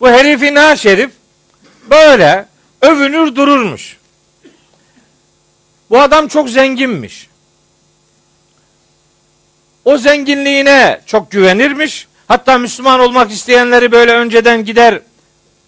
Bu 0.00 0.08
herifi 0.08 0.54
naşerif 0.54 1.10
böyle 1.90 2.46
övünür 2.82 3.36
dururmuş. 3.36 3.96
Bu 5.90 6.00
adam 6.00 6.28
çok 6.28 6.50
zenginmiş. 6.50 7.28
O 9.84 9.98
zenginliğine 9.98 11.00
çok 11.06 11.30
güvenirmiş. 11.30 12.08
Hatta 12.28 12.58
Müslüman 12.58 13.00
olmak 13.00 13.30
isteyenleri 13.30 13.92
böyle 13.92 14.12
önceden 14.12 14.64
gider 14.64 15.00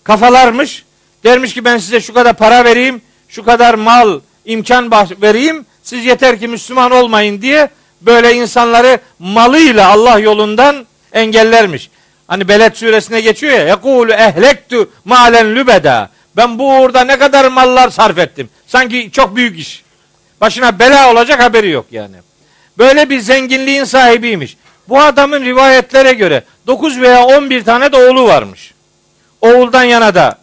kafalarmış. 0.05 0.85
Dermiş 1.25 1.55
ki 1.55 1.65
ben 1.65 1.79
size 1.79 2.01
şu 2.01 2.15
kadar 2.15 2.37
para 2.37 2.65
vereyim, 2.65 3.03
şu 3.29 3.45
kadar 3.45 3.75
mal, 3.75 4.21
imkan 4.45 4.91
vereyim. 5.23 5.67
Siz 5.83 6.05
yeter 6.05 6.41
ki 6.41 6.49
Müslüman 6.49 6.91
olmayın 6.91 7.43
diye 7.43 7.69
böyle 8.01 8.35
insanları 8.35 9.01
malıyla 9.19 9.91
Allah 9.91 10.19
yolundan 10.19 10.87
engellermiş. 11.13 11.91
Hani 12.27 12.49
Beled 12.49 12.75
suresine 12.75 13.21
geçiyor 13.21 13.53
ya. 13.53 13.69
Yekulu 13.69 14.13
ehlektu 14.13 14.91
malen 15.05 15.55
lübeda. 15.55 16.11
Ben 16.37 16.59
bu 16.59 16.75
uğurda 16.75 17.05
ne 17.05 17.19
kadar 17.19 17.45
mallar 17.45 17.91
sarf 17.91 18.19
ettim. 18.19 18.51
Sanki 18.67 19.11
çok 19.13 19.37
büyük 19.37 19.59
iş. 19.59 19.83
Başına 20.41 20.79
bela 20.79 21.13
olacak 21.13 21.43
haberi 21.43 21.71
yok 21.71 21.87
yani. 21.91 22.17
Böyle 22.79 23.11
bir 23.11 23.21
zenginliğin 23.21 23.85
sahibiymiş. 23.85 24.57
Bu 24.89 25.01
adamın 25.01 25.45
rivayetlere 25.45 26.13
göre 26.13 26.45
9 26.67 27.01
veya 27.01 27.25
11 27.25 27.65
tane 27.65 27.93
de 27.93 27.97
oğlu 27.97 28.27
varmış. 28.27 28.75
Oğuldan 29.41 29.85
yana 29.85 30.15
da 30.15 30.39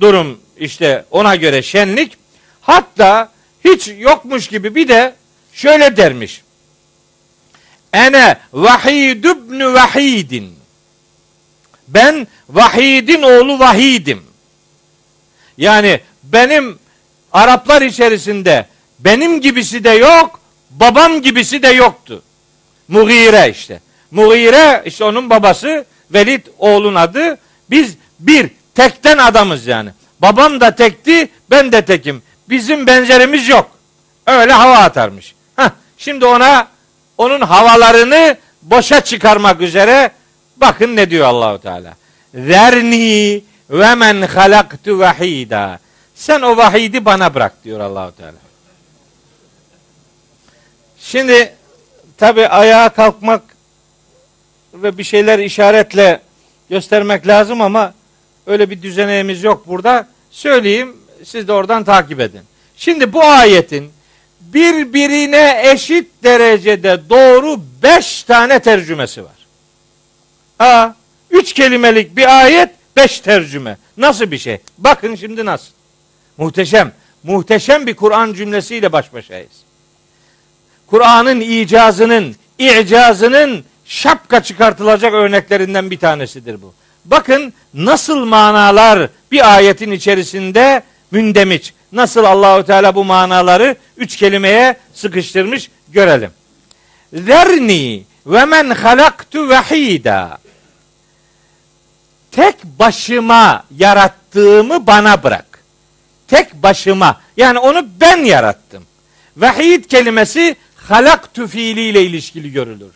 durum 0.00 0.40
işte 0.56 1.04
ona 1.10 1.36
göre 1.36 1.62
şenlik. 1.62 2.16
Hatta 2.60 3.28
hiç 3.64 3.90
yokmuş 3.98 4.48
gibi 4.48 4.74
bir 4.74 4.88
de 4.88 5.14
şöyle 5.52 5.96
dermiş. 5.96 6.42
Ene 7.92 8.36
vahid 8.52 9.24
ibn 9.24 9.74
vahidin. 9.74 10.62
Ben 11.88 12.26
Vahid'in 12.48 13.22
oğlu 13.22 13.58
Vahid'im. 13.58 14.22
Yani 15.58 16.00
benim 16.24 16.78
Araplar 17.32 17.82
içerisinde 17.82 18.66
benim 18.98 19.40
gibisi 19.40 19.84
de 19.84 19.90
yok, 19.90 20.40
babam 20.70 21.22
gibisi 21.22 21.62
de 21.62 21.68
yoktu. 21.68 22.22
Mughire 22.88 23.50
işte. 23.50 23.80
Mughire 24.10 24.82
işte 24.86 25.04
onun 25.04 25.30
babası 25.30 25.84
Velid 26.10 26.46
oğlun 26.58 26.94
adı. 26.94 27.38
Biz 27.70 27.94
bir 28.20 28.50
tekten 28.74 29.18
adamız 29.18 29.66
yani. 29.66 29.90
Babam 30.20 30.60
da 30.60 30.74
tekti, 30.74 31.28
ben 31.50 31.72
de 31.72 31.84
tekim. 31.84 32.22
Bizim 32.48 32.86
benzerimiz 32.86 33.48
yok. 33.48 33.70
Öyle 34.26 34.52
hava 34.52 34.76
atarmış. 34.76 35.34
Heh, 35.56 35.70
şimdi 35.98 36.24
ona 36.24 36.68
onun 37.18 37.40
havalarını 37.40 38.36
boşa 38.62 39.00
çıkarmak 39.00 39.60
üzere 39.60 40.10
bakın 40.56 40.96
ne 40.96 41.10
diyor 41.10 41.26
Allahu 41.26 41.58
Teala. 41.58 41.94
Zerni 42.34 43.42
ve 43.72 43.94
men 43.94 44.22
halaktu 44.22 44.98
vahida. 44.98 45.78
Sen 46.14 46.40
o 46.42 46.56
vahidi 46.56 47.04
bana 47.04 47.34
bırak 47.34 47.64
diyor 47.64 47.80
Allahu 47.80 48.16
Teala. 48.16 48.32
Şimdi 50.98 51.54
tabi 52.16 52.48
ayağa 52.48 52.88
kalkmak 52.88 53.42
ve 54.74 54.98
bir 54.98 55.04
şeyler 55.04 55.38
işaretle 55.38 56.20
göstermek 56.70 57.26
lazım 57.26 57.60
ama 57.60 57.94
öyle 58.46 58.70
bir 58.70 58.82
düzeneğimiz 58.82 59.44
yok 59.44 59.66
burada. 59.66 60.08
Söyleyeyim 60.30 60.96
siz 61.24 61.48
de 61.48 61.52
oradan 61.52 61.84
takip 61.84 62.20
edin. 62.20 62.40
Şimdi 62.76 63.12
bu 63.12 63.24
ayetin 63.24 63.92
birbirine 64.40 65.62
eşit 65.72 66.08
derecede 66.22 67.00
doğru 67.10 67.60
beş 67.82 68.22
tane 68.22 68.58
tercümesi 68.58 69.24
var. 69.24 69.32
Ha, 70.58 70.94
üç 71.30 71.52
kelimelik 71.52 72.16
bir 72.16 72.40
ayet, 72.42 72.70
beş 72.96 73.20
tercüme. 73.20 73.76
Nasıl 73.96 74.30
bir 74.30 74.38
şey? 74.38 74.58
Bakın 74.78 75.14
şimdi 75.14 75.44
nasıl. 75.44 75.72
Muhteşem, 76.36 76.92
muhteşem 77.22 77.86
bir 77.86 77.94
Kur'an 77.94 78.32
cümlesiyle 78.32 78.92
baş 78.92 79.12
başayız. 79.12 79.52
Kur'an'ın 80.86 81.40
icazının, 81.40 82.36
i'cazının 82.58 83.64
şapka 83.84 84.42
çıkartılacak 84.42 85.14
örneklerinden 85.14 85.90
bir 85.90 85.98
tanesidir 85.98 86.62
bu. 86.62 86.74
Bakın 87.04 87.52
nasıl 87.74 88.24
manalar 88.24 89.08
bir 89.32 89.54
ayetin 89.54 89.90
içerisinde 89.90 90.82
mündemiç. 91.10 91.74
Nasıl 91.92 92.24
Allahu 92.24 92.64
Teala 92.64 92.94
bu 92.94 93.04
manaları 93.04 93.76
üç 93.96 94.16
kelimeye 94.16 94.76
sıkıştırmış 94.94 95.70
görelim. 95.88 96.30
Zerni 97.12 98.04
ve 98.26 98.44
men 98.44 98.70
halaktu 98.70 99.48
vahida. 99.48 100.38
Tek 102.32 102.64
başıma 102.64 103.64
yarattığımı 103.76 104.86
bana 104.86 105.22
bırak. 105.22 105.64
Tek 106.28 106.54
başıma. 106.54 107.20
Yani 107.36 107.58
onu 107.58 107.86
ben 108.00 108.16
yarattım. 108.16 108.84
Vahid 109.36 109.84
kelimesi 109.84 110.56
halaktu 110.76 111.46
fiiliyle 111.46 112.02
ilişkili 112.02 112.52
görülür. 112.52 112.92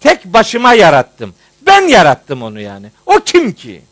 Tek 0.00 0.24
başıma 0.24 0.74
yarattım. 0.74 1.34
Ben 1.62 1.82
yarattım 1.82 2.42
onu 2.42 2.60
yani. 2.60 2.90
O 3.06 3.20
kim 3.20 3.52
ki? 3.52 3.82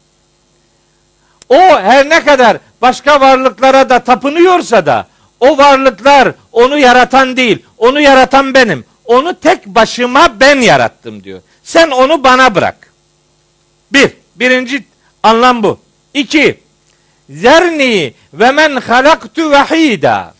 O 1.48 1.58
her 1.58 2.08
ne 2.08 2.24
kadar 2.24 2.56
başka 2.82 3.20
varlıklara 3.20 3.90
da 3.90 3.98
tapınıyorsa 3.98 4.86
da 4.86 5.06
o 5.40 5.58
varlıklar 5.58 6.32
onu 6.52 6.78
yaratan 6.78 7.36
değil. 7.36 7.62
Onu 7.78 8.00
yaratan 8.00 8.54
benim. 8.54 8.84
Onu 9.04 9.40
tek 9.40 9.66
başıma 9.66 10.40
ben 10.40 10.60
yarattım 10.60 11.24
diyor. 11.24 11.40
Sen 11.62 11.90
onu 11.90 12.24
bana 12.24 12.54
bırak. 12.54 12.92
Bir. 13.92 14.12
Birinci 14.40 14.84
anlam 15.22 15.62
bu. 15.62 15.80
İki. 16.14 16.60
Zerni 17.30 18.14
ve 18.32 18.50
men 18.50 18.76
halaktu 18.76 19.50
vahida. 19.50 20.34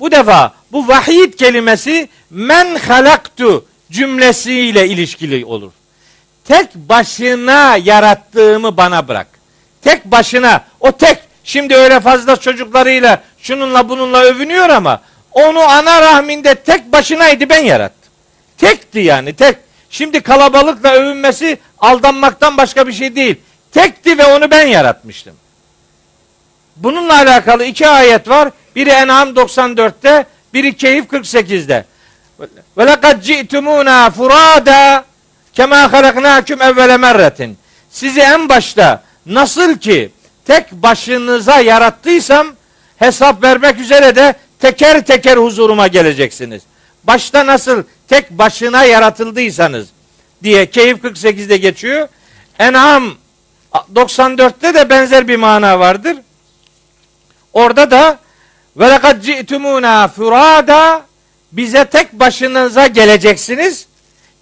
Bu 0.00 0.10
defa 0.10 0.54
bu 0.72 0.88
vahid 0.88 1.34
kelimesi 1.34 2.08
men 2.30 2.76
halaktu 2.76 3.64
cümlesiyle 3.90 4.88
ilişkili 4.88 5.44
olur. 5.44 5.72
Tek 6.44 6.74
başına 6.74 7.76
yarattığımı 7.76 8.76
bana 8.76 9.08
bırak. 9.08 9.26
Tek 9.82 10.04
başına 10.04 10.64
o 10.80 10.92
tek 10.92 11.18
şimdi 11.44 11.74
öyle 11.74 12.00
fazla 12.00 12.36
çocuklarıyla 12.36 13.22
şununla 13.38 13.88
bununla 13.88 14.20
övünüyor 14.22 14.68
ama 14.68 15.00
onu 15.32 15.60
ana 15.60 16.00
rahminde 16.00 16.54
tek 16.54 16.92
başınaydı 16.92 17.48
ben 17.48 17.64
yarattım. 17.64 18.12
Tekti 18.58 18.98
yani 18.98 19.32
tek. 19.32 19.56
Şimdi 19.94 20.20
kalabalıkla 20.20 20.92
övünmesi 20.92 21.58
aldanmaktan 21.78 22.56
başka 22.56 22.86
bir 22.86 22.92
şey 22.92 23.16
değil. 23.16 23.36
Tekti 23.72 24.18
ve 24.18 24.24
onu 24.24 24.50
ben 24.50 24.66
yaratmıştım. 24.66 25.34
Bununla 26.76 27.14
alakalı 27.14 27.64
iki 27.64 27.88
ayet 27.88 28.28
var. 28.28 28.50
Biri 28.76 28.90
En'am 28.90 29.28
94'te, 29.28 30.26
biri 30.54 30.76
Keyif 30.76 31.04
48'de. 31.04 31.84
Ve 32.78 32.86
lekad 32.86 33.22
ci'tumuna 33.22 34.10
furada 34.10 35.04
kema 35.52 35.92
halaknakum 35.92 36.62
evvele 36.62 36.96
merretin. 36.96 37.58
Sizi 37.90 38.20
en 38.20 38.48
başta 38.48 39.02
nasıl 39.26 39.78
ki 39.78 40.10
tek 40.46 40.72
başınıza 40.72 41.60
yarattıysam 41.60 42.46
hesap 42.96 43.42
vermek 43.42 43.80
üzere 43.80 44.16
de 44.16 44.34
teker 44.58 45.04
teker 45.04 45.36
huzuruma 45.36 45.86
geleceksiniz. 45.86 46.62
Başta 47.04 47.46
nasıl 47.46 47.82
tek 48.08 48.30
başına 48.30 48.84
yaratıldıysanız 48.84 49.88
diye 50.42 50.70
Keyif 50.70 50.98
48'de 50.98 51.56
geçiyor. 51.56 52.08
En'am 52.58 53.14
94'te 53.94 54.74
de 54.74 54.90
benzer 54.90 55.28
bir 55.28 55.36
mana 55.36 55.78
vardır. 55.78 56.16
Orada 57.52 57.90
da 57.90 58.18
ve 58.76 58.90
lekad 58.90 59.22
ci'tumuna 59.22 60.08
furada 60.08 61.02
bize 61.52 61.84
tek 61.84 62.12
başınıza 62.12 62.86
geleceksiniz. 62.86 63.86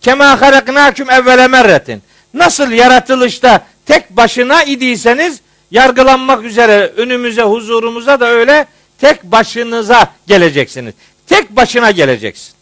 Kema 0.00 0.40
halaknakum 0.40 1.10
evvele 1.10 1.48
merretin. 1.48 2.02
Nasıl 2.34 2.70
yaratılışta 2.70 3.66
tek 3.86 4.10
başına 4.10 4.62
idiyseniz 4.62 5.40
yargılanmak 5.70 6.44
üzere 6.44 6.92
önümüze 6.96 7.42
huzurumuza 7.42 8.20
da 8.20 8.28
öyle 8.28 8.66
tek 8.98 9.24
başınıza 9.24 10.12
geleceksiniz. 10.26 10.94
Tek 11.26 11.56
başına 11.56 11.90
geleceksin. 11.90 12.54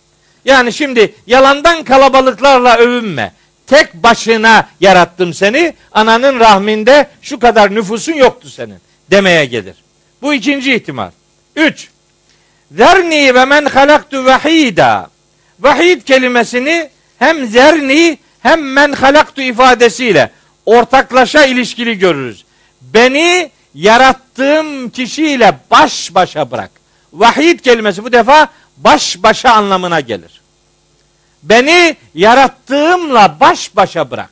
Yani 0.44 0.72
şimdi 0.72 1.14
yalandan 1.26 1.84
kalabalıklarla 1.84 2.76
övünme. 2.76 3.32
Tek 3.66 3.94
başına 3.94 4.68
yarattım 4.80 5.34
seni. 5.34 5.74
Ananın 5.92 6.40
rahminde 6.40 7.06
şu 7.22 7.38
kadar 7.38 7.74
nüfusun 7.74 8.12
yoktu 8.12 8.50
senin 8.50 8.78
demeye 9.10 9.44
gelir. 9.44 9.74
Bu 10.22 10.34
ikinci 10.34 10.74
ihtimal. 10.74 11.10
Üç. 11.56 11.88
Zerni 12.76 13.34
ve 13.34 13.44
men 13.44 13.64
halaktu 13.64 14.24
vahida. 14.24 15.10
Vahid 15.60 16.02
kelimesini 16.02 16.90
hem 17.18 17.46
zerni 17.46 18.18
hem 18.40 18.72
men 18.72 18.92
halaktu 18.92 19.42
ifadesiyle 19.42 20.30
ortaklaşa 20.66 21.44
ilişkili 21.44 21.98
görürüz. 21.98 22.44
Beni 22.80 23.50
yarattığım 23.74 24.90
kişiyle 24.90 25.58
baş 25.70 26.14
başa 26.14 26.50
bırak. 26.50 26.70
Vahid 27.12 27.60
kelimesi 27.60 28.04
bu 28.04 28.12
defa 28.12 28.48
baş 28.84 29.22
başa 29.22 29.50
anlamına 29.52 30.00
gelir. 30.00 30.40
Beni 31.42 31.96
yarattığımla 32.14 33.36
baş 33.40 33.76
başa 33.76 34.10
bırak. 34.10 34.30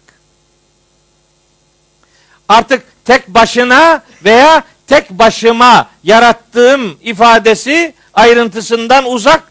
Artık 2.49 2.82
tek 3.05 3.28
başına 3.28 4.03
veya 4.24 4.62
tek 4.86 5.11
başıma 5.11 5.88
yarattığım 6.05 6.99
ifadesi 7.03 7.94
ayrıntısından 8.14 9.05
uzak 9.05 9.42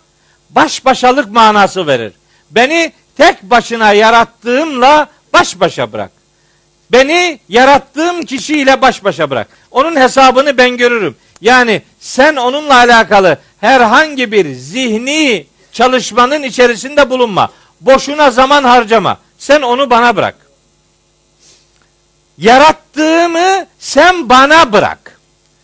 baş 0.49 0.85
başalık 0.85 1.31
manası 1.31 1.87
verir. 1.87 2.13
Beni 2.51 2.91
tek 3.17 3.43
başına 3.43 3.93
yarattığımla 3.93 5.07
baş 5.33 5.59
başa 5.59 5.93
bırak. 5.93 6.11
Beni 6.91 7.39
yarattığım 7.49 8.25
kişiyle 8.25 8.81
baş 8.81 9.03
başa 9.03 9.29
bırak. 9.29 9.47
Onun 9.71 9.95
hesabını 9.95 10.57
ben 10.57 10.77
görürüm. 10.77 11.15
Yani 11.41 11.81
sen 11.99 12.35
onunla 12.35 12.75
alakalı 12.75 13.37
herhangi 13.61 14.31
bir 14.31 14.53
zihni 14.53 15.45
çalışmanın 15.71 16.43
içerisinde 16.43 17.09
bulunma. 17.09 17.51
Boşuna 17.81 18.31
zaman 18.31 18.63
harcama. 18.63 19.17
Sen 19.37 19.61
onu 19.61 19.89
bana 19.89 20.15
bırak. 20.15 20.35
Yarattığımı 22.37 23.65
sen 23.79 24.29
bana 24.29 24.73
bırak. 24.73 25.19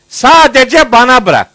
Sadece 0.09 0.91
bana 0.91 1.25
bırak. 1.25 1.49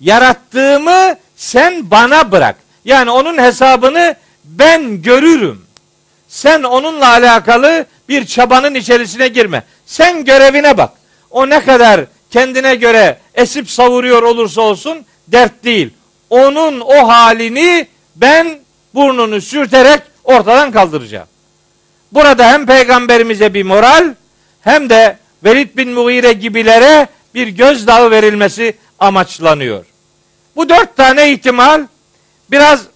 Yarattığımı 0.00 1.16
sen 1.36 1.90
bana 1.90 2.32
bırak. 2.32 2.56
Yani 2.84 3.10
onun 3.10 3.38
hesabını 3.38 4.14
ben 4.44 5.02
görürüm. 5.02 5.64
Sen 6.28 6.62
onunla 6.62 7.08
alakalı 7.08 7.86
bir 8.08 8.26
çabanın 8.26 8.74
içerisine 8.74 9.28
girme. 9.28 9.62
Sen 9.86 10.24
görevine 10.24 10.78
bak. 10.78 10.90
O 11.30 11.48
ne 11.48 11.64
kadar 11.64 12.00
kendine 12.30 12.74
göre 12.74 13.18
esip 13.34 13.70
savuruyor 13.70 14.22
olursa 14.22 14.60
olsun 14.60 15.06
dert 15.28 15.64
değil. 15.64 15.90
Onun 16.30 16.80
o 16.80 17.08
halini 17.08 17.86
ben 18.16 18.58
burnunu 18.94 19.40
sürterek 19.40 20.02
ortadan 20.24 20.72
kaldıracağım. 20.72 21.26
Burada 22.12 22.52
hem 22.52 22.66
peygamberimize 22.66 23.54
bir 23.54 23.62
moral 23.62 24.14
hem 24.60 24.90
de 24.90 25.16
Velid 25.44 25.76
bin 25.76 25.90
Mughire 25.90 26.32
gibilere 26.32 27.08
bir 27.34 27.48
gözdağı 27.48 28.10
verilmesi 28.10 28.74
amaçlanıyor. 28.98 29.84
Bu 30.56 30.68
dört 30.68 30.96
tane 30.96 31.32
ihtimal 31.32 31.86
biraz 32.50 32.86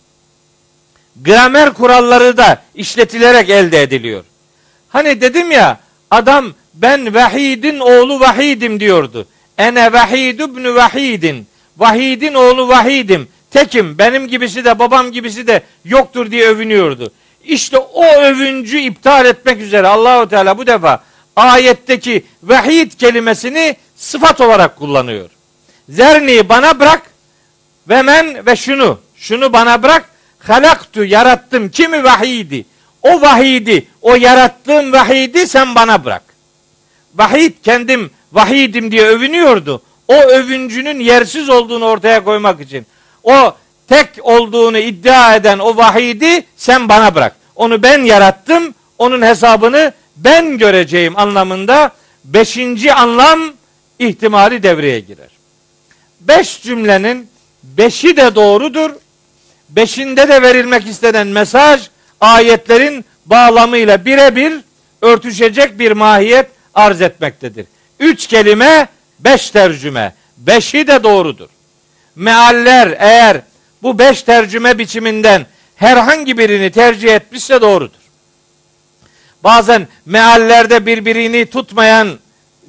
gramer 1.24 1.74
kuralları 1.74 2.36
da 2.36 2.62
işletilerek 2.74 3.50
elde 3.50 3.82
ediliyor. 3.82 4.24
Hani 4.88 5.20
dedim 5.20 5.50
ya 5.50 5.80
adam 6.10 6.54
ben 6.74 7.14
Vahid'in 7.14 7.78
oğlu 7.78 8.20
Vahidim 8.20 8.80
diyordu. 8.80 9.26
Ene 9.58 9.92
Vahid 9.92 10.40
ibn 10.40 10.74
Vahidin. 10.74 11.46
Vahid'in 11.76 12.34
oğlu 12.34 12.68
Vahidim. 12.68 13.28
Tekim 13.50 13.98
benim 13.98 14.28
gibisi 14.28 14.64
de 14.64 14.78
babam 14.78 15.12
gibisi 15.12 15.46
de 15.46 15.62
yoktur 15.84 16.30
diye 16.30 16.48
övünüyordu. 16.48 17.12
İşte 17.44 17.78
o 17.78 18.04
övüncü 18.04 18.78
iptal 18.78 19.26
etmek 19.26 19.60
üzere 19.60 19.88
Allahu 19.88 20.28
Teala 20.28 20.58
bu 20.58 20.66
defa 20.66 21.02
ayetteki 21.36 22.24
vahid 22.42 22.92
kelimesini 22.92 23.76
sıfat 23.96 24.40
olarak 24.40 24.76
kullanıyor. 24.76 25.30
Zerni 25.88 26.48
bana 26.48 26.80
bırak 26.80 27.02
ve 27.88 28.02
men 28.02 28.46
ve 28.46 28.56
şunu 28.56 28.98
şunu 29.16 29.52
bana 29.52 29.82
bırak 29.82 30.10
halaktu 30.38 31.04
yarattım 31.04 31.68
kimi 31.68 32.04
vahidi 32.04 32.64
o 33.02 33.20
vahidi 33.20 33.86
o 34.02 34.14
yarattığım 34.14 34.92
vahidi 34.92 35.46
sen 35.46 35.74
bana 35.74 36.04
bırak. 36.04 36.22
Vahid 37.14 37.52
kendim 37.64 38.10
vahidim 38.32 38.90
diye 38.90 39.06
övünüyordu. 39.06 39.82
O 40.08 40.14
övüncünün 40.14 41.00
yersiz 41.00 41.48
olduğunu 41.48 41.84
ortaya 41.84 42.24
koymak 42.24 42.60
için. 42.60 42.86
O 43.22 43.54
tek 43.88 44.08
olduğunu 44.22 44.78
iddia 44.78 45.34
eden 45.36 45.58
o 45.58 45.76
vahidi 45.76 46.44
sen 46.56 46.88
bana 46.88 47.14
bırak. 47.14 47.36
Onu 47.56 47.82
ben 47.82 48.02
yarattım. 48.02 48.74
Onun 48.98 49.22
hesabını 49.22 49.92
ben 50.16 50.58
göreceğim 50.58 51.18
anlamında 51.18 51.92
beşinci 52.24 52.92
anlam 52.92 53.40
ihtimali 53.98 54.62
devreye 54.62 55.00
girer. 55.00 55.30
Beş 56.20 56.62
cümlenin 56.62 57.28
beşi 57.62 58.16
de 58.16 58.34
doğrudur. 58.34 58.90
Beşinde 59.68 60.28
de 60.28 60.42
verilmek 60.42 60.86
istenen 60.86 61.26
mesaj 61.26 61.88
ayetlerin 62.20 63.04
bağlamıyla 63.26 64.04
birebir 64.04 64.52
örtüşecek 65.02 65.78
bir 65.78 65.92
mahiyet 65.92 66.46
arz 66.74 67.00
etmektedir. 67.00 67.66
Üç 68.00 68.26
kelime, 68.26 68.88
beş 69.20 69.50
tercüme. 69.50 70.14
Beşi 70.36 70.86
de 70.86 71.02
doğrudur. 71.02 71.48
Mealler 72.16 72.96
eğer 72.98 73.40
bu 73.82 73.98
beş 73.98 74.22
tercüme 74.22 74.78
biçiminden 74.78 75.46
herhangi 75.76 76.38
birini 76.38 76.70
tercih 76.70 77.14
etmişse 77.14 77.60
doğrudur. 77.60 78.06
Bazen 79.44 79.88
meallerde 80.06 80.86
birbirini 80.86 81.46
tutmayan 81.46 82.18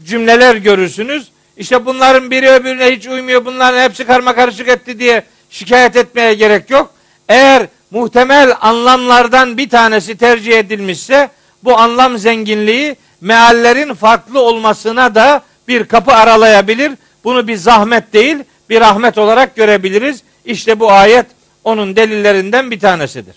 cümleler 0.06 0.56
görürsünüz. 0.56 1.28
İşte 1.58 1.86
bunların 1.86 2.32
biri 2.32 2.50
öbürüne 2.50 2.96
hiç 2.96 3.08
uymuyor. 3.08 3.46
Bunların 3.46 3.84
hepsi 3.84 4.06
karma 4.06 4.36
karışık 4.36 4.68
etti 4.68 5.00
diye 5.00 5.24
şikayet 5.50 5.96
etmeye 5.96 6.34
gerek 6.34 6.70
yok. 6.70 6.94
Eğer 7.30 7.68
muhtemel 7.92 8.56
anlamlardan 8.62 9.58
bir 9.58 9.70
tanesi 9.70 10.18
tercih 10.18 10.58
edilmişse 10.58 11.30
bu 11.64 11.78
anlam 11.78 12.18
zenginliği 12.18 12.96
meallerin 13.22 13.94
farklı 13.94 14.40
olmasına 14.40 15.16
da 15.16 15.42
bir 15.68 15.84
kapı 15.86 16.12
aralayabilir. 16.12 16.92
Bunu 17.24 17.48
bir 17.48 17.56
zahmet 17.56 18.14
değil, 18.14 18.38
bir 18.70 18.82
rahmet 18.82 19.18
olarak 19.18 19.56
görebiliriz. 19.56 20.24
İşte 20.46 20.80
bu 20.80 20.92
ayet 20.92 21.26
onun 21.64 21.96
delillerinden 21.96 22.72
bir 22.72 22.80
tanesidir. 22.80 23.36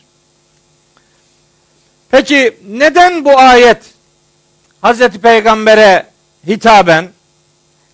Peki 2.11 2.57
neden 2.69 3.25
bu 3.25 3.39
ayet 3.39 3.79
Hazreti 4.81 5.21
Peygamber'e 5.21 6.07
hitaben 6.47 7.09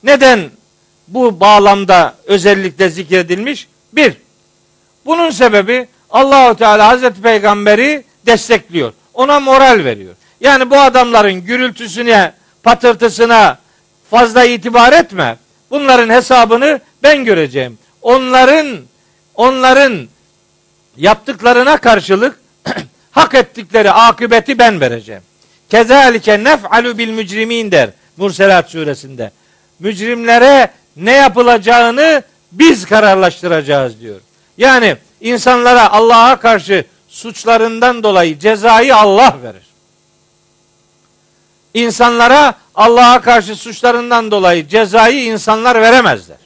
neden 0.02 0.50
bu 1.08 1.40
bağlamda 1.40 2.14
özellikle 2.24 2.88
zikredilmiş? 2.88 3.68
Bir, 3.92 4.16
bunun 5.06 5.30
sebebi 5.30 5.88
Allahu 6.10 6.56
Teala 6.56 6.88
Hazreti 6.88 7.22
Peygamber'i 7.22 8.04
destekliyor. 8.26 8.92
Ona 9.14 9.40
moral 9.40 9.84
veriyor. 9.84 10.14
Yani 10.40 10.70
bu 10.70 10.78
adamların 10.78 11.44
gürültüsüne, 11.44 12.32
patırtısına 12.62 13.58
fazla 14.10 14.44
itibar 14.44 14.92
etme. 14.92 15.36
Bunların 15.70 16.08
hesabını 16.14 16.80
ben 17.02 17.24
göreceğim. 17.24 17.78
Onların 18.02 18.78
onların 19.34 20.08
yaptıklarına 20.96 21.76
karşılık 21.76 22.40
hak 23.10 23.34
ettikleri 23.34 23.90
akıbeti 23.90 24.58
ben 24.58 24.80
vereceğim. 24.80 25.22
Kezalike 25.70 26.44
nef'alu 26.44 26.98
bil 26.98 27.08
mücrimin 27.08 27.72
der 27.72 27.90
Murselat 28.16 28.70
suresinde. 28.70 29.30
Mücrimlere 29.78 30.70
ne 30.96 31.12
yapılacağını 31.12 32.22
biz 32.52 32.84
kararlaştıracağız 32.84 34.00
diyor. 34.00 34.20
Yani 34.58 34.96
insanlara 35.20 35.90
Allah'a 35.92 36.36
karşı 36.36 36.84
suçlarından 37.08 38.02
dolayı 38.02 38.38
cezayı 38.38 38.96
Allah 38.96 39.36
verir. 39.42 39.66
İnsanlara 41.76 42.54
Allah'a 42.74 43.20
karşı 43.20 43.56
suçlarından 43.56 44.30
dolayı 44.30 44.68
cezayı 44.68 45.24
insanlar 45.24 45.80
veremezler. 45.80 46.36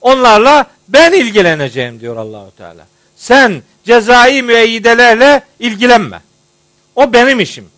Onlarla 0.00 0.66
ben 0.88 1.12
ilgileneceğim 1.12 2.00
diyor 2.00 2.16
Allahu 2.16 2.56
Teala. 2.56 2.86
Sen 3.16 3.62
cezai 3.84 4.42
müeyyidelerle 4.42 5.42
ilgilenme. 5.58 6.20
O 6.96 7.12
benim 7.12 7.40
işim. 7.40 7.68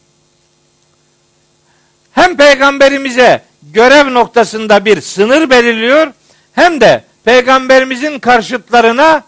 Hem 2.12 2.36
peygamberimize 2.36 3.42
görev 3.62 4.14
noktasında 4.14 4.84
bir 4.84 5.00
sınır 5.00 5.50
belirliyor 5.50 6.12
hem 6.52 6.80
de 6.80 7.04
peygamberimizin 7.24 8.18
karşıtlarına 8.18 9.22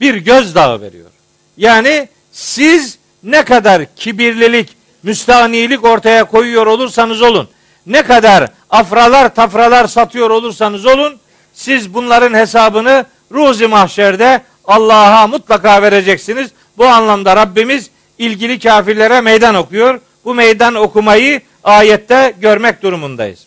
bir 0.00 0.14
gözdağı 0.14 0.80
veriyor. 0.80 1.10
Yani 1.56 2.08
siz 2.32 2.98
ne 3.22 3.44
kadar 3.44 3.94
kibirlilik, 3.96 4.77
müstahnilik 5.02 5.84
ortaya 5.84 6.24
koyuyor 6.24 6.66
olursanız 6.66 7.22
olun, 7.22 7.48
ne 7.86 8.02
kadar 8.02 8.50
afralar 8.70 9.34
tafralar 9.34 9.86
satıyor 9.86 10.30
olursanız 10.30 10.86
olun, 10.86 11.18
siz 11.52 11.94
bunların 11.94 12.34
hesabını 12.34 13.06
ruzi 13.32 13.66
mahşerde 13.66 14.42
Allah'a 14.64 15.26
mutlaka 15.26 15.82
vereceksiniz. 15.82 16.50
Bu 16.78 16.86
anlamda 16.86 17.36
Rabbimiz 17.36 17.90
ilgili 18.18 18.58
kafirlere 18.58 19.20
meydan 19.20 19.54
okuyor. 19.54 20.00
Bu 20.24 20.34
meydan 20.34 20.74
okumayı 20.74 21.40
ayette 21.64 22.34
görmek 22.40 22.82
durumundayız. 22.82 23.46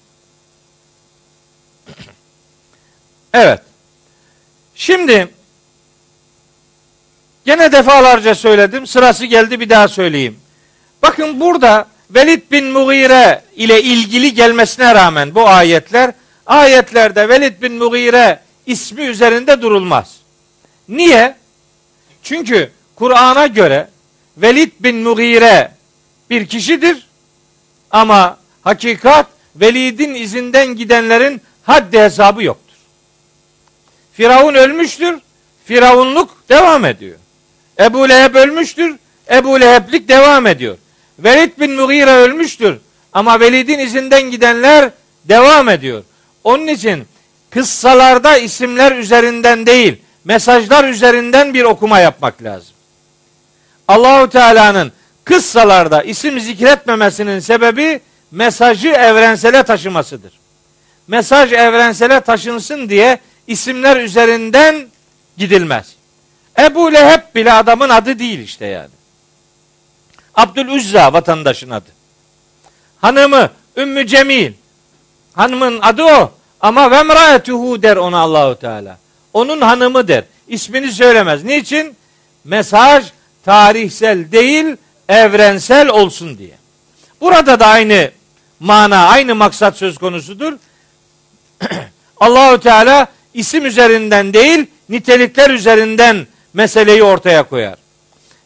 Evet. 3.34 3.62
Şimdi 4.76 5.28
gene 7.46 7.72
defalarca 7.72 8.36
söyledim. 8.36 8.88
Sırası 8.88 9.26
geldi 9.26 9.60
bir 9.60 9.70
daha 9.70 9.88
söyleyeyim. 9.88 10.40
Bakın 11.02 11.40
burada 11.40 11.88
Velid 12.10 12.42
bin 12.52 12.66
Mughire 12.66 13.44
ile 13.56 13.82
ilgili 13.82 14.34
gelmesine 14.34 14.96
rağmen 14.96 15.36
bu 15.36 15.48
ayetler 15.48 16.14
ayetlerde 16.46 17.30
Velid 17.30 17.62
bin 17.62 17.74
Mughire 17.74 18.40
ismi 18.66 19.02
üzerinde 19.02 19.62
durulmaz. 19.62 20.18
Niye? 20.90 21.36
Çünkü 22.24 22.72
Kur'an'a 22.96 23.48
göre 23.48 23.88
Velid 24.38 24.72
bin 24.80 24.96
Mughire 24.96 25.72
bir 26.30 26.48
kişidir 26.48 27.08
ama 27.92 28.38
hakikat 28.62 29.28
Velid'in 29.56 30.16
izinden 30.16 30.68
gidenlerin 30.68 31.42
haddi 31.64 32.00
hesabı 32.00 32.44
yoktur. 32.44 32.76
Firavun 34.14 34.54
ölmüştür. 34.54 35.20
Firavunluk 35.66 36.50
devam 36.50 36.86
ediyor. 36.86 37.18
Ebu 37.80 38.10
Leheb 38.10 38.36
ölmüştür. 38.36 38.96
Ebu 39.32 39.62
Leheblik 39.62 40.10
devam 40.10 40.48
ediyor. 40.48 40.78
Velid 41.24 41.60
bin 41.60 41.72
Mughire 41.72 42.12
ölmüştür. 42.12 42.78
Ama 43.14 43.40
Velid'in 43.40 43.80
izinden 43.80 44.22
gidenler 44.22 44.90
devam 45.26 45.70
ediyor. 45.70 46.04
Onun 46.44 46.68
için 46.68 47.08
kıssalarda 47.50 48.38
isimler 48.38 48.92
üzerinden 48.92 49.66
değil, 49.66 50.02
mesajlar 50.26 50.84
üzerinden 50.84 51.54
bir 51.54 51.64
okuma 51.64 52.00
yapmak 52.00 52.44
lazım. 52.44 52.74
Allahu 53.88 54.30
Teala'nın 54.30 54.92
kıssalarda 55.24 56.04
isim 56.04 56.40
zikretmemesinin 56.40 57.40
sebebi 57.40 58.02
mesajı 58.32 58.90
evrensele 58.90 59.64
taşımasıdır. 59.64 60.34
Mesaj 61.08 61.54
evrensele 61.54 62.22
taşınsın 62.22 62.90
diye 62.90 63.20
isimler 63.48 63.98
üzerinden 63.98 64.88
gidilmez. 65.38 65.96
Ebu 66.60 66.94
Leheb 66.94 67.22
bile 67.36 67.54
adamın 67.54 67.90
adı 67.90 68.20
değil 68.20 68.40
işte 68.40 68.66
yani. 68.66 69.01
Abdülüzza 70.36 71.14
vatandaşın 71.14 71.70
adı. 71.70 71.90
Hanımı 73.02 73.50
Ümmü 73.78 74.08
Cemil. 74.08 74.54
Hanımın 75.34 75.80
adı 75.82 76.04
o. 76.04 76.32
Ama 76.62 76.92
vemraetuhu 76.92 77.82
der 77.82 77.98
ona 77.98 78.20
Allahu 78.20 78.56
Teala. 78.60 78.98
Onun 79.34 79.62
hanımı 79.62 80.08
der. 80.08 80.24
İsmini 80.48 80.92
söylemez. 80.92 81.44
Niçin? 81.44 81.96
Mesaj 82.44 83.06
tarihsel 83.46 84.32
değil, 84.32 84.78
evrensel 85.10 85.90
olsun 85.90 86.38
diye. 86.38 86.56
Burada 87.22 87.60
da 87.60 87.68
aynı 87.68 88.12
mana, 88.60 89.08
aynı 89.08 89.36
maksat 89.36 89.78
söz 89.78 89.98
konusudur. 89.98 90.54
Allahu 92.18 92.60
Teala 92.60 93.08
isim 93.34 93.66
üzerinden 93.66 94.34
değil, 94.34 94.66
nitelikler 94.90 95.50
üzerinden 95.50 96.28
meseleyi 96.54 97.04
ortaya 97.04 97.44
koyar. 97.44 97.76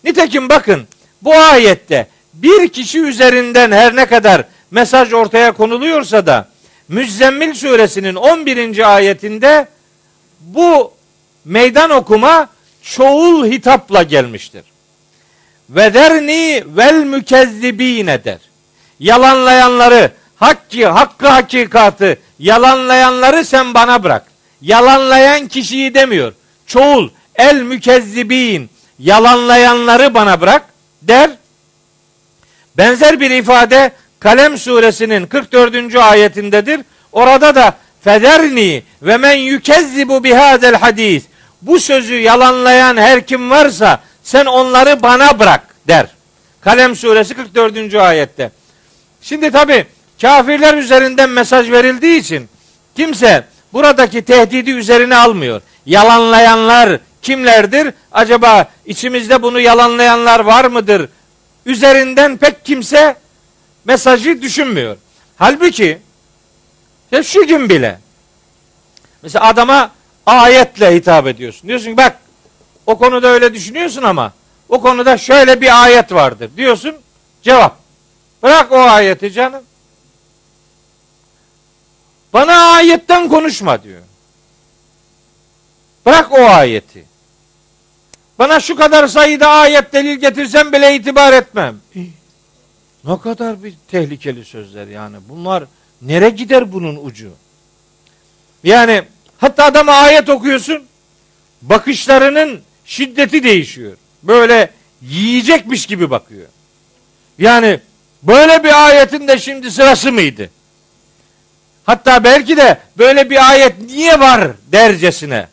Nitekim 0.04 0.50
bakın 0.50 0.88
bu 1.26 1.36
ayette 1.36 2.08
bir 2.34 2.68
kişi 2.68 3.00
üzerinden 3.00 3.72
her 3.72 3.96
ne 3.96 4.06
kadar 4.06 4.44
mesaj 4.72 5.14
ortaya 5.14 5.52
konuluyorsa 5.52 6.26
da 6.26 6.48
Müzzemmil 6.88 7.54
suresinin 7.54 8.16
11. 8.16 8.96
ayetinde 8.96 9.68
bu 10.40 10.94
meydan 11.46 11.90
okuma 11.90 12.50
çoğul 12.82 13.46
hitapla 13.46 14.04
gelmiştir. 14.04 14.64
Ve 15.70 15.94
derni 15.94 16.64
vel 16.68 17.04
mükezzibine 17.04 18.24
der. 18.24 18.40
Yalanlayanları, 19.00 20.12
hakkı, 20.36 20.88
hakkı 20.88 21.28
hakikatı 21.28 22.20
yalanlayanları 22.40 23.46
sen 23.46 23.74
bana 23.74 24.04
bırak. 24.04 24.26
Yalanlayan 24.62 25.48
kişiyi 25.48 25.94
demiyor. 25.94 26.34
Çoğul, 26.68 27.10
el 27.36 27.62
mükezzibin, 27.62 28.70
yalanlayanları 29.00 30.14
bana 30.14 30.42
bırak 30.42 30.75
der. 31.08 31.30
Benzer 32.78 33.20
bir 33.20 33.32
ifade 33.32 33.92
Kalem 34.20 34.58
suresinin 34.58 35.26
44. 35.26 35.96
ayetindedir. 35.96 36.82
Orada 37.12 37.56
da 37.56 37.74
federni 38.04 38.84
ve 39.02 39.18
men 39.18 39.34
yükezzibu 39.34 40.24
bihadel 40.24 40.76
hadis. 40.76 41.24
Bu 41.62 41.80
sözü 41.80 42.16
yalanlayan 42.16 42.98
her 42.98 43.26
kim 43.26 43.50
varsa 43.50 44.00
sen 44.24 44.46
onları 44.46 45.02
bana 45.02 45.40
bırak 45.40 45.62
der. 45.88 46.08
Kalem 46.62 46.96
suresi 46.96 47.34
44. 47.34 47.96
ayette. 47.96 48.52
Şimdi 49.22 49.52
tabi 49.52 49.86
kafirler 50.22 50.74
üzerinden 50.74 51.30
mesaj 51.30 51.72
verildiği 51.72 52.20
için 52.20 52.50
kimse 52.96 53.44
buradaki 53.74 54.22
tehdidi 54.22 54.72
üzerine 54.72 55.16
almıyor. 55.16 55.62
Yalanlayanlar 55.86 57.00
kimlerdir? 57.26 57.94
Acaba 58.12 58.70
içimizde 58.86 59.42
bunu 59.42 59.60
yalanlayanlar 59.60 60.40
var 60.40 60.66
mıdır? 60.66 61.10
Üzerinden 61.66 62.38
pek 62.38 62.66
kimse 62.66 63.16
mesajı 63.86 64.42
düşünmüyor. 64.42 64.98
Halbuki 65.38 66.00
ya 67.12 67.24
şu 67.24 67.48
gün 67.48 67.70
bile 67.70 68.00
mesela 69.24 69.46
adama 69.46 69.92
ayetle 70.26 70.96
hitap 70.96 71.28
ediyorsun. 71.28 71.68
Diyorsun 71.68 71.92
ki 71.92 71.98
bak 71.98 72.20
o 72.86 72.98
konuda 72.98 73.28
öyle 73.28 73.54
düşünüyorsun 73.54 74.04
ama 74.04 74.34
o 74.70 74.82
konuda 74.82 75.18
şöyle 75.18 75.62
bir 75.62 75.84
ayet 75.84 76.14
vardır 76.14 76.50
diyorsun. 76.58 76.96
Cevap. 77.42 77.78
Bırak 78.44 78.72
o 78.72 78.80
ayeti 78.80 79.32
canım. 79.32 79.64
Bana 82.34 82.54
ayetten 82.54 83.30
konuşma 83.30 83.84
diyor. 83.84 84.02
Bırak 86.06 86.32
o 86.32 86.46
ayeti. 86.46 87.15
Bana 88.40 88.60
şu 88.60 88.76
kadar 88.76 89.08
sayıda 89.08 89.48
ayet 89.48 89.94
delil 89.94 90.16
getirsen 90.16 90.72
bile 90.72 90.96
itibar 90.96 91.34
etmem. 91.34 91.76
Ne 93.04 93.20
kadar 93.20 93.64
bir 93.64 93.74
tehlikeli 93.88 94.46
sözler 94.46 94.88
yani. 94.88 95.18
Bunlar 95.30 95.64
nere 96.02 96.30
gider 96.30 96.74
bunun 96.74 97.06
ucu? 97.06 97.30
Yani 98.64 99.04
hatta 99.38 99.66
adama 99.66 99.94
ayet 99.94 100.30
okuyorsun. 100.30 100.84
Bakışlarının 101.62 102.62
şiddeti 102.86 103.44
değişiyor. 103.44 103.98
Böyle 104.24 104.70
yiyecekmiş 105.02 105.86
gibi 105.86 106.10
bakıyor. 106.10 106.48
Yani 107.38 107.80
böyle 108.24 108.64
bir 108.64 108.86
ayetin 108.86 109.28
de 109.28 109.38
şimdi 109.38 109.72
sırası 109.72 110.12
mıydı? 110.12 110.50
Hatta 111.86 112.24
belki 112.24 112.58
de 112.58 112.78
böyle 112.98 113.30
bir 113.30 113.50
ayet 113.50 113.82
niye 113.82 114.20
var 114.20 114.52
dercesine. 114.72 115.48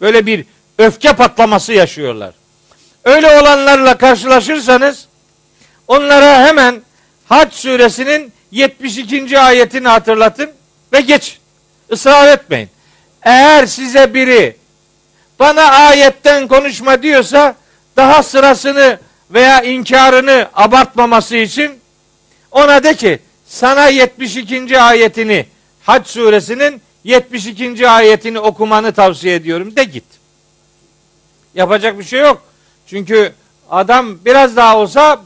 Böyle 0.00 0.26
bir 0.26 0.46
öfke 0.78 1.12
patlaması 1.12 1.72
yaşıyorlar. 1.72 2.34
Öyle 3.04 3.40
olanlarla 3.40 3.98
karşılaşırsanız 3.98 5.06
onlara 5.88 6.46
hemen 6.46 6.82
Hac 7.28 7.52
suresinin 7.52 8.32
72. 8.50 9.38
ayetini 9.38 9.88
hatırlatın 9.88 10.50
ve 10.92 11.00
geç. 11.00 11.38
Israr 11.90 12.28
etmeyin. 12.28 12.68
Eğer 13.22 13.66
size 13.66 14.14
biri 14.14 14.56
bana 15.38 15.62
ayetten 15.62 16.48
konuşma 16.48 17.02
diyorsa 17.02 17.54
daha 17.96 18.22
sırasını 18.22 18.98
veya 19.30 19.62
inkarını 19.62 20.48
abartmaması 20.54 21.36
için 21.36 21.80
ona 22.50 22.82
de 22.82 22.94
ki 22.94 23.18
sana 23.46 23.88
72. 23.88 24.80
ayetini 24.80 25.46
Hac 25.82 26.06
suresinin 26.06 26.82
72. 27.04 27.88
ayetini 27.88 28.40
okumanı 28.40 28.92
tavsiye 28.92 29.34
ediyorum 29.34 29.76
de 29.76 29.84
git. 29.84 30.04
Yapacak 31.56 31.98
bir 31.98 32.04
şey 32.04 32.20
yok. 32.20 32.42
Çünkü 32.86 33.32
adam 33.70 34.18
biraz 34.24 34.56
daha 34.56 34.78
olsa 34.78 35.22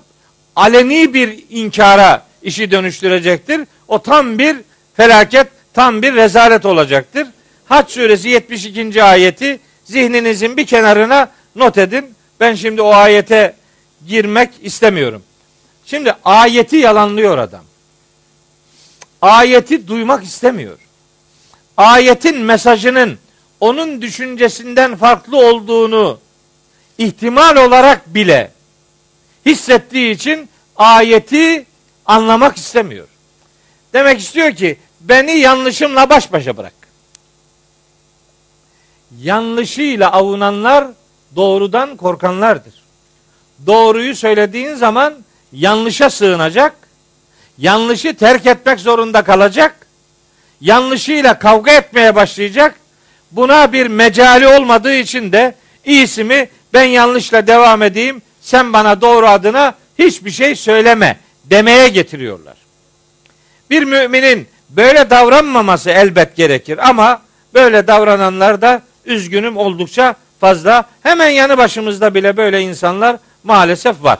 aleni 0.56 1.14
bir 1.14 1.44
inkara 1.50 2.26
işi 2.42 2.70
dönüştürecektir. 2.70 3.60
O 3.88 4.02
tam 4.02 4.38
bir 4.38 4.56
felaket, 4.94 5.46
tam 5.74 6.02
bir 6.02 6.14
rezalet 6.14 6.66
olacaktır. 6.66 7.26
Haç 7.64 7.90
suresi 7.90 8.28
72. 8.28 9.02
ayeti 9.02 9.60
zihninizin 9.84 10.56
bir 10.56 10.66
kenarına 10.66 11.30
not 11.56 11.78
edin. 11.78 12.14
Ben 12.40 12.54
şimdi 12.54 12.82
o 12.82 12.92
ayete 12.92 13.54
girmek 14.06 14.50
istemiyorum. 14.62 15.22
Şimdi 15.86 16.14
ayeti 16.24 16.76
yalanlıyor 16.76 17.38
adam. 17.38 17.64
Ayeti 19.22 19.88
duymak 19.88 20.24
istemiyor. 20.24 20.78
Ayetin 21.76 22.38
mesajının 22.38 23.18
onun 23.60 24.02
düşüncesinden 24.02 24.96
farklı 24.96 25.36
olduğunu 25.36 26.18
ihtimal 26.98 27.56
olarak 27.56 28.14
bile 28.14 28.50
hissettiği 29.46 30.14
için 30.14 30.48
ayeti 30.76 31.66
anlamak 32.06 32.56
istemiyor. 32.56 33.06
Demek 33.92 34.20
istiyor 34.20 34.52
ki 34.52 34.78
beni 35.00 35.32
yanlışımla 35.32 36.10
baş 36.10 36.32
başa 36.32 36.56
bırak. 36.56 36.72
Yanlışıyla 39.18 40.12
avunanlar 40.12 40.86
doğrudan 41.36 41.96
korkanlardır. 41.96 42.74
Doğruyu 43.66 44.16
söylediğin 44.16 44.74
zaman 44.74 45.14
yanlışa 45.52 46.10
sığınacak, 46.10 46.74
yanlışı 47.58 48.16
terk 48.16 48.46
etmek 48.46 48.80
zorunda 48.80 49.22
kalacak, 49.22 49.86
yanlışıyla 50.60 51.38
kavga 51.38 51.72
etmeye 51.72 52.14
başlayacak. 52.14 52.79
Buna 53.32 53.72
bir 53.72 53.86
mecali 53.86 54.46
olmadığı 54.46 54.94
için 54.94 55.32
de 55.32 55.54
iyisi 55.84 56.24
mi 56.24 56.48
ben 56.72 56.84
yanlışla 56.84 57.46
devam 57.46 57.82
edeyim, 57.82 58.22
sen 58.40 58.72
bana 58.72 59.00
doğru 59.00 59.26
adına 59.26 59.74
hiçbir 59.98 60.30
şey 60.30 60.54
söyleme 60.54 61.16
demeye 61.44 61.88
getiriyorlar. 61.88 62.54
Bir 63.70 63.82
müminin 63.82 64.48
böyle 64.70 65.10
davranmaması 65.10 65.90
elbet 65.90 66.36
gerekir 66.36 66.88
ama 66.88 67.22
böyle 67.54 67.86
davrananlar 67.86 68.62
da 68.62 68.82
üzgünüm 69.04 69.56
oldukça 69.56 70.14
fazla. 70.40 70.84
Hemen 71.02 71.28
yanı 71.28 71.58
başımızda 71.58 72.14
bile 72.14 72.36
böyle 72.36 72.60
insanlar 72.60 73.16
maalesef 73.44 74.02
var. 74.02 74.18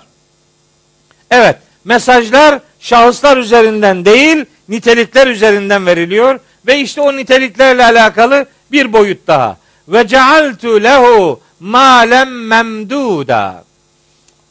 Evet, 1.31 1.57
mesajlar 1.85 2.61
şahıslar 2.81 3.37
üzerinden 3.37 4.05
değil, 4.05 4.45
nitelikler 4.69 5.27
üzerinden 5.27 5.87
veriliyor 5.87 6.41
ve 6.67 6.79
işte 6.79 7.01
o 7.01 7.17
niteliklerle 7.17 7.85
alakalı 7.85 8.47
bir 8.73 8.93
boyut 8.93 9.27
daha. 9.27 9.57
Ve 9.89 10.09
cealtu 10.09 10.83
lehu 10.83 11.41
malem 11.61 12.47
memduda. 12.47 13.65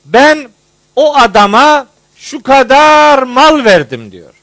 Ben 0.05 0.49
o 0.95 1.15
adama 1.15 1.87
şu 2.15 2.43
kadar 2.43 3.23
mal 3.23 3.65
verdim 3.65 4.11
diyor. 4.11 4.33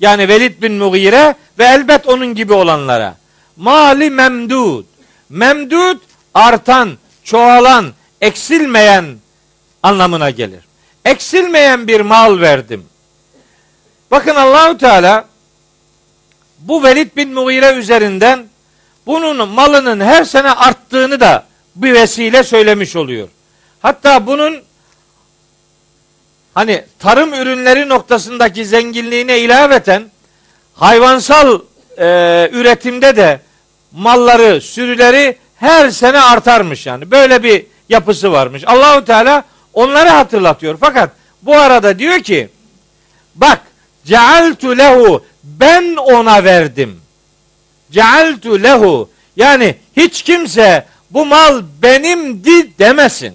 Yani 0.00 0.28
Velid 0.28 0.62
bin 0.62 0.72
Mughire 0.72 1.34
ve 1.58 1.64
elbet 1.64 2.06
onun 2.06 2.34
gibi 2.34 2.52
olanlara. 2.52 3.16
Mali 3.56 4.10
memdud. 4.10 4.84
Memdud 5.28 5.98
artan, 6.34 6.98
çoğalan, 7.24 7.92
eksilmeyen 8.20 9.04
anlamına 9.82 10.30
gelir. 10.30 10.60
Eksilmeyen 11.04 11.88
bir 11.88 12.00
mal 12.00 12.40
verdim. 12.40 12.86
Bakın 14.10 14.34
Allahu 14.34 14.78
Teala 14.78 15.24
bu 16.68 16.84
Velid 16.84 17.16
bin 17.16 17.32
Mughire 17.34 17.72
üzerinden 17.72 18.46
bunun 19.06 19.48
malının 19.48 20.00
her 20.00 20.24
sene 20.24 20.50
arttığını 20.50 21.20
da 21.20 21.44
bir 21.76 21.92
vesile 21.92 22.42
söylemiş 22.42 22.96
oluyor. 22.96 23.28
Hatta 23.82 24.26
bunun 24.26 24.62
hani 26.54 26.84
tarım 26.98 27.34
ürünleri 27.34 27.88
noktasındaki 27.88 28.66
zenginliğine 28.66 29.38
ilaveten 29.38 30.02
hayvansal 30.74 31.60
e, 31.98 32.04
üretimde 32.52 33.16
de 33.16 33.40
malları, 33.92 34.60
sürüleri 34.60 35.38
her 35.56 35.90
sene 35.90 36.20
artarmış 36.20 36.86
yani. 36.86 37.10
Böyle 37.10 37.42
bir 37.42 37.66
yapısı 37.88 38.32
varmış. 38.32 38.62
Allahu 38.66 39.04
Teala 39.04 39.44
onları 39.72 40.08
hatırlatıyor. 40.08 40.76
Fakat 40.80 41.10
bu 41.42 41.56
arada 41.56 41.98
diyor 41.98 42.20
ki 42.20 42.48
bak 43.34 43.60
cealtu 44.04 44.78
lehu 44.78 45.24
ben 45.44 45.96
ona 45.96 46.44
verdim. 46.44 47.00
Cealtu 47.92 48.62
lehu 48.62 49.10
yani 49.36 49.76
hiç 49.96 50.22
kimse 50.22 50.86
bu 51.10 51.26
mal 51.26 51.62
benimdi 51.82 52.78
demesin. 52.78 53.34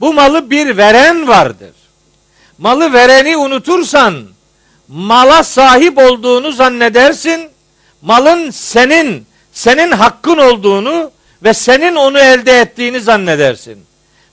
Bu 0.00 0.14
malı 0.14 0.50
bir 0.50 0.76
veren 0.76 1.28
vardır. 1.28 1.72
Malı 2.58 2.92
vereni 2.92 3.36
unutursan 3.36 4.24
mala 4.88 5.42
sahip 5.42 5.98
olduğunu 5.98 6.52
zannedersin. 6.52 7.50
Malın 8.02 8.50
senin, 8.50 9.26
senin 9.52 9.90
hakkın 9.90 10.38
olduğunu 10.38 11.10
ve 11.42 11.54
senin 11.54 11.94
onu 11.94 12.18
elde 12.18 12.60
ettiğini 12.60 13.00
zannedersin. 13.00 13.84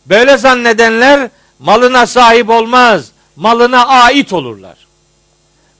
Böyle 0.06 0.38
zannedenler 0.38 1.30
malına 1.60 2.08
sahip 2.08 2.50
olmaz, 2.50 3.12
malına 3.36 3.88
ait 3.88 4.34
olurlar. 4.34 4.78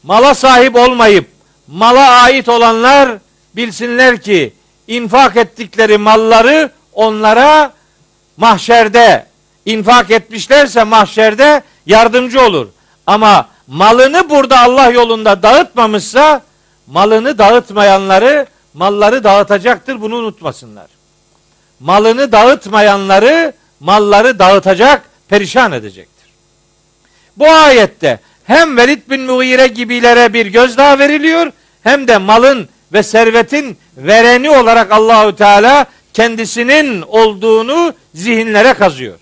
Mala 0.04 0.34
sahip 0.36 0.76
olmayıp 0.76 1.28
mala 1.68 2.10
ait 2.10 2.50
olanlar 2.50 3.18
bilsinler 3.56 4.22
ki 4.22 4.54
infak 4.88 5.38
ettikleri 5.38 5.98
malları 5.98 6.72
onlara 6.94 7.74
mahşerde 8.38 9.26
infak 9.66 10.12
etmişlerse 10.12 10.84
mahşerde 10.84 11.64
yardımcı 11.86 12.42
olur. 12.42 12.68
Ama 13.08 13.48
malını 13.68 14.30
burada 14.30 14.60
Allah 14.60 14.90
yolunda 14.90 15.44
dağıtmamışsa 15.44 16.42
malını 16.88 17.38
dağıtmayanları 17.38 18.48
malları 18.74 19.24
dağıtacaktır 19.24 20.02
bunu 20.02 20.16
unutmasınlar. 20.16 20.88
Malını 21.80 22.32
dağıtmayanları 22.32 23.54
malları 23.80 24.40
dağıtacak, 24.40 25.02
perişan 25.30 25.72
edecektir. 25.72 26.30
Bu 27.38 27.48
ayette 27.48 28.20
hem 28.44 28.78
Velid 28.78 29.10
bin 29.10 29.22
Mughire 29.22 29.68
gibilere 29.68 30.34
bir 30.34 30.46
gözdağı 30.46 31.00
veriliyor 31.00 31.52
hem 31.84 32.08
de 32.08 32.18
malın 32.18 32.70
ve 32.94 33.04
servetin 33.04 33.78
vereni 33.98 34.50
olarak 34.50 34.92
Allahü 34.92 35.36
Teala 35.36 35.86
kendisinin 36.14 37.02
olduğunu 37.02 37.94
zihinlere 38.16 38.74
kazıyor. 38.74 39.20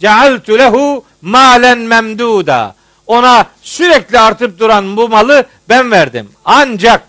Cealtu 0.00 0.58
lehu 0.58 1.04
malen 1.22 1.78
memduda. 1.78 2.74
Ona 3.06 3.46
sürekli 3.62 4.18
artıp 4.18 4.58
duran 4.58 4.96
bu 4.96 5.08
malı 5.08 5.46
ben 5.68 5.90
verdim. 5.90 6.30
Ancak 6.44 7.02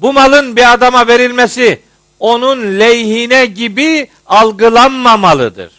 bu 0.00 0.12
malın 0.12 0.56
bir 0.56 0.72
adama 0.72 1.06
verilmesi 1.06 1.82
onun 2.18 2.80
lehine 2.80 3.46
gibi 3.46 4.08
algılanmamalıdır. 4.26 5.72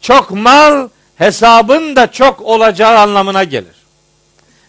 Çok 0.00 0.30
mal 0.30 0.88
hesabın 1.20 1.96
da 1.96 2.12
çok 2.12 2.40
olacağı 2.42 2.98
anlamına 2.98 3.44
gelir. 3.44 3.76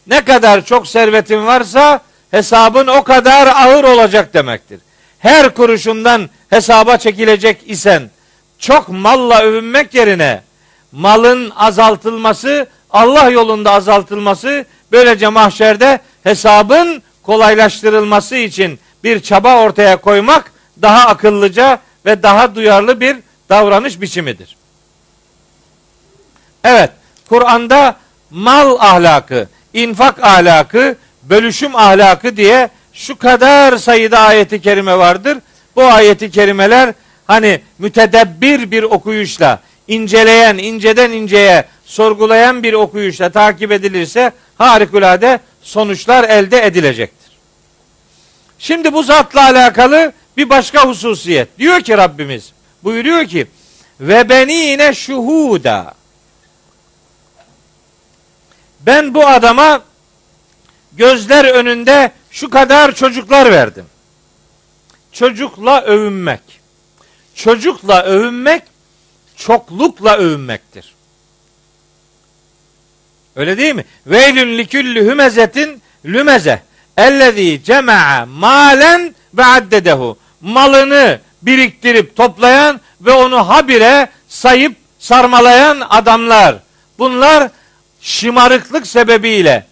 Ne 0.07 0.26
kadar 0.26 0.65
çok 0.65 0.88
servetin 0.88 1.45
varsa 1.45 2.02
hesabın 2.32 2.88
o 2.88 3.03
kadar 3.03 3.48
ağır 3.48 3.84
olacak 3.84 4.34
demektir. 4.34 4.80
Her 5.19 5.53
kuruşundan 5.53 6.30
hesaba 6.49 6.98
çekilecek 6.98 7.64
isen 7.65 8.10
çok 8.60 8.90
malla 8.90 9.41
övünmek 9.41 9.94
yerine 9.94 10.41
malın 10.91 11.49
azaltılması, 11.56 12.68
Allah 12.90 13.30
yolunda 13.30 13.72
azaltılması, 13.72 14.65
böylece 14.91 15.28
mahşerde 15.28 15.99
hesabın 16.23 17.03
kolaylaştırılması 17.23 18.36
için 18.36 18.80
bir 19.03 19.19
çaba 19.19 19.64
ortaya 19.64 19.98
koymak 19.98 20.52
daha 20.82 21.07
akıllıca 21.07 21.80
ve 22.06 22.23
daha 22.23 22.56
duyarlı 22.56 22.99
bir 22.99 23.18
davranış 23.49 24.02
biçimidir. 24.02 24.60
Evet, 26.63 26.89
Kur'an'da 27.29 27.95
mal 28.31 28.75
ahlakı, 28.79 29.47
infak 29.73 30.23
ahlakı, 30.23 30.95
bölüşüm 31.23 31.75
ahlakı 31.75 32.38
diye 32.38 32.69
şu 32.93 33.17
kadar 33.17 33.77
sayıda 33.77 34.19
ayeti 34.19 34.61
kerime 34.61 34.97
vardır. 34.97 35.38
Bu 35.75 35.83
ayeti 35.83 36.31
kerimeler 36.31 36.93
hani 37.27 37.61
mütedebbir 37.79 38.71
bir 38.71 38.83
okuyuşla, 38.83 39.59
inceleyen, 39.88 40.57
inceden 40.57 41.11
inceye 41.11 41.65
sorgulayan 41.85 42.63
bir 42.63 42.73
okuyuşla 42.73 43.29
takip 43.29 43.71
edilirse 43.71 44.31
harikulade 44.57 45.39
sonuçlar 45.61 46.29
elde 46.29 46.65
edilecektir. 46.65 47.31
Şimdi 48.59 48.93
bu 48.93 49.03
zatla 49.03 49.43
alakalı 49.43 50.13
bir 50.38 50.49
başka 50.49 50.88
hususiyet. 50.88 51.59
Diyor 51.59 51.81
ki 51.81 51.97
Rabbimiz, 51.97 52.51
buyuruyor 52.83 53.25
ki 53.25 53.47
ve 53.99 54.29
beni 54.29 54.53
yine 54.53 54.93
şuhuda. 54.93 55.93
Ben 58.86 59.14
bu 59.14 59.28
adama 59.28 59.82
gözler 60.94 61.45
önünde 61.45 62.12
şu 62.32 62.49
kadar 62.49 62.95
çocuklar 62.95 63.52
verdim. 63.52 63.86
Çocukla 65.12 65.82
övünmek. 65.82 66.41
Çocukla 67.36 68.03
övünmek 68.03 68.64
çoklukla 69.36 70.18
övünmektir. 70.18 70.95
Öyle 73.36 73.58
değil 73.58 73.76
mi? 73.76 73.86
Veylün 74.08 74.58
likülli 74.58 75.06
hümezetin 75.06 75.82
lümeze 76.06 76.62
ellezî 76.98 77.64
cema'a 77.64 78.26
malen 78.26 79.16
ve 79.34 79.45
addedehu. 79.45 80.18
malını 80.41 81.20
biriktirip 81.41 82.16
toplayan 82.16 82.82
ve 83.02 83.12
onu 83.12 83.49
habire 83.49 84.10
sayıp 84.28 84.76
sarmalayan 84.99 85.82
adamlar. 85.90 86.56
Bunlar 86.99 87.49
şımarıklık 88.02 88.88
sebebiyle, 88.88 89.65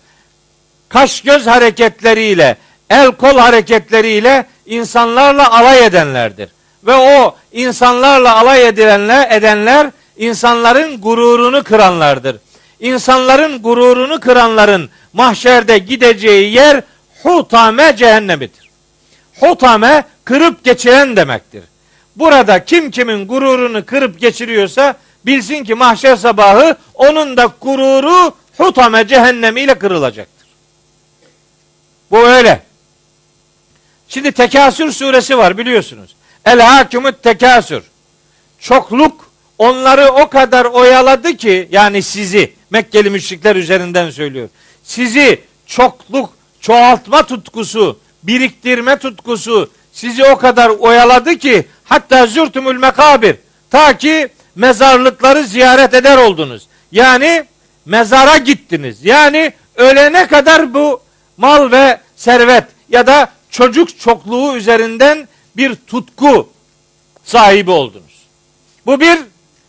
kaş 0.90 1.22
göz 1.22 1.48
hareketleriyle, 1.48 2.58
el 2.90 3.12
kol 3.12 3.38
hareketleriyle 3.38 4.46
insanlarla 4.66 5.52
alay 5.52 5.86
edenlerdir. 5.86 6.50
Ve 6.84 6.96
o 6.96 7.36
insanlarla 7.52 8.38
alay 8.38 8.68
edilenler, 8.68 9.32
edenler 9.32 9.92
insanların 10.18 11.02
gururunu 11.02 11.64
kıranlardır. 11.64 12.38
İnsanların 12.80 13.62
gururunu 13.62 14.20
kıranların 14.20 14.90
mahşerde 15.14 15.78
gideceği 15.78 16.54
yer 16.54 16.82
hutame 17.24 17.96
cehennemidir. 17.98 18.70
Hutame 19.40 20.04
kırıp 20.26 20.64
geçiren 20.64 21.16
demektir. 21.16 21.64
Burada 22.16 22.66
kim 22.66 22.92
kimin 22.92 23.28
gururunu 23.28 23.86
kırıp 23.86 24.20
geçiriyorsa 24.20 24.96
bilsin 25.26 25.64
ki 25.64 25.74
mahşer 25.74 26.16
sabahı 26.16 26.78
onun 26.94 27.38
da 27.38 27.54
gururu 27.62 28.34
hutame 28.58 29.08
cehennemiyle 29.08 29.80
kırılacaktır. 29.80 30.48
Bu 32.12 32.18
öyle. 32.18 32.64
Şimdi 34.08 34.32
Tekasür 34.32 34.92
suresi 34.92 35.38
var 35.38 35.58
biliyorsunuz. 35.58 36.16
El 36.46 36.60
hakimut 36.60 37.24
tekasür. 37.24 37.84
Çokluk 38.60 39.30
onları 39.58 40.12
o 40.12 40.30
kadar 40.30 40.66
oyaladı 40.66 41.38
ki 41.38 41.68
yani 41.72 42.04
sizi 42.04 42.60
Mekkeli 42.70 43.10
müşrikler 43.10 43.56
üzerinden 43.56 44.10
söylüyor. 44.10 44.50
Sizi 44.84 45.42
çokluk, 45.66 46.30
çoğaltma 46.62 47.24
tutkusu, 47.24 48.00
biriktirme 48.24 48.98
tutkusu 48.98 49.72
sizi 49.92 50.26
o 50.26 50.38
kadar 50.38 50.70
oyaladı 50.70 51.38
ki 51.38 51.68
hatta 51.84 52.28
zürtümül 52.28 52.78
mekabir 52.78 53.36
ta 53.70 53.98
ki 53.98 54.30
mezarlıkları 54.60 55.44
ziyaret 55.44 55.94
eder 55.94 56.18
oldunuz. 56.18 56.68
Yani 56.92 57.46
mezara 57.86 58.38
gittiniz. 58.38 59.06
Yani 59.06 59.54
ölene 59.76 60.28
kadar 60.28 60.74
bu 60.74 61.02
mal 61.38 61.72
ve 61.72 62.00
servet 62.16 62.64
ya 62.90 63.08
da 63.08 63.30
çocuk 63.50 64.00
çokluğu 64.00 64.58
üzerinden 64.58 65.28
bir 65.58 65.76
tutku 65.76 66.50
sahibi 67.24 67.72
oldunuz. 67.72 68.28
Bu 68.86 69.00
bir 69.00 69.20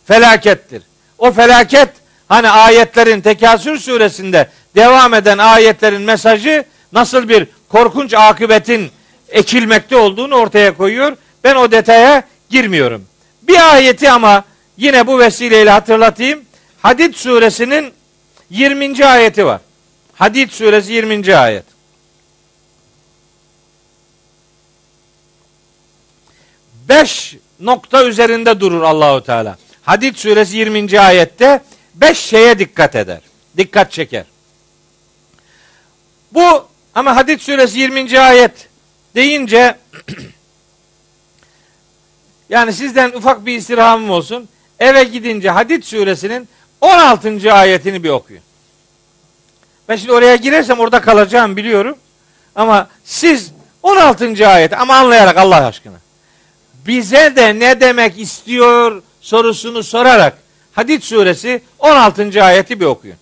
felakettir. 0.05 0.83
O 1.17 1.31
felaket 1.31 1.89
hani 2.29 2.49
ayetlerin 2.49 3.21
Tekasür 3.21 3.77
suresinde 3.77 4.49
devam 4.75 5.13
eden 5.13 5.37
ayetlerin 5.37 6.01
mesajı 6.01 6.65
nasıl 6.91 7.29
bir 7.29 7.47
korkunç 7.69 8.13
akıbetin 8.13 8.91
ekilmekte 9.29 9.95
olduğunu 9.95 10.35
ortaya 10.35 10.77
koyuyor. 10.77 11.17
Ben 11.43 11.55
o 11.55 11.71
detaya 11.71 12.23
girmiyorum. 12.49 13.05
Bir 13.41 13.73
ayeti 13.73 14.11
ama 14.11 14.43
yine 14.77 15.07
bu 15.07 15.19
vesileyle 15.19 15.69
hatırlatayım. 15.69 16.45
Hadid 16.81 17.13
suresinin 17.13 17.93
20. 18.49 19.05
ayeti 19.05 19.45
var. 19.45 19.61
Hadid 20.13 20.49
suresi 20.49 20.93
20. 20.93 21.35
ayet. 21.35 21.65
Beş 26.89 27.35
nokta 27.59 28.05
üzerinde 28.05 28.59
durur 28.59 28.81
Allahu 28.81 29.23
Teala. 29.23 29.57
Hadid 29.83 30.15
suresi 30.15 30.57
20. 30.57 30.99
ayette 30.99 31.61
beş 31.95 32.17
şeye 32.17 32.59
dikkat 32.59 32.95
eder. 32.95 33.21
Dikkat 33.57 33.91
çeker. 33.91 34.25
Bu 36.31 36.67
ama 36.95 37.15
Hadid 37.15 37.39
suresi 37.39 37.79
20. 37.79 38.19
ayet 38.19 38.69
deyince 39.15 39.77
yani 42.49 42.73
sizden 42.73 43.11
ufak 43.11 43.45
bir 43.45 43.57
istirhamım 43.57 44.09
olsun. 44.09 44.49
Eve 44.81 45.03
gidince 45.03 45.49
Hadid 45.49 45.83
suresinin 45.83 46.47
16. 46.81 47.53
ayetini 47.53 48.03
bir 48.03 48.09
okuyun. 48.09 48.43
Ben 49.89 49.95
şimdi 49.95 50.13
oraya 50.13 50.35
girersem 50.35 50.79
orada 50.79 51.01
kalacağım 51.01 51.57
biliyorum. 51.57 51.97
Ama 52.55 52.87
siz 53.03 53.51
16. 53.83 54.47
ayet 54.47 54.73
ama 54.73 54.95
anlayarak 54.95 55.37
Allah 55.37 55.65
aşkına. 55.65 55.97
Bize 56.87 57.35
de 57.35 57.59
ne 57.59 57.81
demek 57.81 58.19
istiyor 58.19 59.01
sorusunu 59.21 59.83
sorarak 59.83 60.37
Hadid 60.73 61.01
suresi 61.01 61.61
16. 61.79 62.43
ayeti 62.43 62.79
bir 62.79 62.85
okuyun. 62.85 63.17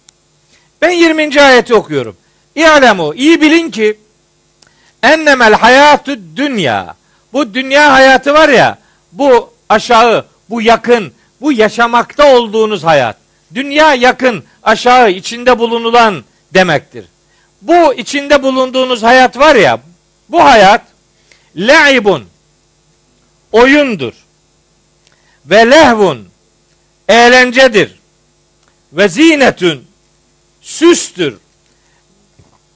Ben 0.81 0.90
20. 0.90 1.41
ayeti 1.41 1.76
okuyorum. 1.76 2.18
İ'lemu 2.56 3.14
iyi 3.15 3.41
bilin 3.41 3.72
ki 3.72 3.99
ennemel 5.03 5.53
hayatü 5.53 6.19
dünya. 6.36 6.95
Bu 7.34 7.53
dünya 7.53 7.94
hayatı 7.94 8.34
var 8.34 8.49
ya 8.49 8.77
bu 9.11 9.53
aşağı, 9.69 10.26
bu 10.49 10.61
yakın, 10.61 11.14
bu 11.41 11.52
yaşamakta 11.52 12.36
olduğunuz 12.36 12.84
hayat. 12.84 13.18
Dünya 13.56 13.94
yakın, 13.94 14.44
aşağı, 14.64 15.11
içinde 15.11 15.60
bulunulan 15.60 16.24
demektir. 16.53 17.06
Bu 17.61 17.94
içinde 17.94 18.44
bulunduğunuz 18.44 19.03
hayat 19.03 19.38
var 19.38 19.56
ya, 19.56 19.80
bu 20.30 20.44
hayat 20.44 20.82
le'ibun, 21.57 22.26
oyundur. 23.52 24.14
Ve 25.45 25.72
lehvun, 25.72 26.28
eğlencedir. 27.07 27.99
Ve 28.94 29.10
zinetün, 29.10 29.88
süstür. 30.61 31.38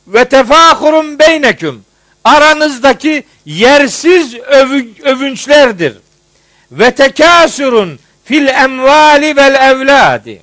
Ve 0.08 0.26
tefahurun 0.26 1.20
beyneküm, 1.20 1.86
aranızdaki 2.24 3.24
yersiz 3.46 4.36
övü, 4.36 5.02
övünçlerdir. 5.04 5.98
Ve 6.72 6.96
tekasürün 6.96 8.00
fil 8.24 8.48
emvali 8.48 9.36
vel 9.36 9.72
evladi. 9.72 10.42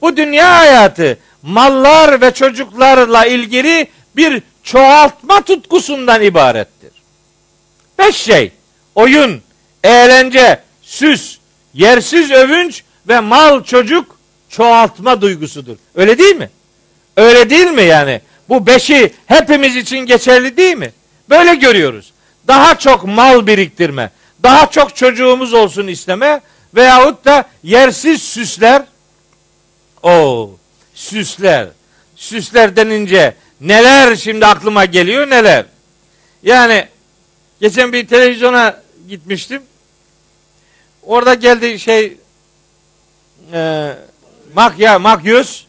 Bu 0.00 0.16
dünya 0.16 0.58
hayatı 0.58 1.18
mallar 1.42 2.20
ve 2.20 2.30
çocuklarla 2.30 3.26
ilgili 3.26 3.88
bir 4.16 4.42
çoğaltma 4.62 5.40
tutkusundan 5.40 6.22
ibarettir. 6.22 6.90
Beş 7.98 8.16
şey. 8.16 8.52
Oyun, 8.94 9.42
eğlence, 9.84 10.62
süs, 10.82 11.38
yersiz 11.74 12.30
övünç 12.30 12.84
ve 13.08 13.20
mal 13.20 13.64
çocuk 13.64 14.18
çoğaltma 14.48 15.20
duygusudur. 15.20 15.76
Öyle 15.94 16.18
değil 16.18 16.36
mi? 16.36 16.50
Öyle 17.16 17.50
değil 17.50 17.70
mi 17.70 17.82
yani? 17.82 18.20
Bu 18.48 18.66
beşi 18.66 19.12
hepimiz 19.26 19.76
için 19.76 19.98
geçerli 19.98 20.56
değil 20.56 20.76
mi? 20.76 20.92
Böyle 21.30 21.54
görüyoruz. 21.54 22.12
Daha 22.48 22.78
çok 22.78 23.04
mal 23.04 23.46
biriktirme, 23.46 24.10
daha 24.42 24.70
çok 24.70 24.96
çocuğumuz 24.96 25.54
olsun 25.54 25.86
isteme 25.86 26.40
veyahut 26.74 27.24
da 27.24 27.44
yersiz 27.62 28.22
süsler. 28.22 28.82
O 30.02 30.50
süsler. 30.94 31.68
Süsler 32.16 32.76
denince 32.76 33.34
neler 33.60 34.16
şimdi 34.16 34.46
aklıma 34.46 34.84
geliyor 34.84 35.30
neler. 35.30 35.64
Yani 36.42 36.86
geçen 37.60 37.92
bir 37.92 38.06
televizyona 38.06 38.82
gitmiştim. 39.08 39.62
Orada 41.02 41.34
geldi 41.34 41.78
şey 41.78 42.16
e, 43.52 43.92
makya, 44.54 44.98
makyöz 44.98 45.66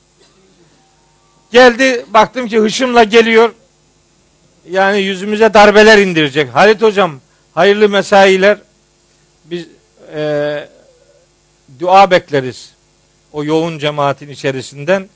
geldi 1.51 2.05
baktım 2.09 2.47
ki 2.47 2.59
hışımla 2.59 3.03
geliyor. 3.03 3.53
Yani 4.69 4.99
yüzümüze 4.99 5.53
darbeler 5.53 5.97
indirecek. 5.97 6.55
Halit 6.55 6.81
hocam 6.81 7.19
hayırlı 7.53 7.89
mesailer. 7.89 8.57
Biz 9.45 9.67
e, 10.13 10.69
dua 11.79 12.11
bekleriz. 12.11 12.73
O 13.33 13.43
yoğun 13.43 13.79
cemaatin 13.79 14.29
içerisinden. 14.29 15.09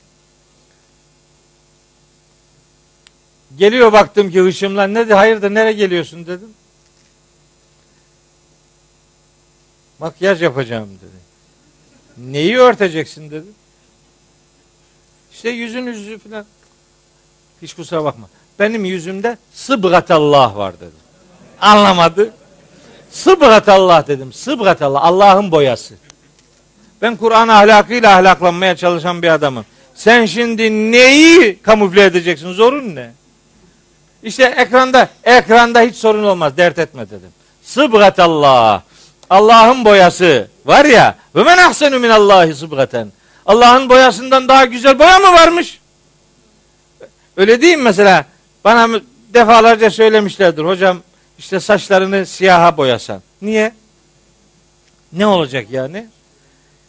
Geliyor 3.58 3.92
baktım 3.92 4.30
ki 4.30 4.40
hışımla 4.40 4.86
ne 4.86 5.08
de 5.08 5.14
hayırdır 5.14 5.54
nereye 5.54 5.72
geliyorsun 5.72 6.26
dedim. 6.26 6.50
Makyaj 9.98 10.42
yapacağım 10.42 10.88
dedi. 10.88 11.26
Neyi 12.32 12.58
örteceksin 12.58 13.30
dedi. 13.30 13.46
İşte 15.32 15.48
yüzün 15.50 15.86
yüzü 15.86 16.18
falan. 16.18 16.46
Hiç 17.62 17.74
kusura 17.74 18.04
bakma. 18.04 18.28
Benim 18.58 18.84
yüzümde 18.84 19.38
sıbgatallah 19.52 20.56
var 20.56 20.80
dedi. 20.80 21.05
Anlamadı. 21.60 22.32
Sıbgatallah 23.10 24.08
dedim. 24.08 24.32
Sıbgatallah. 24.32 25.04
Allah'ın 25.04 25.50
boyası. 25.50 25.94
Ben 27.02 27.16
Kur'an 27.16 27.48
ahlakıyla 27.48 28.16
ahlaklanmaya 28.16 28.76
çalışan 28.76 29.22
bir 29.22 29.28
adamım. 29.28 29.64
Sen 29.94 30.26
şimdi 30.26 30.92
neyi 30.92 31.62
kamufle 31.62 32.04
edeceksin? 32.04 32.52
Zorun 32.52 32.94
ne? 32.94 33.10
İşte 34.22 34.44
ekranda 34.44 35.08
ekranda 35.24 35.80
hiç 35.80 35.96
sorun 35.96 36.24
olmaz. 36.24 36.56
Dert 36.56 36.78
etme 36.78 37.06
dedim. 37.06 37.30
Sıbgatallah. 37.62 38.82
Allah'ın 39.30 39.84
boyası 39.84 40.48
var 40.66 40.84
ya 40.84 41.14
ve 41.34 41.42
men 41.42 41.58
ahsenu 41.58 41.98
minallahi 41.98 42.54
sıbgaten. 42.54 43.12
Allah'ın 43.46 43.88
boyasından 43.88 44.48
daha 44.48 44.64
güzel 44.64 44.98
boya 44.98 45.18
mı 45.18 45.32
varmış? 45.32 45.80
Öyle 47.36 47.62
değil 47.62 47.76
mi 47.76 47.82
mesela? 47.82 48.24
Bana 48.64 49.00
defalarca 49.34 49.90
söylemişlerdir. 49.90 50.64
Hocam 50.64 50.98
işte 51.38 51.60
saçlarını 51.60 52.26
siyaha 52.26 52.76
boyasan. 52.76 53.22
Niye? 53.42 53.72
Ne 55.12 55.26
olacak 55.26 55.66
yani? 55.70 56.06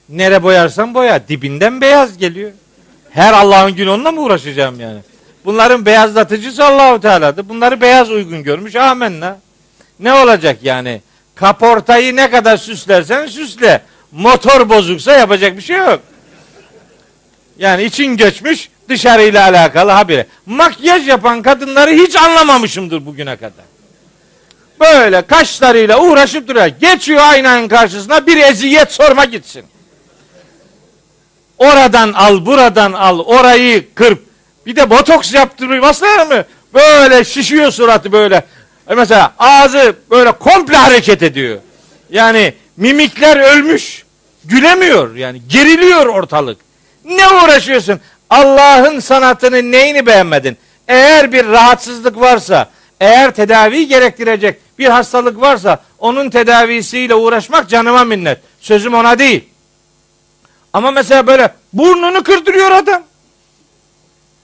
Nere 0.10 0.44
boyarsan 0.44 0.94
boya 0.94 1.28
dibinden 1.28 1.82
beyaz 1.82 2.18
geliyor. 2.18 2.52
Her 3.10 3.34
Allah'ın 3.34 3.76
günü 3.76 3.90
onunla 3.90 4.12
mı 4.12 4.22
uğraşacağım 4.22 4.80
yani? 4.80 5.00
Bunların 5.46 5.86
beyazlatıcısı 5.86 6.66
Allahu 6.66 7.02
Teala'dır. 7.02 7.50
Bunları 7.50 7.82
beyaz 7.82 8.12
uygun 8.12 8.44
görmüş. 8.44 8.76
Amenna. 8.76 9.38
Ne 10.00 10.14
olacak 10.14 10.58
yani? 10.64 11.02
Kaportayı 11.36 12.16
ne 12.16 12.30
kadar 12.30 12.58
süslersen 12.58 13.28
süsle. 13.28 13.82
Motor 14.12 14.70
bozuksa 14.70 15.12
yapacak 15.12 15.58
bir 15.58 15.62
şey 15.62 15.78
yok. 15.78 16.00
Yani 17.58 17.84
için 17.84 18.18
göçmüş 18.18 18.70
dışarıyla 18.90 19.44
alakalı 19.44 19.92
habire. 19.92 20.28
Makyaj 20.46 21.08
yapan 21.08 21.42
kadınları 21.42 21.92
hiç 21.92 22.16
anlamamışımdır 22.16 23.06
bugüne 23.06 23.36
kadar. 23.36 23.66
Böyle 24.80 25.22
kaşlarıyla 25.22 26.00
uğraşıp 26.00 26.48
duruyor. 26.48 26.66
Geçiyor 26.66 27.22
aynanın 27.22 27.68
karşısına 27.68 28.28
bir 28.28 28.38
eziyet 28.38 28.92
sorma 28.92 29.26
gitsin. 29.26 29.66
Oradan 31.58 32.14
al, 32.14 32.46
buradan 32.46 32.94
al, 32.94 33.20
orayı 33.20 33.94
kırp. 33.96 34.24
Bir 34.66 34.76
de 34.76 34.90
botoks 34.90 35.34
yaptırıyor. 35.34 35.82
Baslar 35.82 36.26
mı? 36.28 36.46
Böyle 36.74 37.24
şişiyor 37.24 37.72
suratı 37.72 38.12
böyle. 38.12 38.46
E 38.90 38.96
mesela 38.96 39.34
ağzı 39.40 39.96
böyle 40.10 40.32
komple 40.32 40.78
hareket 40.78 41.24
ediyor. 41.24 41.58
Yani 42.10 42.54
mimikler 42.78 43.58
ölmüş. 43.58 44.04
Gülemiyor 44.46 45.16
yani. 45.16 45.42
Geriliyor 45.50 46.06
ortalık. 46.06 46.58
Ne 47.06 47.28
uğraşıyorsun? 47.28 48.00
Allah'ın 48.30 49.00
sanatını 49.00 49.72
neyini 49.72 50.06
beğenmedin? 50.06 50.58
Eğer 50.88 51.32
bir 51.32 51.48
rahatsızlık 51.48 52.20
varsa, 52.20 52.70
eğer 53.00 53.32
tedavi 53.32 53.88
gerektirecek 53.88 54.60
bir 54.80 54.86
hastalık 54.86 55.42
varsa 55.42 55.80
onun 56.00 56.30
tedavisiyle 56.30 57.16
uğraşmak 57.16 57.70
canıma 57.70 58.04
minnet. 58.04 58.40
Sözüm 58.60 58.94
ona 58.94 59.20
değil. 59.20 59.44
Ama 60.74 60.92
mesela 60.92 61.28
böyle 61.28 61.54
burnunu 61.74 62.24
kırdırıyor 62.24 62.72
adam. 62.72 63.04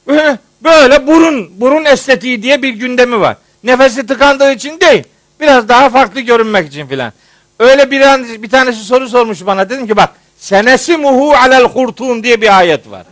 Böyle, 0.08 0.38
böyle 0.64 1.08
burun, 1.08 1.62
burun 1.62 1.86
estetiği 1.86 2.44
diye 2.44 2.62
bir 2.62 2.70
gündemi 2.70 3.20
var. 3.20 3.38
Nefesi 3.64 4.06
tıkandığı 4.08 4.52
için 4.52 4.80
değil. 4.80 5.04
Biraz 5.40 5.70
daha 5.70 5.90
farklı 5.90 6.22
görünmek 6.22 6.68
için 6.68 6.88
filan. 6.88 7.14
Öyle 7.60 7.92
bir, 7.92 8.02
an, 8.02 8.26
bir 8.44 8.50
tanesi 8.50 8.84
soru 8.84 9.10
sormuş 9.10 9.46
bana. 9.46 9.70
Dedim 9.70 9.88
ki 9.88 9.96
bak 9.96 10.10
senesi 10.38 10.98
muhu 10.98 11.34
alel 11.34 11.64
hurtun 11.64 12.24
diye 12.24 12.42
bir 12.42 12.58
ayet 12.58 12.92
var. 12.92 13.04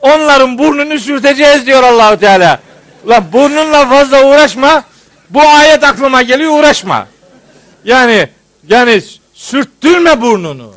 Onların 0.00 0.58
burnunu 0.58 0.98
sürteceğiz 0.98 1.66
diyor 1.66 1.82
Allahu 1.82 2.20
Teala. 2.20 2.60
Ulan 3.04 3.24
burnunla 3.32 3.86
fazla 3.86 4.24
uğraşma. 4.24 4.84
Bu 5.30 5.40
ayet 5.42 5.84
aklıma 5.84 6.22
geliyor 6.22 6.58
uğraşma. 6.58 7.06
Yani 7.84 8.28
yani 8.68 9.02
sürttürme 9.34 10.20
burnunu. 10.20 10.74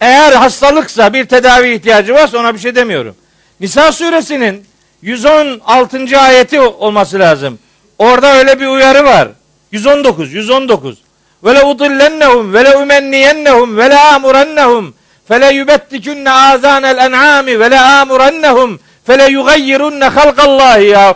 Eğer 0.00 0.32
hastalıksa 0.32 1.12
bir 1.12 1.24
tedavi 1.24 1.74
ihtiyacı 1.74 2.14
varsa 2.14 2.38
ona 2.38 2.54
bir 2.54 2.58
şey 2.58 2.74
demiyorum. 2.74 3.14
Nisa 3.60 3.92
suresinin 3.92 4.64
116. 5.02 6.20
ayeti 6.20 6.60
olması 6.60 7.18
lazım. 7.18 7.58
Orada 7.98 8.34
öyle 8.34 8.60
bir 8.60 8.66
uyarı 8.66 9.04
var. 9.04 9.28
119, 9.72 10.32
119. 10.32 10.98
Ve 11.44 11.54
le 11.54 11.64
udillennehum 11.64 12.54
ve 12.54 12.64
le 12.64 12.76
umenniyennehum 12.76 13.76
ve 13.76 13.90
le 13.90 13.98
amurennehum 13.98 14.94
fe 15.28 15.40
le 15.40 15.54
yubettikunne 15.54 16.30
azanel 16.30 16.98
en'ami 16.98 17.60
ve 17.60 17.70
le 17.70 17.80
amurennehum 17.80 18.80
fe 19.06 19.18
le 19.18 19.30
yugayyirunne 19.30 20.04
halkallahi 20.04 20.86
ya. 20.86 21.14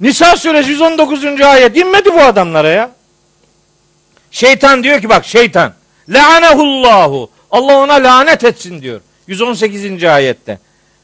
Nisa 0.00 0.36
suresi 0.36 0.70
119. 0.70 1.40
ayet 1.40 1.76
inmedi 1.76 2.14
bu 2.14 2.20
adamlara 2.20 2.68
ya. 2.68 2.90
Şeytan 4.30 4.82
diyor 4.82 5.00
ki 5.00 5.08
bak 5.08 5.24
şeytan. 5.24 5.72
Le'anehullahu. 6.12 7.30
Allah 7.50 7.76
ona 7.76 7.94
lanet 7.94 8.44
etsin 8.44 8.82
diyor. 8.82 9.00
118. 9.26 10.04
ayette. 10.04 10.58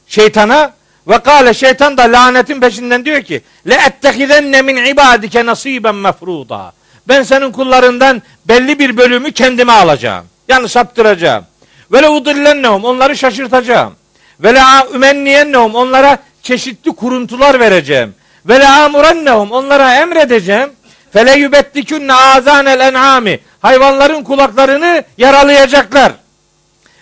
Şeytana 0.07 0.73
ve 1.07 1.19
kâle 1.19 1.53
şeytan 1.53 1.97
da 1.97 2.03
lanetin 2.03 2.61
peşinden 2.61 3.05
diyor 3.05 3.21
ki 3.21 3.41
le 3.69 3.73
ettehidenne 3.73 4.61
min 4.61 4.75
ibadike 4.85 5.45
nasiben 5.45 5.95
mefruda. 5.95 6.71
Ben 7.07 7.23
senin 7.23 7.51
kullarından 7.51 8.21
belli 8.45 8.79
bir 8.79 8.97
bölümü 8.97 9.31
kendime 9.31 9.73
alacağım. 9.73 10.25
Yani 10.47 10.69
saptıracağım. 10.69 11.45
Ve 11.91 12.01
le 12.01 12.09
udillennehum 12.09 12.83
onları 12.83 13.17
şaşırtacağım. 13.17 13.95
Ve 14.39 14.53
le 14.53 14.61
ümenniyennehum 14.93 15.75
onlara 15.75 16.17
çeşitli 16.43 16.95
kuruntular 16.95 17.59
vereceğim. 17.59 18.15
Ve 18.45 18.59
le 18.59 18.67
amurennehum 18.67 19.51
onlara 19.51 19.95
emredeceğim. 19.95 20.69
Fele 21.13 21.33
yubettikünne 21.33 22.13
azanel 22.13 22.79
en'ami 22.79 23.39
hayvanların 23.61 24.23
kulaklarını 24.23 25.03
yaralayacaklar. 25.17 26.11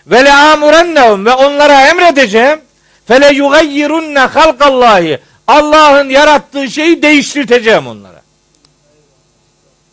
Ve 0.07 0.26
le 0.26 0.34
amurennehum 0.34 1.26
ve 1.26 1.34
onlara 1.34 1.88
emredeceğim. 1.88 2.61
Fele 3.05 3.34
yugayyirunne 3.34 4.19
halkallahi 4.19 5.19
Allah'ın 5.47 6.09
yarattığı 6.09 6.72
şeyi 6.72 7.01
değiştirteceğim 7.01 7.88
onlara. 7.88 8.22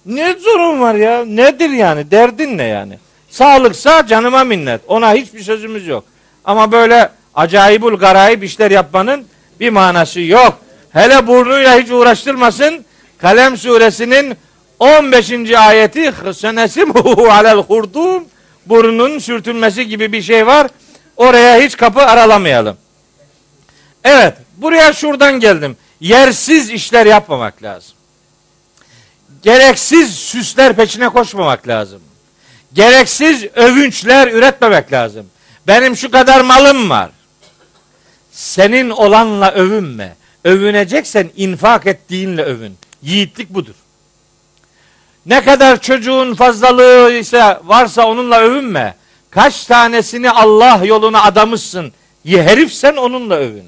Ne 0.06 0.34
sorun 0.44 0.80
var 0.80 0.94
ya? 0.94 1.24
Nedir 1.24 1.70
yani? 1.70 2.10
Derdin 2.10 2.58
ne 2.58 2.64
yani? 2.64 2.98
Sağlıksa 3.30 4.06
canıma 4.06 4.44
minnet. 4.44 4.80
Ona 4.88 5.14
hiçbir 5.14 5.42
sözümüz 5.42 5.86
yok. 5.86 6.04
Ama 6.44 6.72
böyle 6.72 7.10
acayibul 7.34 7.94
garayip 7.94 8.44
işler 8.44 8.70
yapmanın 8.70 9.26
bir 9.60 9.70
manası 9.70 10.20
yok. 10.20 10.58
Hele 10.92 11.26
burnuyla 11.26 11.78
hiç 11.78 11.90
uğraştırmasın. 11.90 12.84
Kalem 13.18 13.56
suresinin 13.56 14.36
15. 14.78 15.32
ayeti 15.50 16.12
senesimuhu 16.34 17.28
alel 17.30 17.56
hurdum 17.56 18.24
burnunun 18.66 19.18
sürtünmesi 19.18 19.88
gibi 19.88 20.12
bir 20.12 20.22
şey 20.22 20.46
var. 20.46 20.66
Oraya 21.16 21.60
hiç 21.60 21.76
kapı 21.76 22.00
aralamayalım. 22.00 22.76
Evet, 24.04 24.34
buraya 24.56 24.92
şuradan 24.92 25.40
geldim. 25.40 25.76
Yersiz 26.00 26.70
işler 26.70 27.06
yapmamak 27.06 27.62
lazım. 27.62 27.92
Gereksiz 29.42 30.14
süsler 30.14 30.76
peşine 30.76 31.08
koşmamak 31.08 31.68
lazım. 31.68 32.00
Gereksiz 32.72 33.44
övünçler 33.44 34.28
üretmemek 34.28 34.92
lazım. 34.92 35.26
Benim 35.66 35.96
şu 35.96 36.10
kadar 36.10 36.40
malım 36.40 36.90
var. 36.90 37.10
Senin 38.32 38.90
olanla 38.90 39.52
övünme. 39.52 40.16
Övüneceksen 40.44 41.30
infak 41.36 41.86
ettiğinle 41.86 42.42
övün. 42.42 42.78
Yiğitlik 43.02 43.50
budur. 43.50 43.74
Ne 45.26 45.44
kadar 45.44 45.80
çocuğun 45.80 46.34
fazlalığı 46.34 47.12
ise 47.12 47.58
varsa 47.64 48.06
onunla 48.06 48.40
övünme. 48.40 48.94
Kaç 49.30 49.64
tanesini 49.64 50.30
Allah 50.30 50.80
yoluna 50.84 51.22
adamışsın. 51.22 51.92
Herifsen 52.26 52.96
onunla 52.96 53.34
övün. 53.34 53.66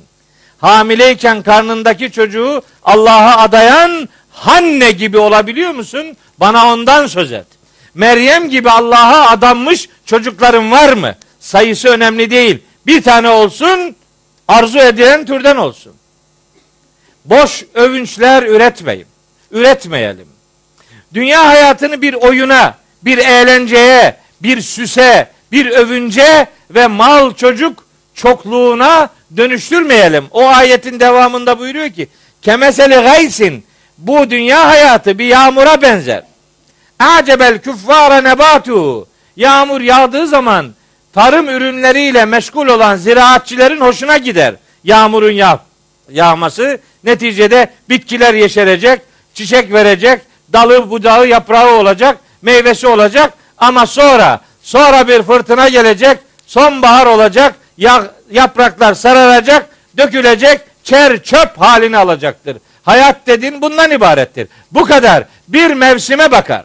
Hamileyken 0.59 1.43
karnındaki 1.43 2.13
çocuğu 2.13 2.63
Allah'a 2.85 3.37
adayan 3.37 4.09
Hanne 4.33 4.91
gibi 4.91 5.19
olabiliyor 5.19 5.71
musun? 5.71 6.17
Bana 6.41 6.73
ondan 6.73 7.07
söz 7.07 7.33
et. 7.33 7.47
Meryem 7.95 8.49
gibi 8.49 8.71
Allah'a 8.71 9.31
adanmış 9.31 9.89
çocukların 10.05 10.71
var 10.71 10.93
mı? 10.93 11.15
Sayısı 11.41 11.89
önemli 11.89 12.31
değil. 12.31 12.59
Bir 12.87 13.03
tane 13.03 13.29
olsun, 13.29 13.97
arzu 14.49 14.79
edilen 14.79 15.27
türden 15.27 15.57
olsun. 15.57 15.93
Boş 17.25 17.65
övünçler 17.75 18.43
üretmeyin. 18.43 19.07
Üretmeyelim. 19.51 20.29
Dünya 21.15 21.47
hayatını 21.47 22.03
bir 22.03 22.15
oyuna, 22.15 22.75
bir 23.03 23.19
eğlenceye, 23.19 24.17
bir 24.41 24.61
süse, 24.61 25.31
bir 25.53 25.71
övünce 25.71 26.47
ve 26.71 26.87
mal 26.87 27.35
çocuk 27.35 27.85
çokluğuna 28.15 29.09
dönüştürmeyelim. 29.37 30.25
O 30.31 30.47
ayetin 30.47 31.01
devamında 31.01 31.59
buyuruyor 31.59 31.91
ki 31.91 32.09
kemeseli 32.43 32.95
gaysin 32.95 33.65
bu 33.99 34.31
dünya 34.31 34.69
hayatı 34.69 35.19
bir 35.19 35.25
yağmura 35.25 35.83
benzer. 35.83 36.23
Acebel 36.99 37.59
küffara 37.59 38.21
nebatu 38.21 39.09
yağmur 39.37 39.81
yağdığı 39.81 40.27
zaman 40.27 40.75
tarım 41.13 41.49
ürünleriyle 41.49 42.25
meşgul 42.25 42.67
olan 42.67 42.97
ziraatçilerin 42.97 43.81
hoşuna 43.81 44.17
gider. 44.17 44.55
Yağmurun 44.85 45.31
yağ 45.31 45.61
yağması 46.11 46.81
neticede 47.05 47.71
bitkiler 47.89 48.35
yeşerecek, 48.35 49.01
çiçek 49.35 49.73
verecek, 49.73 50.21
dalı 50.53 50.91
budağı 50.91 51.29
yaprağı 51.29 51.71
olacak, 51.71 52.19
meyvesi 52.43 52.87
olacak 52.87 53.33
ama 53.59 53.87
sonra 53.87 54.41
sonra 54.63 55.09
bir 55.09 55.23
fırtına 55.23 55.69
gelecek, 55.69 56.19
sonbahar 56.47 57.07
olacak, 57.07 57.55
yapraklar 58.31 58.95
sararacak, 58.95 59.69
dökülecek, 59.97 60.61
çer 60.85 61.23
çöp 61.23 61.61
halini 61.61 61.97
alacaktır. 61.97 62.57
Hayat 62.83 63.27
dedin 63.27 63.63
bundan 63.63 63.91
ibarettir. 63.91 64.49
Bu 64.73 64.85
kadar. 64.85 65.25
Bir 65.49 65.71
mevsime 65.75 66.31
bakar. 66.31 66.65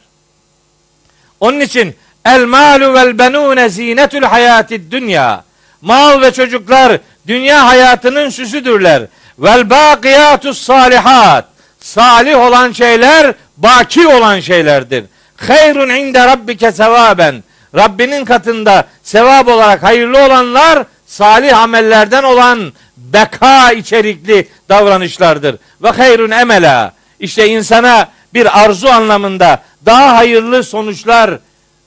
Onun 1.39 1.59
için 1.59 1.95
el 2.25 2.45
malu 2.45 2.93
vel 2.93 3.19
benune 3.19 3.69
zinetul 3.69 4.21
hayatid 4.21 4.91
dünya. 4.91 5.43
Mal 5.81 6.21
ve 6.21 6.31
çocuklar 6.33 6.99
dünya 7.27 7.67
hayatının 7.67 8.29
süsüdürler. 8.29 9.03
Vel 9.39 9.69
bakiyatus 9.69 10.61
salihat. 10.61 11.45
Salih 11.79 12.39
olan 12.39 12.71
şeyler 12.71 13.33
baki 13.57 14.07
olan 14.07 14.39
şeylerdir. 14.39 15.05
Hayrun 15.47 15.89
inde 15.89 16.27
rabbike 16.27 16.71
sevaben. 16.71 17.43
Rabbinin 17.75 18.25
katında 18.25 18.85
sevap 19.03 19.47
olarak 19.47 19.83
hayırlı 19.83 20.25
olanlar 20.25 20.85
salih 21.05 21.57
amellerden 21.57 22.23
olan 22.23 22.73
beka 22.97 23.71
içerikli 23.71 24.47
davranışlardır. 24.69 25.55
Ve 25.83 25.89
hayrun 25.89 26.31
emela. 26.31 26.93
İşte 27.19 27.47
insana 27.47 28.07
bir 28.33 28.63
arzu 28.63 28.87
anlamında 28.87 29.61
daha 29.85 30.17
hayırlı 30.17 30.63
sonuçlar 30.63 31.39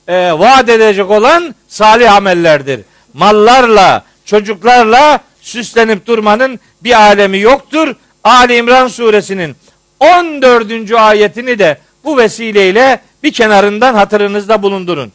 e, 0.07 0.39
vaat 0.39 0.69
edecek 0.69 1.09
olan 1.09 1.55
salih 1.67 2.13
amellerdir. 2.13 2.81
Mallarla, 3.13 4.03
çocuklarla 4.25 5.19
süslenip 5.49 6.05
durmanın 6.05 6.59
bir 6.83 7.01
alemi 7.01 7.39
yoktur. 7.39 7.95
Ali 8.23 8.55
İmran 8.55 8.87
suresinin 8.87 9.55
14. 9.99 10.91
ayetini 10.91 11.59
de 11.59 11.77
bu 12.03 12.17
vesileyle 12.17 12.99
bir 13.23 13.33
kenarından 13.33 13.93
hatırınızda 13.93 14.61
bulundurun. 14.63 15.11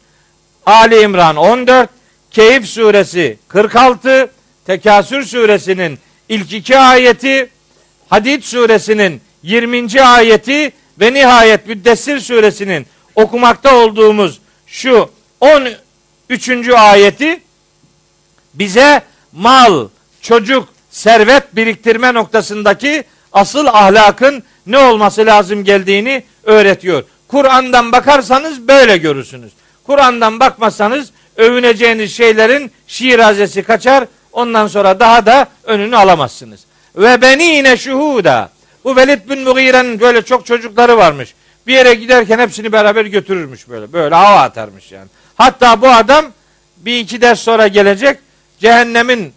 Ali 0.65 1.01
İmran 1.01 1.35
14, 1.35 1.89
Keyif 2.31 2.65
suresi 2.67 3.37
46, 3.47 4.31
Tekasür 4.65 5.23
suresinin 5.23 5.99
ilk 6.29 6.53
iki 6.53 6.77
ayeti, 6.77 7.49
Hadid 8.09 8.43
suresinin 8.43 9.21
20. 9.43 10.01
ayeti 10.01 10.71
ve 10.99 11.13
nihayet 11.13 11.67
Müddessir 11.67 12.19
suresinin 12.19 12.87
okumakta 13.15 13.75
olduğumuz 13.75 14.39
şu 14.67 15.09
13. 15.39 16.69
ayeti 16.69 17.41
bize 18.53 19.01
mal, 19.31 19.87
çocuk, 20.25 20.69
servet 20.91 21.55
biriktirme 21.55 22.13
noktasındaki 22.13 23.03
asıl 23.33 23.65
ahlakın 23.65 24.43
ne 24.67 24.77
olması 24.77 25.25
lazım 25.25 25.63
geldiğini 25.63 26.23
öğretiyor. 26.43 27.03
Kur'an'dan 27.27 27.91
bakarsanız 27.91 28.67
böyle 28.67 28.97
görürsünüz. 28.97 29.51
Kur'an'dan 29.85 30.39
bakmasanız 30.39 31.11
övüneceğiniz 31.37 32.15
şeylerin 32.15 32.71
şirazesi 32.87 33.63
kaçar. 33.63 34.05
Ondan 34.31 34.67
sonra 34.67 34.99
daha 34.99 35.25
da 35.25 35.47
önünü 35.63 35.97
alamazsınız. 35.97 36.59
Ve 36.95 37.21
beni 37.21 37.43
yine 37.43 37.77
şuhuda. 37.77 38.49
Bu 38.83 38.95
Velid 38.95 39.29
bin 39.29 39.39
Mughire'nin 39.39 39.99
böyle 39.99 40.21
çok 40.21 40.45
çocukları 40.45 40.97
varmış. 40.97 41.33
Bir 41.67 41.73
yere 41.73 41.93
giderken 41.93 42.39
hepsini 42.39 42.71
beraber 42.71 43.05
götürürmüş 43.05 43.69
böyle. 43.69 43.93
Böyle 43.93 44.15
hava 44.15 44.41
atarmış 44.41 44.91
yani. 44.91 45.07
Hatta 45.35 45.81
bu 45.81 45.89
adam 45.89 46.25
bir 46.77 46.99
iki 46.99 47.21
ders 47.21 47.39
sonra 47.39 47.67
gelecek. 47.67 48.19
Cehennemin 48.59 49.33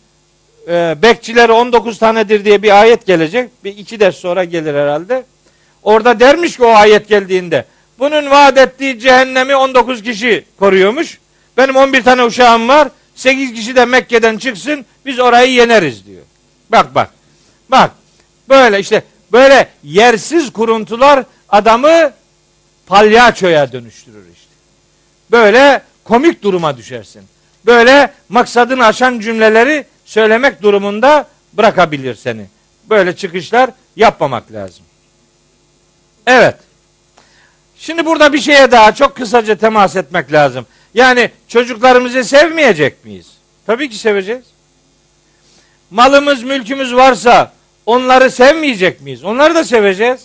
e, 0.69 0.97
bekçileri 1.03 1.53
19 1.53 1.99
tanedir 1.99 2.45
diye 2.45 2.62
bir 2.62 2.81
ayet 2.81 3.07
gelecek. 3.07 3.51
Bir 3.65 3.77
iki 3.77 4.01
ders 4.01 4.16
sonra 4.16 4.45
gelir 4.45 4.74
herhalde. 4.74 5.24
Orada 5.82 6.20
dermiş 6.20 6.57
ki 6.57 6.65
o 6.65 6.70
ayet 6.70 7.09
geldiğinde 7.09 7.65
bunun 7.99 8.31
vaat 8.31 8.59
ettiği 8.59 9.01
cehennemi 9.01 9.57
19 9.57 10.03
kişi 10.03 10.45
koruyormuş. 10.59 11.19
Benim 11.57 11.77
11 11.77 12.03
tane 12.03 12.24
uşağım 12.24 12.69
var. 12.69 12.89
8 13.15 13.55
kişi 13.55 13.77
de 13.77 13.85
Mekke'den 13.85 14.39
çıksın. 14.39 14.86
Biz 15.07 15.19
orayı 15.19 15.53
yeneriz 15.53 16.07
diyor. 16.07 16.23
Bak 16.70 16.95
bak. 16.95 17.11
Bak. 17.69 17.90
Böyle 18.49 18.81
işte 18.81 19.03
böyle 19.32 19.69
yersiz 19.82 20.53
kuruntular 20.53 21.24
adamı 21.49 22.12
palyaçoya 22.86 23.73
dönüştürür 23.73 24.24
işte. 24.35 24.51
Böyle 25.31 25.82
komik 26.05 26.43
duruma 26.43 26.77
düşersin. 26.77 27.23
Böyle 27.66 28.12
maksadını 28.28 28.86
aşan 28.86 29.20
cümleleri 29.20 29.85
söylemek 30.09 30.62
durumunda 30.62 31.26
bırakabilir 31.52 32.14
seni. 32.14 32.47
Böyle 32.90 33.16
çıkışlar 33.16 33.70
yapmamak 33.97 34.52
lazım. 34.52 34.85
Evet. 36.26 36.55
Şimdi 37.76 38.06
burada 38.06 38.32
bir 38.32 38.40
şeye 38.40 38.70
daha 38.70 38.94
çok 38.94 39.16
kısaca 39.16 39.55
temas 39.55 39.97
etmek 39.97 40.32
lazım. 40.32 40.66
Yani 40.94 41.30
çocuklarımızı 41.48 42.24
sevmeyecek 42.24 43.05
miyiz? 43.05 43.26
Tabii 43.66 43.90
ki 43.90 43.97
seveceğiz. 43.98 44.44
Malımız, 45.90 46.43
mülkümüz 46.43 46.94
varsa 46.94 47.52
onları 47.86 48.30
sevmeyecek 48.30 49.01
miyiz? 49.01 49.24
Onları 49.24 49.55
da 49.55 49.64
seveceğiz. 49.64 50.20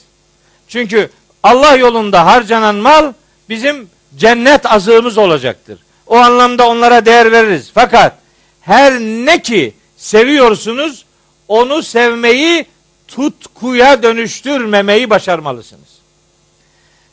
Çünkü 0.67 1.09
Allah 1.43 1.75
yolunda 1.75 2.25
harcanan 2.25 2.75
mal 2.75 3.13
bizim 3.49 3.89
cennet 4.15 4.65
azığımız 4.65 5.17
olacaktır. 5.17 5.79
O 6.07 6.17
anlamda 6.17 6.67
onlara 6.67 7.05
değer 7.05 7.31
veririz. 7.31 7.71
Fakat 7.73 8.22
her 8.65 8.99
ne 8.99 9.41
ki 9.41 9.73
seviyorsunuz 9.97 11.05
onu 11.47 11.83
sevmeyi 11.83 12.65
tutkuya 13.07 14.03
dönüştürmemeyi 14.03 15.09
başarmalısınız. 15.09 15.89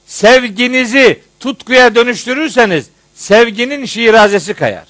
Sevginizi 0.07 1.21
tutkuya 1.41 1.95
dönüştürürseniz 1.95 2.87
sevginin 3.15 3.85
şirazesi 3.85 4.55
kayar. 4.55 4.87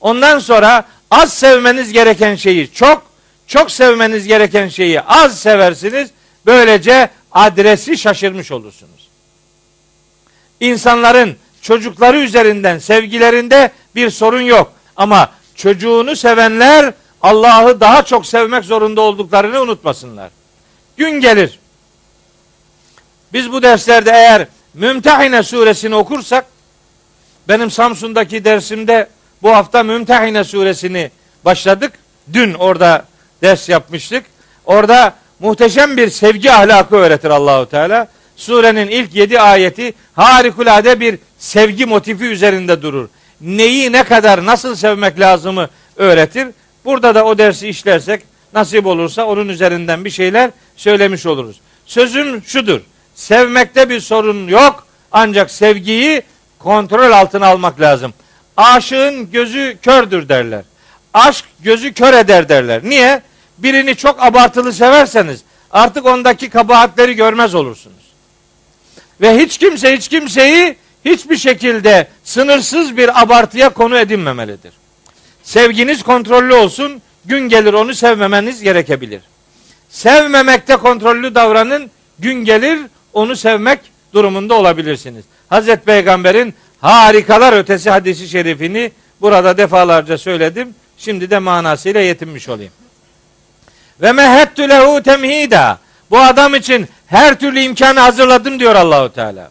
Ondan 0.00 0.38
sonra 0.38 0.84
az 1.10 1.32
sevmeniz 1.32 1.92
gereken 1.92 2.34
şeyi 2.34 2.72
çok, 2.72 3.02
çok 3.46 3.70
sevmeniz 3.70 4.26
gereken 4.26 4.68
şeyi 4.68 5.00
az 5.00 5.38
seversiniz. 5.38 6.10
Böylece 6.46 7.10
adresi 7.32 7.98
şaşırmış 7.98 8.52
olursunuz. 8.52 9.08
İnsanların 10.60 11.36
çocukları 11.62 12.18
üzerinden 12.18 12.78
sevgilerinde 12.78 13.70
bir 13.94 14.10
sorun 14.10 14.40
yok. 14.40 14.72
Ama 14.96 15.30
çocuğunu 15.54 16.16
sevenler 16.16 16.92
Allah'ı 17.22 17.80
daha 17.80 18.02
çok 18.02 18.26
sevmek 18.26 18.64
zorunda 18.64 19.00
olduklarını 19.00 19.60
unutmasınlar. 19.60 20.30
Gün 20.96 21.20
gelir. 21.20 21.58
Biz 23.32 23.52
bu 23.52 23.62
derslerde 23.62 24.10
eğer 24.10 24.46
Mümtehine 24.74 25.42
suresini 25.42 25.94
okursak 25.94 26.44
benim 27.48 27.70
Samsun'daki 27.70 28.44
dersimde 28.44 29.08
bu 29.42 29.50
hafta 29.50 29.82
Mümtehine 29.82 30.44
suresini 30.44 31.10
başladık. 31.44 31.92
Dün 32.32 32.54
orada 32.54 33.04
ders 33.42 33.68
yapmıştık. 33.68 34.24
Orada 34.66 35.14
muhteşem 35.40 35.96
bir 35.96 36.10
sevgi 36.10 36.52
ahlakı 36.52 36.96
öğretir 36.96 37.30
Allahu 37.30 37.66
Teala. 37.66 38.08
Surenin 38.36 38.88
ilk 38.88 39.14
yedi 39.14 39.40
ayeti 39.40 39.94
harikulade 40.14 41.00
bir 41.00 41.18
sevgi 41.38 41.86
motifi 41.86 42.24
üzerinde 42.24 42.82
durur. 42.82 43.08
Neyi 43.44 43.92
ne 43.92 44.04
kadar 44.04 44.46
nasıl 44.46 44.74
sevmek 44.74 45.20
lazımı 45.20 45.68
öğretir. 45.96 46.48
Burada 46.84 47.14
da 47.14 47.24
o 47.24 47.38
dersi 47.38 47.68
işlersek 47.68 48.22
nasip 48.54 48.86
olursa 48.86 49.24
onun 49.24 49.48
üzerinden 49.48 50.04
bir 50.04 50.10
şeyler 50.10 50.50
söylemiş 50.76 51.26
oluruz. 51.26 51.60
Sözüm 51.86 52.44
şudur. 52.44 52.80
Sevmekte 53.14 53.90
bir 53.90 54.00
sorun 54.00 54.48
yok. 54.48 54.86
Ancak 55.12 55.50
sevgiyi 55.50 56.22
kontrol 56.58 57.12
altına 57.12 57.46
almak 57.46 57.80
lazım. 57.80 58.14
Aşığın 58.56 59.30
gözü 59.30 59.78
kördür 59.82 60.28
derler. 60.28 60.62
Aşk 61.14 61.44
gözü 61.60 61.92
kör 61.92 62.14
eder 62.14 62.48
derler. 62.48 62.80
Niye? 62.84 63.22
Birini 63.58 63.96
çok 63.96 64.22
abartılı 64.22 64.72
severseniz 64.72 65.40
artık 65.70 66.06
ondaki 66.06 66.50
kabahatleri 66.50 67.14
görmez 67.14 67.54
olursunuz. 67.54 68.04
Ve 69.20 69.38
hiç 69.38 69.58
kimse 69.58 69.96
hiç 69.96 70.08
kimseyi 70.08 70.76
hiçbir 71.04 71.36
şekilde 71.36 72.08
sınırsız 72.24 72.96
bir 72.96 73.22
abartıya 73.22 73.68
konu 73.68 73.98
edinmemelidir. 73.98 74.72
Sevginiz 75.42 76.02
kontrollü 76.02 76.54
olsun, 76.54 77.02
gün 77.24 77.48
gelir 77.48 77.72
onu 77.72 77.94
sevmemeniz 77.94 78.62
gerekebilir. 78.62 79.22
Sevmemekte 79.88 80.76
kontrollü 80.76 81.34
davranın, 81.34 81.90
gün 82.18 82.44
gelir 82.44 82.78
onu 83.12 83.36
sevmek 83.36 83.80
durumunda 84.12 84.54
olabilirsiniz. 84.54 85.24
Hazreti 85.48 85.84
Peygamber'in 85.84 86.54
harikalar 86.80 87.52
ötesi 87.52 87.90
hadisi 87.90 88.28
şerifini 88.28 88.92
burada 89.20 89.56
defalarca 89.56 90.18
söyledim. 90.18 90.74
Şimdi 90.98 91.30
de 91.30 91.38
manasıyla 91.38 92.00
yetinmiş 92.00 92.48
olayım. 92.48 92.72
Ve 94.00 94.12
mehettü 94.12 94.68
lehu 94.68 95.02
temhida. 95.02 95.78
Bu 96.10 96.18
adam 96.18 96.54
için 96.54 96.88
her 97.06 97.38
türlü 97.38 97.60
imkanı 97.60 98.00
hazırladım 98.00 98.60
diyor 98.60 98.74
Allahu 98.74 99.12
Teala. 99.12 99.50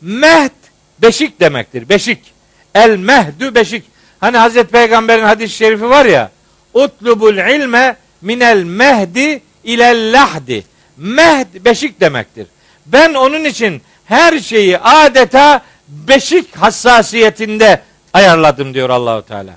Mehd 0.00 0.59
beşik 1.02 1.40
demektir. 1.40 1.88
Beşik. 1.88 2.32
El 2.74 2.96
mehdü 2.96 3.54
beşik. 3.54 3.84
Hani 4.20 4.36
Hazreti 4.36 4.70
Peygamber'in 4.70 5.24
hadis-i 5.24 5.56
şerifi 5.56 5.90
var 5.90 6.06
ya. 6.06 6.30
Utlubul 6.74 7.36
ilme 7.36 7.96
minel 8.22 8.62
mehdi 8.62 9.42
ilel 9.64 10.12
lahdi. 10.12 10.64
Mehd 10.96 11.64
beşik 11.64 12.00
demektir. 12.00 12.46
Ben 12.86 13.14
onun 13.14 13.44
için 13.44 13.82
her 14.04 14.38
şeyi 14.38 14.78
adeta 14.78 15.62
beşik 15.88 16.56
hassasiyetinde 16.56 17.80
ayarladım 18.12 18.74
diyor 18.74 18.90
Allahu 18.90 19.26
Teala. 19.26 19.52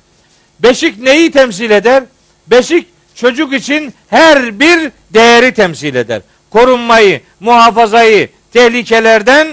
Beşik 0.59 0.97
neyi 0.99 1.31
temsil 1.31 1.71
eder? 1.71 2.03
Beşik 2.47 2.87
çocuk 3.15 3.53
için 3.53 3.93
her 4.07 4.59
bir 4.59 4.91
değeri 5.13 5.53
temsil 5.53 5.95
eder. 5.95 6.21
Korunmayı, 6.49 7.21
muhafazayı, 7.39 8.29
tehlikelerden 8.53 9.47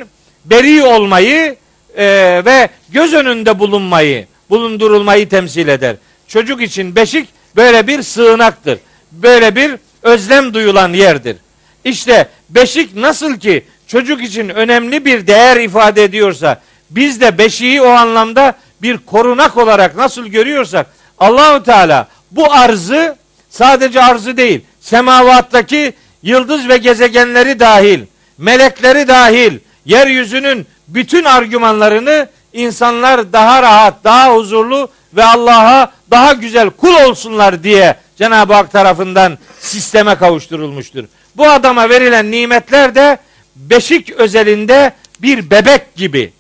beri 0.45 0.83
olmayı 0.83 1.57
e, 1.97 2.43
ve 2.45 2.69
göz 2.89 3.15
önünde 3.15 3.59
bulunmayı, 3.59 4.27
bulundurulmayı 4.51 5.29
temsil 5.29 5.69
eder. 5.69 5.97
Çocuk 6.29 6.63
için 6.63 6.97
beşik 6.97 7.29
böyle 7.57 7.87
bir 7.87 8.03
sığınaktır. 8.03 8.79
Böyle 9.13 9.57
bir 9.57 9.77
özlem 10.03 10.55
duyulan 10.55 10.93
yerdir. 10.93 11.37
İşte 11.85 12.29
beşik 12.51 12.97
nasıl 12.97 13.39
ki 13.39 13.65
çocuk 13.87 14.23
için 14.23 14.49
önemli 14.49 15.05
bir 15.05 15.27
değer 15.27 15.57
ifade 15.57 16.05
ediyorsa 16.05 16.61
biz 16.91 17.21
de 17.21 17.39
beşiği 17.39 17.83
o 17.83 17.89
anlamda 17.89 18.55
bir 18.83 18.99
korunak 18.99 19.57
olarak 19.57 19.97
nasıl 19.97 20.27
görüyorsak 20.27 20.87
Allahu 21.19 21.63
Teala 21.63 22.09
bu 22.31 22.53
arzı 22.53 23.17
sadece 23.51 24.03
arzı 24.03 24.37
değil 24.37 24.61
semavattaki 24.81 25.93
yıldız 26.23 26.69
ve 26.69 26.77
gezegenleri 26.77 27.61
dahil 27.61 28.01
melekleri 28.39 29.09
dahil 29.09 29.59
yeryüzünün 29.85 30.67
bütün 30.89 31.25
argümanlarını 31.25 32.29
insanlar 32.53 33.33
daha 33.33 33.63
rahat, 33.63 34.05
daha 34.05 34.35
huzurlu 34.35 34.89
ve 35.13 35.25
Allah'a 35.25 35.93
daha 36.11 36.33
güzel 36.33 36.71
kul 36.71 36.95
olsunlar 36.95 37.63
diye 37.63 37.97
Cenab-ı 38.19 38.55
Hak 38.55 38.73
tarafından 38.73 39.39
sisteme 39.61 40.15
kavuşturulmuştur. 40.15 41.05
Bu 41.37 41.51
adama 41.51 41.89
verilen 41.89 42.31
nimetler 42.31 42.95
de 42.95 43.19
beşik 43.57 44.11
özelinde 44.11 44.93
bir 45.23 45.51
bebek 45.51 45.95
gibi 45.97 46.33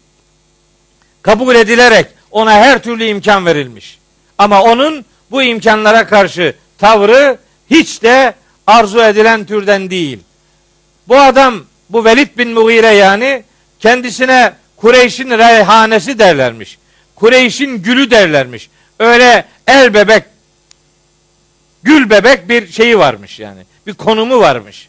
kabul 1.22 1.54
edilerek 1.54 2.06
ona 2.30 2.52
her 2.52 2.82
türlü 2.82 3.04
imkan 3.04 3.46
verilmiş. 3.46 3.98
Ama 4.38 4.62
onun 4.62 5.04
bu 5.30 5.42
imkanlara 5.42 6.06
karşı 6.06 6.54
tavrı 6.78 7.38
hiç 7.70 8.02
de 8.02 8.34
arzu 8.66 9.00
edilen 9.00 9.44
türden 9.44 9.90
değil. 9.90 10.18
Bu 11.08 11.18
adam 11.18 11.60
bu 11.92 12.04
Velid 12.04 12.38
bin 12.38 12.48
Mughire 12.48 12.94
yani 12.94 13.42
kendisine 13.80 14.52
Kureyş'in 14.76 15.30
reyhanesi 15.30 16.18
derlermiş. 16.18 16.78
Kureyş'in 17.16 17.82
gülü 17.82 18.10
derlermiş. 18.10 18.70
Öyle 18.98 19.44
el 19.66 19.94
bebek 19.94 20.24
gül 21.82 22.10
bebek 22.10 22.48
bir 22.48 22.72
şeyi 22.72 22.98
varmış 22.98 23.38
yani. 23.38 23.60
Bir 23.86 23.94
konumu 23.94 24.40
varmış. 24.40 24.88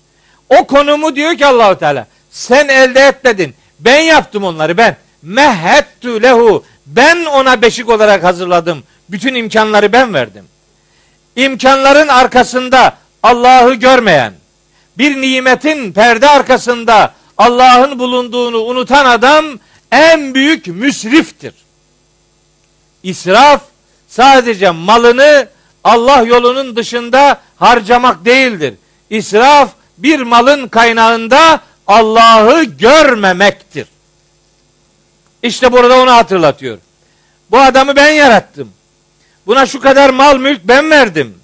O 0.49 0.67
konumu 0.67 1.15
diyor 1.15 1.37
ki 1.37 1.45
Allahu 1.45 1.79
Teala 1.79 2.07
sen 2.31 2.67
elde 2.67 2.99
etmedin. 2.99 3.55
Ben 3.79 3.99
yaptım 3.99 4.43
onları 4.43 4.77
ben. 4.77 4.95
Mehettu 5.21 6.21
lehu. 6.21 6.65
Ben 6.85 7.25
ona 7.25 7.61
beşik 7.61 7.89
olarak 7.89 8.23
hazırladım. 8.23 8.83
Bütün 9.09 9.35
imkanları 9.35 9.93
ben 9.93 10.13
verdim. 10.13 10.45
İmkanların 11.35 12.07
arkasında 12.07 12.97
Allah'ı 13.23 13.73
görmeyen, 13.73 14.33
bir 14.97 15.21
nimetin 15.21 15.93
perde 15.93 16.29
arkasında 16.29 17.13
Allah'ın 17.37 17.99
bulunduğunu 17.99 18.57
unutan 18.57 19.05
adam 19.05 19.45
en 19.91 20.35
büyük 20.35 20.67
müsriftir. 20.67 21.53
İsraf 23.03 23.61
sadece 24.07 24.71
malını 24.71 25.47
Allah 25.83 26.21
yolunun 26.21 26.75
dışında 26.75 27.41
harcamak 27.55 28.25
değildir. 28.25 28.73
İsraf 29.09 29.71
bir 29.97 30.19
malın 30.19 30.67
kaynağında 30.67 31.61
Allah'ı 31.87 32.63
görmemektir. 32.63 33.87
İşte 35.43 35.71
burada 35.71 35.99
onu 35.99 36.11
hatırlatıyor. 36.11 36.77
Bu 37.51 37.59
adamı 37.59 37.95
ben 37.95 38.09
yarattım. 38.09 38.71
Buna 39.47 39.65
şu 39.65 39.81
kadar 39.81 40.09
mal 40.09 40.37
mülk 40.37 40.61
ben 40.63 40.89
verdim. 40.89 41.35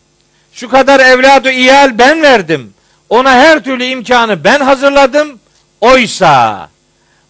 Şu 0.54 0.70
kadar 0.70 1.00
evladı 1.00 1.52
iyal 1.52 1.98
ben 1.98 2.22
verdim. 2.22 2.74
Ona 3.10 3.32
her 3.32 3.64
türlü 3.64 3.84
imkanı 3.84 4.44
ben 4.44 4.60
hazırladım. 4.60 5.40
Oysa 5.82 6.70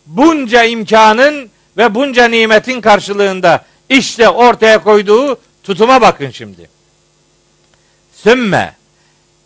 bunca 0.06 0.64
imkanın 0.64 1.50
ve 1.78 1.96
bunca 1.96 2.28
nimetin 2.28 2.82
karşılığında 2.82 3.66
işte 3.90 4.30
ortaya 4.30 4.84
koyduğu 4.84 5.40
tutuma 5.64 6.02
bakın 6.02 6.30
şimdi. 6.32 6.70
Sümme. 8.14 8.76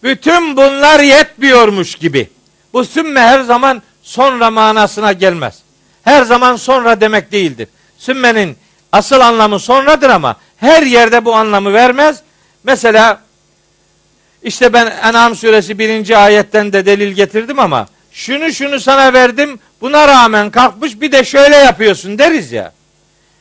Bütün 0.04 0.58
bunlar 0.58 1.00
yetmiyormuş 1.00 1.96
gibi. 1.96 2.30
Bu 2.74 2.86
sümme 2.86 3.20
her 3.20 3.42
zaman 3.42 3.82
sonra 4.04 4.52
manasına 4.52 5.14
gelmez. 5.14 5.60
Her 6.04 6.24
zaman 6.24 6.56
sonra 6.56 7.02
demek 7.02 7.32
değildir. 7.32 7.68
Sümmenin 7.98 8.58
asıl 8.92 9.20
anlamı 9.20 9.60
sonradır 9.60 10.10
ama 10.10 10.36
her 10.58 10.84
yerde 10.84 11.26
bu 11.26 11.36
anlamı 11.36 11.74
vermez. 11.74 12.22
Mesela 12.64 13.22
işte 14.44 14.74
ben 14.74 14.86
En'am 14.86 15.36
suresi 15.36 15.80
birinci 15.80 16.18
ayetten 16.18 16.74
de 16.74 16.86
delil 16.86 17.12
getirdim 17.12 17.60
ama 17.60 17.88
şunu 18.12 18.52
şunu 18.52 18.80
sana 18.80 19.14
verdim 19.14 19.60
buna 19.82 20.08
rağmen 20.08 20.52
kalkmış 20.52 21.02
bir 21.02 21.12
de 21.12 21.24
şöyle 21.24 21.56
yapıyorsun 21.56 22.20
deriz 22.20 22.52
ya. 22.52 22.74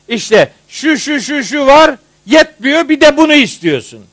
İşte 0.07 0.51
şu 0.67 0.97
şu 0.97 1.21
şu 1.21 1.43
şu 1.43 1.65
var 1.65 1.95
yetmiyor 2.25 2.89
bir 2.89 3.01
de 3.01 3.17
bunu 3.17 3.33
istiyorsun. 3.33 4.05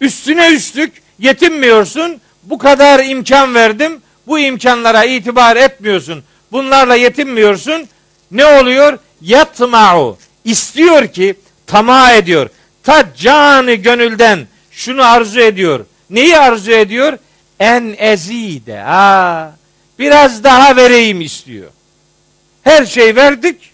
Üstüne 0.00 0.52
üstlük 0.52 0.92
yetinmiyorsun. 1.18 2.20
Bu 2.42 2.58
kadar 2.58 3.04
imkan 3.04 3.54
verdim. 3.54 4.02
Bu 4.26 4.38
imkanlara 4.38 5.04
itibar 5.04 5.56
etmiyorsun. 5.56 6.24
Bunlarla 6.52 6.94
yetinmiyorsun. 6.94 7.88
Ne 8.30 8.46
oluyor? 8.46 8.98
Yatma'u. 9.20 10.18
istiyor 10.44 11.08
ki 11.08 11.34
tamah 11.66 12.14
ediyor. 12.14 12.48
Ta 12.82 13.04
canı 13.16 13.74
gönülden 13.74 14.46
şunu 14.70 15.04
arzu 15.04 15.40
ediyor. 15.40 15.86
Neyi 16.10 16.38
arzu 16.38 16.72
ediyor? 16.72 17.18
En 17.60 17.94
ezide. 17.98 18.78
Ha, 18.78 19.52
biraz 19.98 20.44
daha 20.44 20.76
vereyim 20.76 21.20
istiyor. 21.20 21.70
Her 22.62 22.86
şey 22.86 23.16
verdik. 23.16 23.70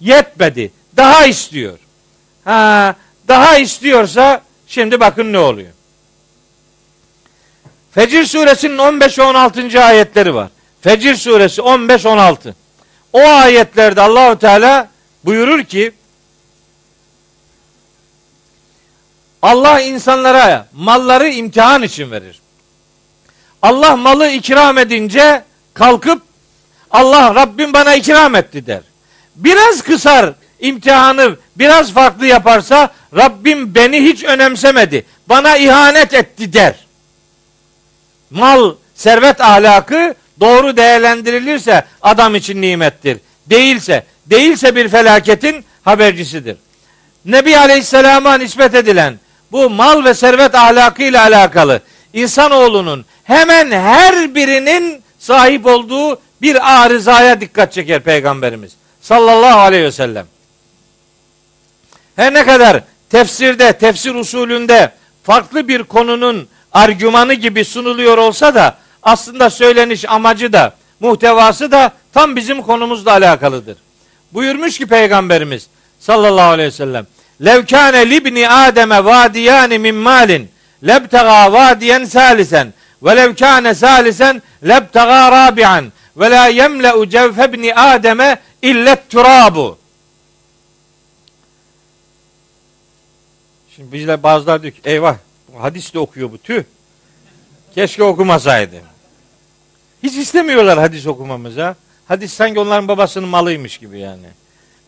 Yetmedi. 0.00 0.72
Daha 0.96 1.26
istiyor. 1.26 1.78
Ha, 2.44 2.96
daha 3.28 3.58
istiyorsa 3.58 4.42
şimdi 4.66 5.00
bakın 5.00 5.32
ne 5.32 5.38
oluyor. 5.38 5.72
Fecir 7.90 8.24
suresinin 8.24 8.78
15 8.78 9.18
ve 9.18 9.22
16. 9.22 9.84
ayetleri 9.84 10.34
var. 10.34 10.48
Fecir 10.80 11.16
suresi 11.16 11.62
15 11.62 12.06
16. 12.06 12.56
O 13.12 13.20
ayetlerde 13.20 14.00
Allahu 14.00 14.38
Teala 14.38 14.88
buyurur 15.24 15.64
ki 15.64 15.92
Allah 19.42 19.80
insanlara 19.80 20.66
malları 20.72 21.28
imtihan 21.28 21.82
için 21.82 22.10
verir. 22.10 22.40
Allah 23.62 23.96
malı 23.96 24.28
ikram 24.28 24.78
edince 24.78 25.44
kalkıp 25.74 26.22
Allah 26.90 27.34
Rabbim 27.34 27.72
bana 27.72 27.94
ikram 27.94 28.34
etti 28.34 28.66
der. 28.66 28.80
Biraz 29.36 29.82
kısar 29.82 30.32
imtihanı 30.60 31.36
biraz 31.56 31.92
farklı 31.92 32.26
yaparsa 32.26 32.90
Rabbim 33.16 33.74
beni 33.74 34.02
hiç 34.02 34.24
önemsemedi. 34.24 35.06
Bana 35.28 35.56
ihanet 35.56 36.14
etti 36.14 36.52
der. 36.52 36.74
Mal, 38.30 38.74
servet 38.94 39.40
ahlakı 39.40 40.14
doğru 40.40 40.76
değerlendirilirse 40.76 41.84
adam 42.02 42.34
için 42.34 42.62
nimettir. 42.62 43.18
Değilse, 43.46 44.06
değilse 44.26 44.76
bir 44.76 44.88
felaketin 44.88 45.64
habercisidir. 45.84 46.56
Nebi 47.24 47.58
Aleyhisselam'a 47.58 48.34
nispet 48.34 48.74
edilen 48.74 49.18
bu 49.52 49.70
mal 49.70 50.04
ve 50.04 50.14
servet 50.14 50.54
ahlakıyla 50.54 51.22
alakalı 51.22 51.80
insanoğlunun 52.12 53.04
hemen 53.24 53.70
her 53.70 54.34
birinin 54.34 55.02
sahip 55.18 55.66
olduğu 55.66 56.20
bir 56.42 56.82
arızaya 56.82 57.40
dikkat 57.40 57.72
çeker 57.72 58.00
peygamberimiz 58.00 58.72
sallallahu 59.00 59.58
aleyhi 59.58 59.84
ve 59.84 59.92
sellem. 59.92 60.26
Her 62.16 62.34
ne 62.34 62.46
kadar 62.46 62.82
tefsirde, 63.10 63.72
tefsir 63.72 64.14
usulünde 64.14 64.92
farklı 65.22 65.68
bir 65.68 65.82
konunun 65.82 66.48
argümanı 66.72 67.34
gibi 67.34 67.64
sunuluyor 67.64 68.18
olsa 68.18 68.54
da 68.54 68.76
aslında 69.02 69.50
söyleniş 69.50 70.08
amacı 70.08 70.52
da 70.52 70.74
muhtevası 71.00 71.70
da 71.70 71.92
tam 72.12 72.36
bizim 72.36 72.62
konumuzla 72.62 73.10
alakalıdır. 73.12 73.76
Buyurmuş 74.32 74.78
ki 74.78 74.86
Peygamberimiz 74.86 75.66
sallallahu 76.00 76.50
aleyhi 76.50 76.68
ve 76.68 76.72
sellem 76.72 77.06
Lev 77.44 77.66
kâne 77.66 78.10
libni 78.10 78.48
Adem'e 78.48 79.04
vadiyani 79.04 79.78
min 79.78 79.94
malin 79.94 80.50
lebtega 80.86 81.52
vadiyen 81.52 82.04
salisen 82.04 82.74
ve 83.02 83.16
lev 83.16 83.34
kâne 83.34 83.74
salisen 83.74 84.42
lebtega 84.68 85.32
rabi'an 85.32 85.92
ve 86.16 86.30
la 86.30 86.46
yemle'u 86.46 87.08
cevfebni 87.08 87.74
Adem'e 87.74 88.38
illet 88.62 89.10
turabu. 89.10 89.78
Şimdi 93.76 93.92
bizler 93.92 94.22
bazılar 94.22 94.62
diyor 94.62 94.74
ki 94.74 94.80
eyvah 94.84 95.16
hadis 95.58 95.94
de 95.94 95.98
okuyor 95.98 96.32
bu 96.32 96.38
tüh. 96.38 96.64
Keşke 97.74 98.02
okumasaydı. 98.02 98.76
Hiç 100.02 100.16
istemiyorlar 100.16 100.78
hadis 100.78 101.06
okumamıza. 101.06 101.76
Hadis 102.08 102.32
sanki 102.32 102.60
onların 102.60 102.88
babasının 102.88 103.28
malıymış 103.28 103.78
gibi 103.78 103.98
yani. 103.98 104.26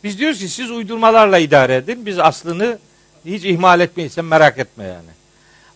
Biz 0.04 0.18
diyoruz 0.18 0.38
ki 0.38 0.48
siz 0.48 0.70
uydurmalarla 0.70 1.38
idare 1.38 1.76
edin. 1.76 2.06
Biz 2.06 2.18
aslını 2.18 2.78
hiç 3.24 3.44
ihmal 3.44 3.80
etmeyin. 3.80 4.08
Sen 4.08 4.24
merak 4.24 4.58
etme 4.58 4.84
yani. 4.84 5.10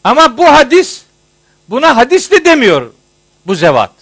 Ama 0.04 0.38
bu 0.38 0.46
hadis 0.46 1.02
buna 1.68 1.96
hadis 1.96 2.30
de 2.30 2.44
demiyor 2.44 2.92
bu 3.46 3.54
zevat. 3.54 3.92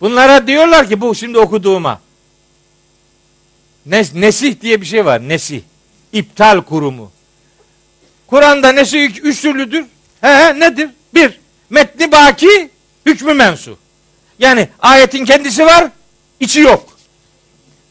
Bunlara 0.00 0.46
diyorlar 0.46 0.88
ki 0.88 1.00
bu 1.00 1.14
şimdi 1.14 1.38
okuduğuma. 1.38 2.00
Nes 3.86 4.14
nesih 4.14 4.60
diye 4.60 4.80
bir 4.80 4.86
şey 4.86 5.06
var. 5.06 5.28
Nesih. 5.28 5.62
İptal 6.12 6.60
kurumu. 6.60 7.12
Kur'an'da 8.26 8.72
nesih 8.72 9.16
üç 9.22 9.40
türlüdür. 9.40 9.84
He, 10.20 10.28
he 10.28 10.60
nedir? 10.60 10.90
Bir, 11.14 11.40
metni 11.70 12.12
baki, 12.12 12.70
hükmü 13.06 13.34
mensu. 13.34 13.78
Yani 14.38 14.68
ayetin 14.80 15.24
kendisi 15.24 15.66
var, 15.66 15.90
içi 16.40 16.60
yok. 16.60 16.97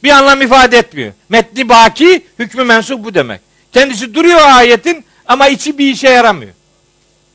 Bir 0.08 0.12
anlam 0.12 0.42
ifade 0.42 0.78
etmiyor. 0.78 1.14
Metni 1.30 1.70
baki, 1.70 2.26
hükmü 2.40 2.64
mensup 2.64 3.04
bu 3.04 3.14
demek. 3.14 3.42
Kendisi 3.74 4.14
duruyor 4.14 4.40
ayetin 4.42 5.06
ama 5.26 5.48
içi 5.48 5.78
bir 5.78 5.92
işe 5.92 6.10
yaramıyor. 6.10 6.54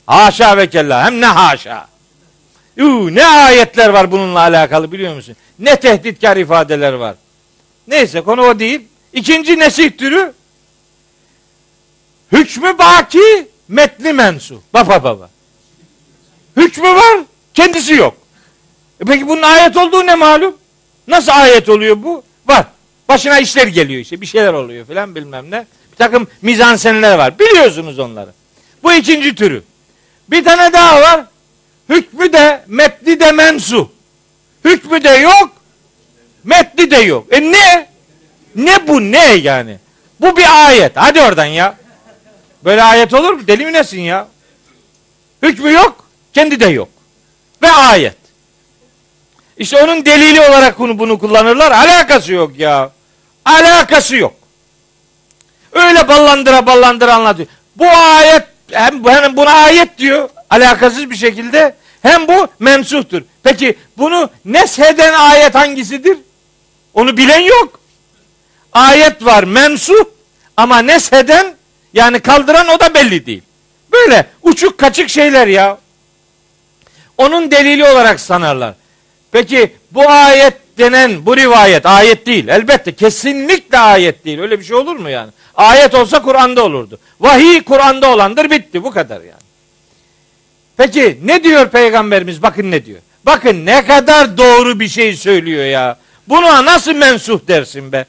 Haşa 0.07 0.57
ve 0.57 0.69
kella 0.69 1.05
hem 1.05 1.21
ne 1.21 1.25
haşa. 1.25 1.87
Uu, 2.79 3.15
ne 3.15 3.25
ayetler 3.25 3.89
var 3.89 4.11
bununla 4.11 4.39
alakalı 4.39 4.91
biliyor 4.91 5.15
musun? 5.15 5.35
Ne 5.59 5.75
tehditkar 5.75 6.37
ifadeler 6.37 6.93
var. 6.93 7.15
Neyse 7.87 8.21
konu 8.21 8.41
o 8.41 8.59
değil. 8.59 8.81
İkinci 9.13 9.59
nesih 9.59 9.97
türü 9.97 10.33
hükmü 12.31 12.77
baki 12.77 13.47
metni 13.67 14.13
mensu. 14.13 14.61
Baba 14.73 15.03
baba. 15.03 15.29
Hükmü 16.57 16.89
var 16.89 17.19
kendisi 17.53 17.93
yok. 17.93 18.17
E 19.01 19.05
peki 19.05 19.27
bunun 19.27 19.41
ayet 19.41 19.77
olduğu 19.77 20.05
ne 20.05 20.15
malum? 20.15 20.57
Nasıl 21.07 21.31
ayet 21.31 21.69
oluyor 21.69 22.03
bu? 22.03 22.23
Başına 23.13 23.39
işler 23.39 23.67
geliyor 23.67 24.01
işte 24.01 24.21
bir 24.21 24.25
şeyler 24.25 24.53
oluyor 24.53 24.85
filan 24.85 25.15
bilmem 25.15 25.51
ne. 25.51 25.65
Bir 25.91 25.97
takım 25.97 26.27
mizansenler 26.41 27.17
var. 27.17 27.39
Biliyorsunuz 27.39 27.99
onları. 27.99 28.29
Bu 28.83 28.93
ikinci 28.93 29.35
türü. 29.35 29.63
Bir 30.29 30.43
tane 30.43 30.73
daha 30.73 31.01
var. 31.01 31.25
Hükmü 31.89 32.33
de 32.33 32.63
metni 32.67 33.19
de 33.19 33.31
mensu. 33.31 33.91
Hükmü 34.65 35.03
de 35.03 35.09
yok. 35.09 35.51
Metni 36.43 36.91
de 36.91 36.97
yok. 36.97 37.27
E 37.31 37.41
ne? 37.51 37.89
Ne 38.55 38.87
bu 38.87 39.01
ne 39.01 39.33
yani? 39.33 39.77
Bu 40.21 40.37
bir 40.37 40.67
ayet. 40.67 40.91
Hadi 40.95 41.21
oradan 41.21 41.45
ya. 41.45 41.77
Böyle 42.63 42.83
ayet 42.83 43.13
olur 43.13 43.33
mu? 43.33 43.47
Deli 43.47 43.65
mi 43.65 43.73
nesin 43.73 44.01
ya? 44.01 44.27
Hükmü 45.43 45.71
yok. 45.71 46.07
Kendi 46.33 46.59
de 46.59 46.67
yok. 46.67 46.89
Ve 47.61 47.71
ayet. 47.71 48.17
İşte 49.57 49.83
onun 49.83 50.05
delili 50.05 50.41
olarak 50.41 50.79
bunu, 50.79 50.99
bunu 50.99 51.19
kullanırlar. 51.19 51.71
Alakası 51.71 52.33
yok 52.33 52.59
ya. 52.59 52.91
Alakası 53.45 54.15
yok. 54.15 54.33
Öyle 55.71 56.07
ballandıra 56.07 56.65
ballandıra 56.65 57.13
anlatıyor. 57.13 57.47
Bu 57.75 57.87
ayet 57.87 58.43
hem, 58.71 59.05
hem 59.05 59.37
buna 59.37 59.51
ayet 59.51 59.97
diyor 59.97 60.29
alakasız 60.49 61.09
bir 61.09 61.15
şekilde 61.15 61.75
hem 62.01 62.27
bu 62.27 62.47
mensuhtur. 62.59 63.21
Peki 63.43 63.77
bunu 63.97 64.29
nesheden 64.45 65.13
ayet 65.13 65.55
hangisidir? 65.55 66.17
Onu 66.93 67.17
bilen 67.17 67.39
yok. 67.39 67.79
Ayet 68.73 69.25
var 69.25 69.43
mensuh 69.43 70.05
ama 70.57 70.79
nesheden 70.79 71.55
yani 71.93 72.19
kaldıran 72.19 72.67
o 72.67 72.79
da 72.79 72.93
belli 72.93 73.25
değil. 73.25 73.41
Böyle 73.91 74.27
uçuk 74.41 74.77
kaçık 74.77 75.09
şeyler 75.09 75.47
ya. 75.47 75.77
Onun 77.17 77.51
delili 77.51 77.85
olarak 77.85 78.19
sanarlar. 78.19 78.73
Peki 79.31 79.75
bu 79.91 80.09
ayet 80.09 80.53
denen 80.77 81.25
bu 81.25 81.37
rivayet 81.37 81.85
ayet 81.85 82.25
değil. 82.25 82.47
Elbette 82.47 82.91
kesinlikle 82.91 83.77
ayet 83.77 84.25
değil. 84.25 84.39
Öyle 84.39 84.59
bir 84.59 84.65
şey 84.65 84.75
olur 84.75 84.95
mu 84.95 85.09
yani? 85.09 85.31
Ayet 85.55 85.95
olsa 85.95 86.21
Kur'an'da 86.21 86.63
olurdu. 86.63 86.99
Vahiy 87.19 87.63
Kur'an'da 87.63 88.11
olandır 88.13 88.49
bitti 88.49 88.83
bu 88.83 88.91
kadar 88.91 89.21
yani. 89.21 89.43
Peki 90.77 91.19
ne 91.23 91.43
diyor 91.43 91.69
peygamberimiz? 91.69 92.41
Bakın 92.41 92.71
ne 92.71 92.85
diyor. 92.85 92.99
Bakın 93.25 93.65
ne 93.65 93.85
kadar 93.85 94.37
doğru 94.37 94.79
bir 94.79 94.87
şey 94.87 95.15
söylüyor 95.15 95.65
ya. 95.65 95.97
Buna 96.27 96.65
nasıl 96.65 96.93
mensuh 96.93 97.39
dersin 97.47 97.91
be? 97.91 98.05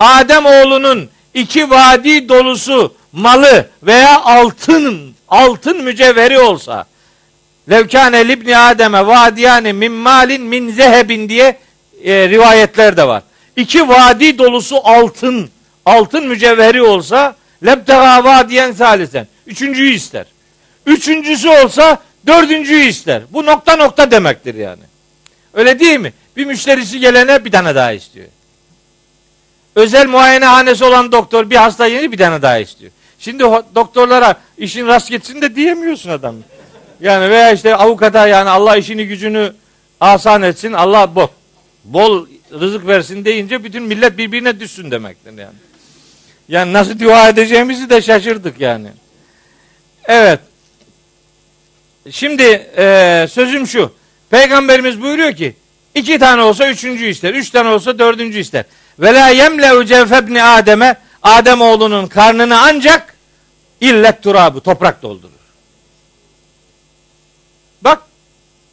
Adem 0.00 0.46
oğlunun 0.46 1.10
iki 1.34 1.70
vadi 1.70 2.28
dolusu 2.28 2.94
malı 3.12 3.68
veya 3.82 4.20
altın 4.20 5.14
altın 5.28 5.84
mücevheri 5.84 6.38
olsa 6.38 6.84
Levkâne 7.70 8.28
libni 8.28 8.58
Adem'e 8.58 9.06
vadiyane 9.06 9.72
min 9.72 9.92
malin 9.92 10.42
min 10.42 10.72
zehebin 10.72 11.28
diye 11.28 11.56
e, 12.04 12.28
rivayetler 12.28 12.96
de 12.96 13.08
var. 13.08 13.22
İki 13.56 13.88
vadi 13.88 14.38
dolusu 14.38 14.80
altın, 14.84 15.50
altın 15.84 16.28
mücevheri 16.28 16.82
olsa 16.82 17.36
lebtega 17.66 18.24
vadiyen 18.24 18.72
salisen. 18.72 19.26
Üçüncüyü 19.46 19.94
ister. 19.94 20.26
Üçüncüsü 20.86 21.48
olsa 21.48 21.98
dördüncüyü 22.26 22.84
ister. 22.84 23.22
Bu 23.30 23.46
nokta 23.46 23.76
nokta 23.76 24.10
demektir 24.10 24.54
yani. 24.54 24.82
Öyle 25.54 25.78
değil 25.78 26.00
mi? 26.00 26.12
Bir 26.36 26.44
müşterisi 26.44 27.00
gelene 27.00 27.44
bir 27.44 27.50
tane 27.50 27.74
daha 27.74 27.92
istiyor. 27.92 28.26
Özel 29.74 30.06
muayenehanesi 30.06 30.84
olan 30.84 31.12
doktor 31.12 31.50
bir 31.50 31.56
hasta 31.56 31.86
yeni 31.86 32.12
bir 32.12 32.18
tane 32.18 32.42
daha 32.42 32.58
istiyor. 32.58 32.92
Şimdi 33.18 33.42
doktorlara 33.74 34.34
işin 34.58 34.86
rast 34.86 35.10
gitsin 35.10 35.42
de 35.42 35.56
diyemiyorsun 35.56 36.10
adam. 36.10 36.34
Yani 37.02 37.30
veya 37.30 37.52
işte 37.52 37.76
avukata 37.76 38.28
yani 38.28 38.50
Allah 38.50 38.76
işini 38.76 39.06
gücünü 39.06 39.52
asan 40.00 40.42
etsin. 40.42 40.72
Allah 40.72 41.14
bol, 41.14 41.28
bol 41.84 42.26
rızık 42.60 42.86
versin 42.86 43.24
deyince 43.24 43.64
bütün 43.64 43.82
millet 43.82 44.18
birbirine 44.18 44.60
düşsün 44.60 44.90
demektir 44.90 45.38
yani. 45.38 45.54
Yani 46.48 46.72
nasıl 46.72 46.98
dua 46.98 47.28
edeceğimizi 47.28 47.90
de 47.90 48.02
şaşırdık 48.02 48.60
yani. 48.60 48.88
Evet. 50.04 50.40
Şimdi 52.10 52.42
e, 52.76 53.26
sözüm 53.30 53.66
şu. 53.66 53.92
Peygamberimiz 54.30 55.02
buyuruyor 55.02 55.32
ki 55.32 55.54
iki 55.94 56.18
tane 56.18 56.42
olsa 56.42 56.68
üçüncü 56.68 57.06
ister. 57.06 57.34
Üç 57.34 57.50
tane 57.50 57.68
olsa 57.68 57.98
dördüncü 57.98 58.38
ister. 58.38 58.64
Ve 58.98 59.14
la 59.14 59.28
yemle'u 59.28 59.84
cevfebni 59.84 60.42
Adem'e 60.42 60.96
Adem 61.22 61.60
oğlunun 61.60 62.06
karnını 62.06 62.60
ancak 62.60 63.14
illet 63.80 64.22
turabı 64.22 64.60
toprak 64.60 65.02
doldurur. 65.02 65.41
Bak 67.84 68.02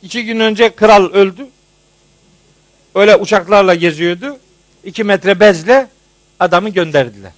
iki 0.04 0.26
gün 0.26 0.40
önce 0.40 0.76
kral 0.76 1.14
öldü. 1.14 1.48
Öyle 2.96 3.16
uçaklarla 3.16 3.76
geziyordu. 3.76 4.38
İki 4.84 5.04
metre 5.04 5.40
bezle 5.40 5.88
adamı 6.40 6.70
gönderdiler. 6.70 7.32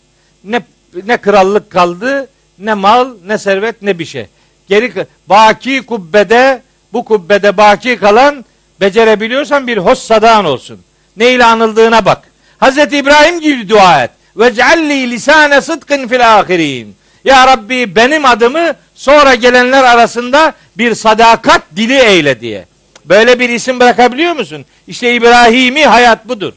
Ne 0.43 0.61
ne 1.05 1.17
krallık 1.17 1.69
kaldı, 1.69 2.29
ne 2.59 2.73
mal, 2.73 3.09
ne 3.25 3.37
servet, 3.37 3.81
ne 3.81 3.99
bir 3.99 4.05
şey. 4.05 4.25
Geri 4.67 5.07
baki 5.27 5.81
kubbede, 5.81 6.61
bu 6.93 7.05
kubbede 7.05 7.57
baki 7.57 7.97
kalan 7.97 8.45
becerebiliyorsan 8.81 9.67
bir 9.67 9.77
hossadan 9.77 10.45
olsun. 10.45 10.79
Ne 11.17 11.31
ile 11.31 11.45
anıldığına 11.45 12.05
bak. 12.05 12.31
Hazreti 12.57 12.97
İbrahim 12.97 13.39
gibi 13.39 13.69
dua 13.69 14.03
et. 14.03 14.11
Ve 14.37 14.53
cealli 14.53 15.11
lisane 15.11 15.61
sıdkın 15.61 16.07
fil 16.07 16.39
ahirin. 16.39 16.95
Ya 17.25 17.47
Rabbi 17.47 17.95
benim 17.95 18.25
adımı 18.25 18.73
sonra 19.01 19.35
gelenler 19.35 19.83
arasında 19.83 20.53
bir 20.77 20.95
sadakat 20.95 21.61
dili 21.75 21.99
eyle 21.99 22.39
diye. 22.39 22.65
Böyle 23.05 23.39
bir 23.39 23.49
isim 23.49 23.79
bırakabiliyor 23.79 24.33
musun? 24.33 24.65
İşte 24.87 25.13
İbrahimi 25.13 25.85
hayat 25.85 26.27
budur. 26.27 26.53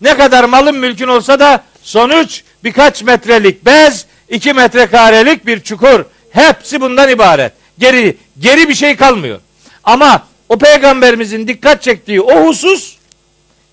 Ne 0.00 0.16
kadar 0.16 0.44
malın 0.44 0.76
mülkün 0.76 1.08
olsa 1.08 1.40
da 1.40 1.64
sonuç 1.82 2.42
birkaç 2.64 3.02
metrelik 3.02 3.66
bez, 3.66 4.06
iki 4.28 4.52
metrekarelik 4.52 5.46
bir 5.46 5.60
çukur. 5.60 6.04
Hepsi 6.30 6.80
bundan 6.80 7.08
ibaret. 7.08 7.52
Geri, 7.78 8.16
geri 8.38 8.68
bir 8.68 8.74
şey 8.74 8.96
kalmıyor. 8.96 9.40
Ama 9.84 10.26
o 10.48 10.58
peygamberimizin 10.58 11.48
dikkat 11.48 11.82
çektiği 11.82 12.20
o 12.20 12.46
husus 12.46 12.96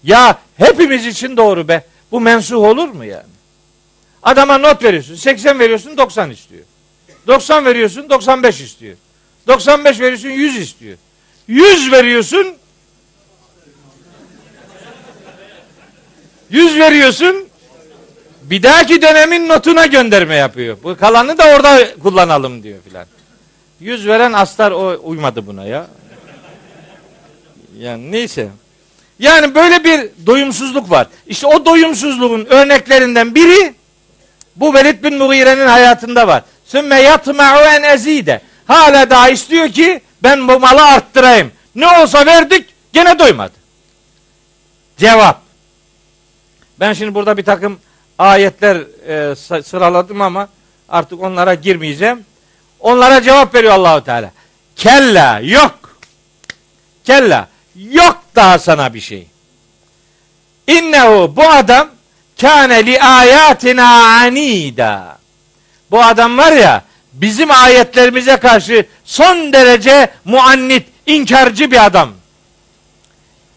ya 0.03 0.39
hepimiz 0.57 1.05
için 1.05 1.37
doğru 1.37 1.67
be. 1.67 1.83
Bu 2.11 2.19
mensuh 2.19 2.57
olur 2.57 2.87
mu 2.87 3.05
yani? 3.05 3.33
Adama 4.23 4.57
not 4.57 4.83
veriyorsun. 4.83 5.15
80 5.15 5.59
veriyorsun 5.59 5.97
90 5.97 6.29
istiyor. 6.29 6.64
90 7.27 7.65
veriyorsun 7.65 8.09
95 8.09 8.61
istiyor. 8.61 8.95
95 9.47 9.99
veriyorsun 9.99 10.29
100 10.29 10.57
istiyor. 10.57 10.97
100 11.47 11.91
veriyorsun 11.91 12.55
100 16.49 16.79
veriyorsun 16.79 17.47
bir 18.41 18.63
dahaki 18.63 19.01
dönemin 19.01 19.49
notuna 19.49 19.85
gönderme 19.85 20.35
yapıyor. 20.35 20.77
Bu 20.83 20.97
kalanı 20.97 21.37
da 21.37 21.43
orada 21.55 21.95
kullanalım 22.03 22.63
diyor 22.63 22.79
filan. 22.83 23.05
100 23.79 24.07
veren 24.07 24.33
astar 24.33 24.71
o 24.71 24.99
uymadı 25.03 25.47
buna 25.47 25.65
ya. 25.65 25.87
Yani 27.77 28.11
neyse. 28.11 28.47
Yani 29.19 29.55
böyle 29.55 29.83
bir 29.83 30.09
doyumsuzluk 30.25 30.91
var. 30.91 31.07
İşte 31.27 31.47
o 31.47 31.65
doyumsuzluğun 31.65 32.45
örneklerinden 32.45 33.35
biri 33.35 33.73
bu 34.55 34.73
Velid 34.73 35.03
bin 35.03 35.17
Mughire'nin 35.17 35.67
hayatında 35.67 36.27
var. 36.27 36.43
Sümme 36.65 37.01
yatma'u 37.01 37.59
en 37.59 37.83
ezide. 37.83 38.41
Hala 38.67 39.09
daha 39.09 39.29
istiyor 39.29 39.69
ki 39.69 40.01
ben 40.23 40.47
bu 40.47 40.59
malı 40.59 40.83
arttırayım. 40.85 41.51
Ne 41.75 41.87
olsa 41.87 42.25
verdik 42.25 42.69
gene 42.93 43.19
doymadı. 43.19 43.53
Cevap. 44.97 45.41
Ben 46.79 46.93
şimdi 46.93 47.15
burada 47.15 47.37
bir 47.37 47.45
takım 47.45 47.79
ayetler 48.17 48.77
e, 49.07 49.35
sıraladım 49.63 50.21
ama 50.21 50.47
artık 50.89 51.21
onlara 51.23 51.53
girmeyeceğim. 51.53 52.25
Onlara 52.79 53.21
cevap 53.21 53.55
veriyor 53.55 53.73
Allahu 53.73 54.03
Teala. 54.03 54.31
Kella 54.75 55.39
yok. 55.39 55.99
Kella 57.03 57.47
yok 57.75 58.19
daha 58.35 58.59
sana 58.59 58.93
bir 58.93 58.99
şey. 58.99 59.27
İnnehu 60.67 61.35
bu 61.35 61.43
adam 61.43 61.89
kâne 62.41 62.85
li 62.85 63.01
ayatina 63.01 64.17
anida. 64.21 65.14
Bu 65.95 66.03
adam 66.03 66.37
var 66.37 66.51
ya 66.51 66.83
bizim 67.13 67.51
ayetlerimize 67.51 68.37
karşı 68.37 68.85
son 69.05 69.53
derece 69.53 70.09
muannit, 70.25 70.87
inkarcı 71.05 71.71
bir 71.71 71.85
adam. 71.85 72.09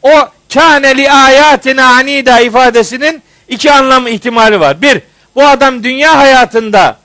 o 0.02 0.28
kâne 0.54 0.96
li 0.96 1.12
ayatina 1.12 1.86
anida 1.86 2.40
ifadesinin 2.40 3.22
iki 3.48 3.72
anlam 3.72 4.06
ihtimali 4.06 4.60
var. 4.60 4.82
Bir, 4.82 5.00
bu 5.34 5.46
adam 5.46 5.84
dünya 5.84 6.18
hayatında 6.18 6.96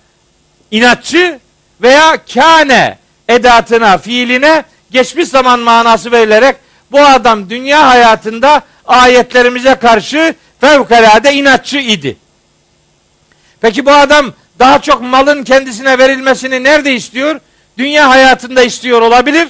inatçı 0.72 1.39
veya 1.81 2.18
kâne 2.34 2.97
edatına, 3.30 3.97
fiiline 3.97 4.64
geçmiş 4.91 5.27
zaman 5.27 5.60
manası 5.60 6.11
verilerek 6.11 6.55
bu 6.91 7.01
adam 7.01 7.49
dünya 7.49 7.88
hayatında 7.88 8.61
ayetlerimize 8.85 9.76
karşı 9.76 10.35
fevkalade 10.61 11.34
inatçı 11.34 11.77
idi. 11.77 12.18
Peki 13.61 13.85
bu 13.85 13.91
adam 13.91 14.34
daha 14.59 14.81
çok 14.81 15.01
malın 15.01 15.43
kendisine 15.43 15.97
verilmesini 15.97 16.63
nerede 16.63 16.93
istiyor? 16.93 17.39
Dünya 17.77 18.09
hayatında 18.09 18.63
istiyor 18.63 19.01
olabilir. 19.01 19.47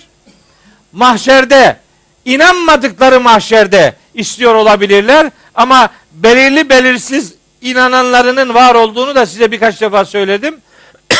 Mahşerde 0.92 1.78
inanmadıkları 2.26 3.20
mahşerde 3.20 3.96
istiyor 4.14 4.56
olabilirler 4.56 5.32
ama 5.56 5.90
belirli 6.12 6.70
belirsiz 6.70 7.34
inananlarının 7.62 8.54
var 8.54 8.76
olduğunu 8.76 9.16
da 9.16 9.26
size 9.26 9.52
birkaç 9.52 9.82
defa 9.82 10.06
söyledim. 10.06 10.62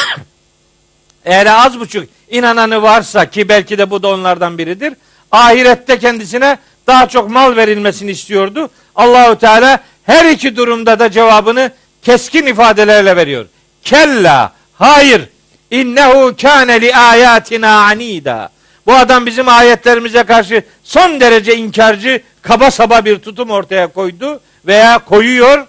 Eğer 1.26 1.46
az 1.46 1.80
buçuk 1.80 2.10
inananı 2.30 2.82
varsa 2.82 3.30
ki 3.30 3.50
belki 3.50 3.78
de 3.78 3.90
bu 3.90 4.04
da 4.04 4.08
onlardan 4.08 4.58
biridir. 4.58 4.94
Ahirette 5.32 6.00
kendisine 6.00 6.58
daha 6.88 7.08
çok 7.08 7.30
mal 7.30 7.56
verilmesini 7.56 8.12
istiyordu. 8.12 8.70
Allahu 8.96 9.38
Teala 9.38 9.80
her 10.04 10.26
iki 10.26 10.56
durumda 10.56 11.00
da 11.00 11.12
cevabını 11.12 11.72
keskin 12.02 12.46
ifadelerle 12.46 13.16
veriyor. 13.16 13.46
Kella, 13.84 14.54
hayır. 14.74 15.30
İnnehu 15.72 16.36
kâne 16.42 16.82
li 16.82 16.96
ayatina 16.96 17.86
anida. 17.86 18.50
Bu 18.86 18.94
adam 18.94 19.26
bizim 19.26 19.48
ayetlerimize 19.48 20.24
karşı 20.24 20.64
son 20.84 21.20
derece 21.20 21.56
inkarcı, 21.56 22.22
kaba 22.42 22.72
saba 22.72 23.06
bir 23.06 23.20
tutum 23.20 23.50
ortaya 23.50 23.88
koydu 23.88 24.40
veya 24.66 25.00
koyuyor. 25.00 25.68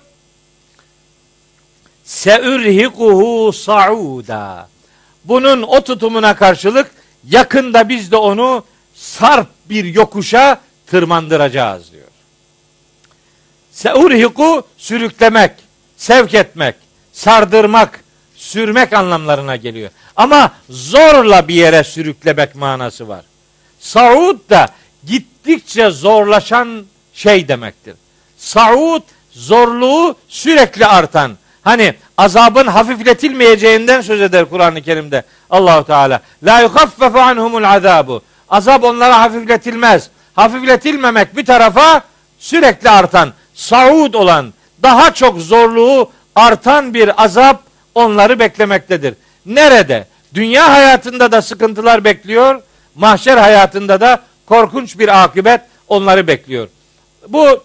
Seürhikuhu 2.04 3.52
sauda. 3.52 4.68
Bunun 5.24 5.62
o 5.62 5.80
tutumuna 5.80 6.36
karşılık 6.36 6.90
yakında 7.28 7.88
biz 7.88 8.12
de 8.12 8.16
onu 8.16 8.64
sarp 8.94 9.48
bir 9.68 9.84
yokuşa 9.84 10.60
tırmandıracağız 10.86 11.92
diyor. 11.92 12.04
Seurhiku 13.72 14.62
sürüklemek, 14.76 15.52
sevk 15.96 16.34
etmek, 16.34 16.74
sardırmak, 17.12 18.03
sürmek 18.44 18.92
anlamlarına 18.92 19.56
geliyor. 19.56 19.90
Ama 20.16 20.52
zorla 20.70 21.48
bir 21.48 21.54
yere 21.54 21.84
sürüklemek 21.84 22.54
manası 22.54 23.08
var. 23.08 23.24
Saud 23.80 24.50
da 24.50 24.68
gittikçe 25.06 25.90
zorlaşan 25.90 26.84
şey 27.14 27.48
demektir. 27.48 27.94
Saud 28.38 29.02
zorluğu 29.32 30.16
sürekli 30.28 30.86
artan. 30.86 31.32
Hani 31.62 31.94
azabın 32.18 32.66
hafifletilmeyeceğinden 32.66 34.00
söz 34.00 34.20
eder 34.20 34.44
Kur'an-ı 34.44 34.82
Kerim'de 34.82 35.22
Allahu 35.50 35.84
Teala. 35.84 36.20
La 36.42 36.60
yuhaffefu 36.60 37.18
anhumul 37.18 37.64
azabu. 37.64 38.22
Azap 38.48 38.84
onlara 38.84 39.20
hafifletilmez. 39.20 40.08
Hafifletilmemek 40.34 41.36
bir 41.36 41.46
tarafa 41.46 42.02
sürekli 42.38 42.90
artan, 42.90 43.32
saud 43.54 44.14
olan, 44.14 44.54
daha 44.82 45.14
çok 45.14 45.38
zorluğu 45.38 46.10
artan 46.34 46.94
bir 46.94 47.24
azap 47.24 47.63
onları 47.94 48.38
beklemektedir. 48.38 49.14
Nerede? 49.46 50.06
Dünya 50.34 50.72
hayatında 50.72 51.32
da 51.32 51.42
sıkıntılar 51.42 52.04
bekliyor, 52.04 52.62
mahşer 52.94 53.36
hayatında 53.36 54.00
da 54.00 54.22
korkunç 54.46 54.98
bir 54.98 55.24
akıbet 55.24 55.60
onları 55.88 56.26
bekliyor. 56.26 56.68
Bu 57.28 57.64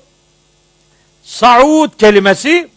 Saud 1.23 1.89
kelimesi 1.97 2.69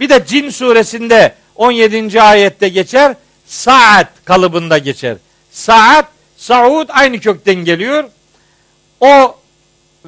bir 0.00 0.08
de 0.08 0.26
Cin 0.26 0.50
suresinde 0.50 1.34
17. 1.56 2.22
ayette 2.22 2.68
geçer. 2.68 3.16
Saat 3.46 4.08
kalıbında 4.24 4.78
geçer. 4.78 5.16
Saat, 5.50 6.06
Saud 6.36 6.88
aynı 6.88 7.20
kökten 7.20 7.54
geliyor. 7.54 8.04
O 9.00 9.37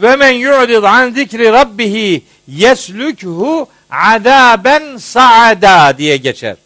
ve 0.02 0.16
men 0.16 0.30
yu'rid 0.30 0.82
an 0.82 1.10
zikri 1.10 1.52
rabbihi 1.52 2.22
yeslükhu 2.48 3.68
adaben 3.90 4.96
saada 4.96 5.98
diye 5.98 6.16
geçer. 6.16 6.56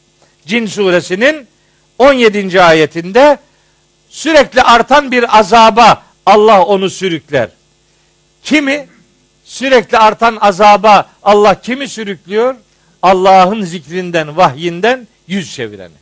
Cin 0.47 0.67
suresinin 0.67 1.47
17. 1.99 2.63
ayetinde 2.63 3.39
sürekli 4.09 4.63
artan 4.63 5.11
bir 5.11 5.39
azaba 5.39 6.03
Allah 6.27 6.65
onu 6.65 6.91
sürükler. 6.91 7.49
Kimi? 8.43 8.87
Sürekli 9.45 9.99
artan 9.99 10.39
azaba 10.41 11.11
Allah 11.23 11.61
kimi 11.61 11.89
sürüklüyor? 11.89 12.55
Allah'ın 13.03 13.63
zikrinden, 13.63 14.37
vahyinden 14.37 15.09
yüz 15.29 15.55
çevireni. 15.55 15.95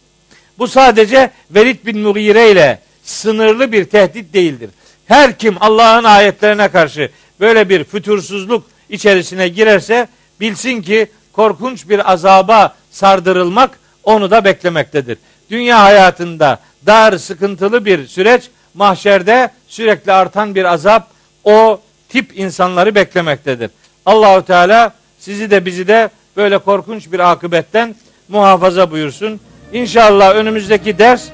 Bu 0.59 0.69
sadece 0.69 1.31
Velid 1.51 1.87
bin 1.87 1.99
Mughire 1.99 2.51
ile 2.51 2.79
sınırlı 3.03 3.73
bir 3.73 3.85
tehdit 3.85 4.35
değildir. 4.35 4.71
Her 5.13 5.39
kim 5.39 5.57
Allah'ın 5.61 6.05
ayetlerine 6.05 6.69
karşı 6.69 7.11
böyle 7.41 7.69
bir 7.69 7.85
fütursuzluk 7.85 8.67
içerisine 8.89 9.49
girerse 9.49 10.09
bilsin 10.41 10.83
ki 10.83 11.07
korkunç 11.33 11.89
bir 11.89 12.13
azaba 12.13 12.75
sardırılmak 12.91 13.71
onu 14.05 14.31
da 14.31 14.45
beklemektedir. 14.45 15.19
Dünya 15.51 15.83
hayatında 15.83 16.59
dar, 16.87 17.19
sıkıntılı 17.19 17.85
bir 17.85 18.07
süreç, 18.07 18.51
mahşerde 18.75 19.51
sürekli 19.69 20.13
artan 20.13 20.55
bir 20.55 20.65
azap 20.65 21.09
o 21.45 21.81
tip 22.09 22.39
insanları 22.39 22.95
beklemektedir. 22.95 23.71
Allahu 24.07 24.45
Teala 24.45 24.93
sizi 25.19 25.51
de 25.51 25.67
bizi 25.67 25.89
de 25.89 26.11
böyle 26.37 26.59
korkunç 26.59 27.13
bir 27.13 27.33
akıbetten 27.33 27.95
muhafaza 28.29 28.91
buyursun. 28.91 29.41
İnşallah 29.73 30.35
önümüzdeki 30.35 30.99
ders 30.99 31.25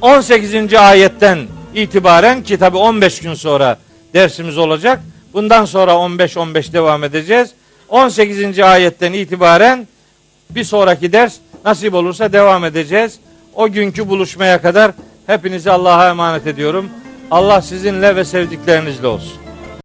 18. 0.00 0.74
ayetten 0.74 1.38
itibaren 1.74 2.42
ki 2.42 2.58
tabi 2.58 2.76
15 2.76 3.20
gün 3.20 3.34
sonra 3.34 3.78
dersimiz 4.14 4.58
olacak. 4.58 5.00
Bundan 5.32 5.64
sonra 5.64 5.90
15-15 5.90 6.72
devam 6.72 7.04
edeceğiz. 7.04 7.50
18. 7.88 8.58
ayetten 8.58 9.12
itibaren 9.12 9.88
bir 10.50 10.64
sonraki 10.64 11.12
ders 11.12 11.36
nasip 11.64 11.94
olursa 11.94 12.32
devam 12.32 12.64
edeceğiz. 12.64 13.18
O 13.54 13.68
günkü 13.68 14.08
buluşmaya 14.08 14.62
kadar 14.62 14.92
hepinizi 15.26 15.70
Allah'a 15.70 16.08
emanet 16.08 16.46
ediyorum. 16.46 16.90
Allah 17.30 17.62
sizinle 17.62 18.16
ve 18.16 18.24
sevdiklerinizle 18.24 19.06
olsun. 19.06 19.49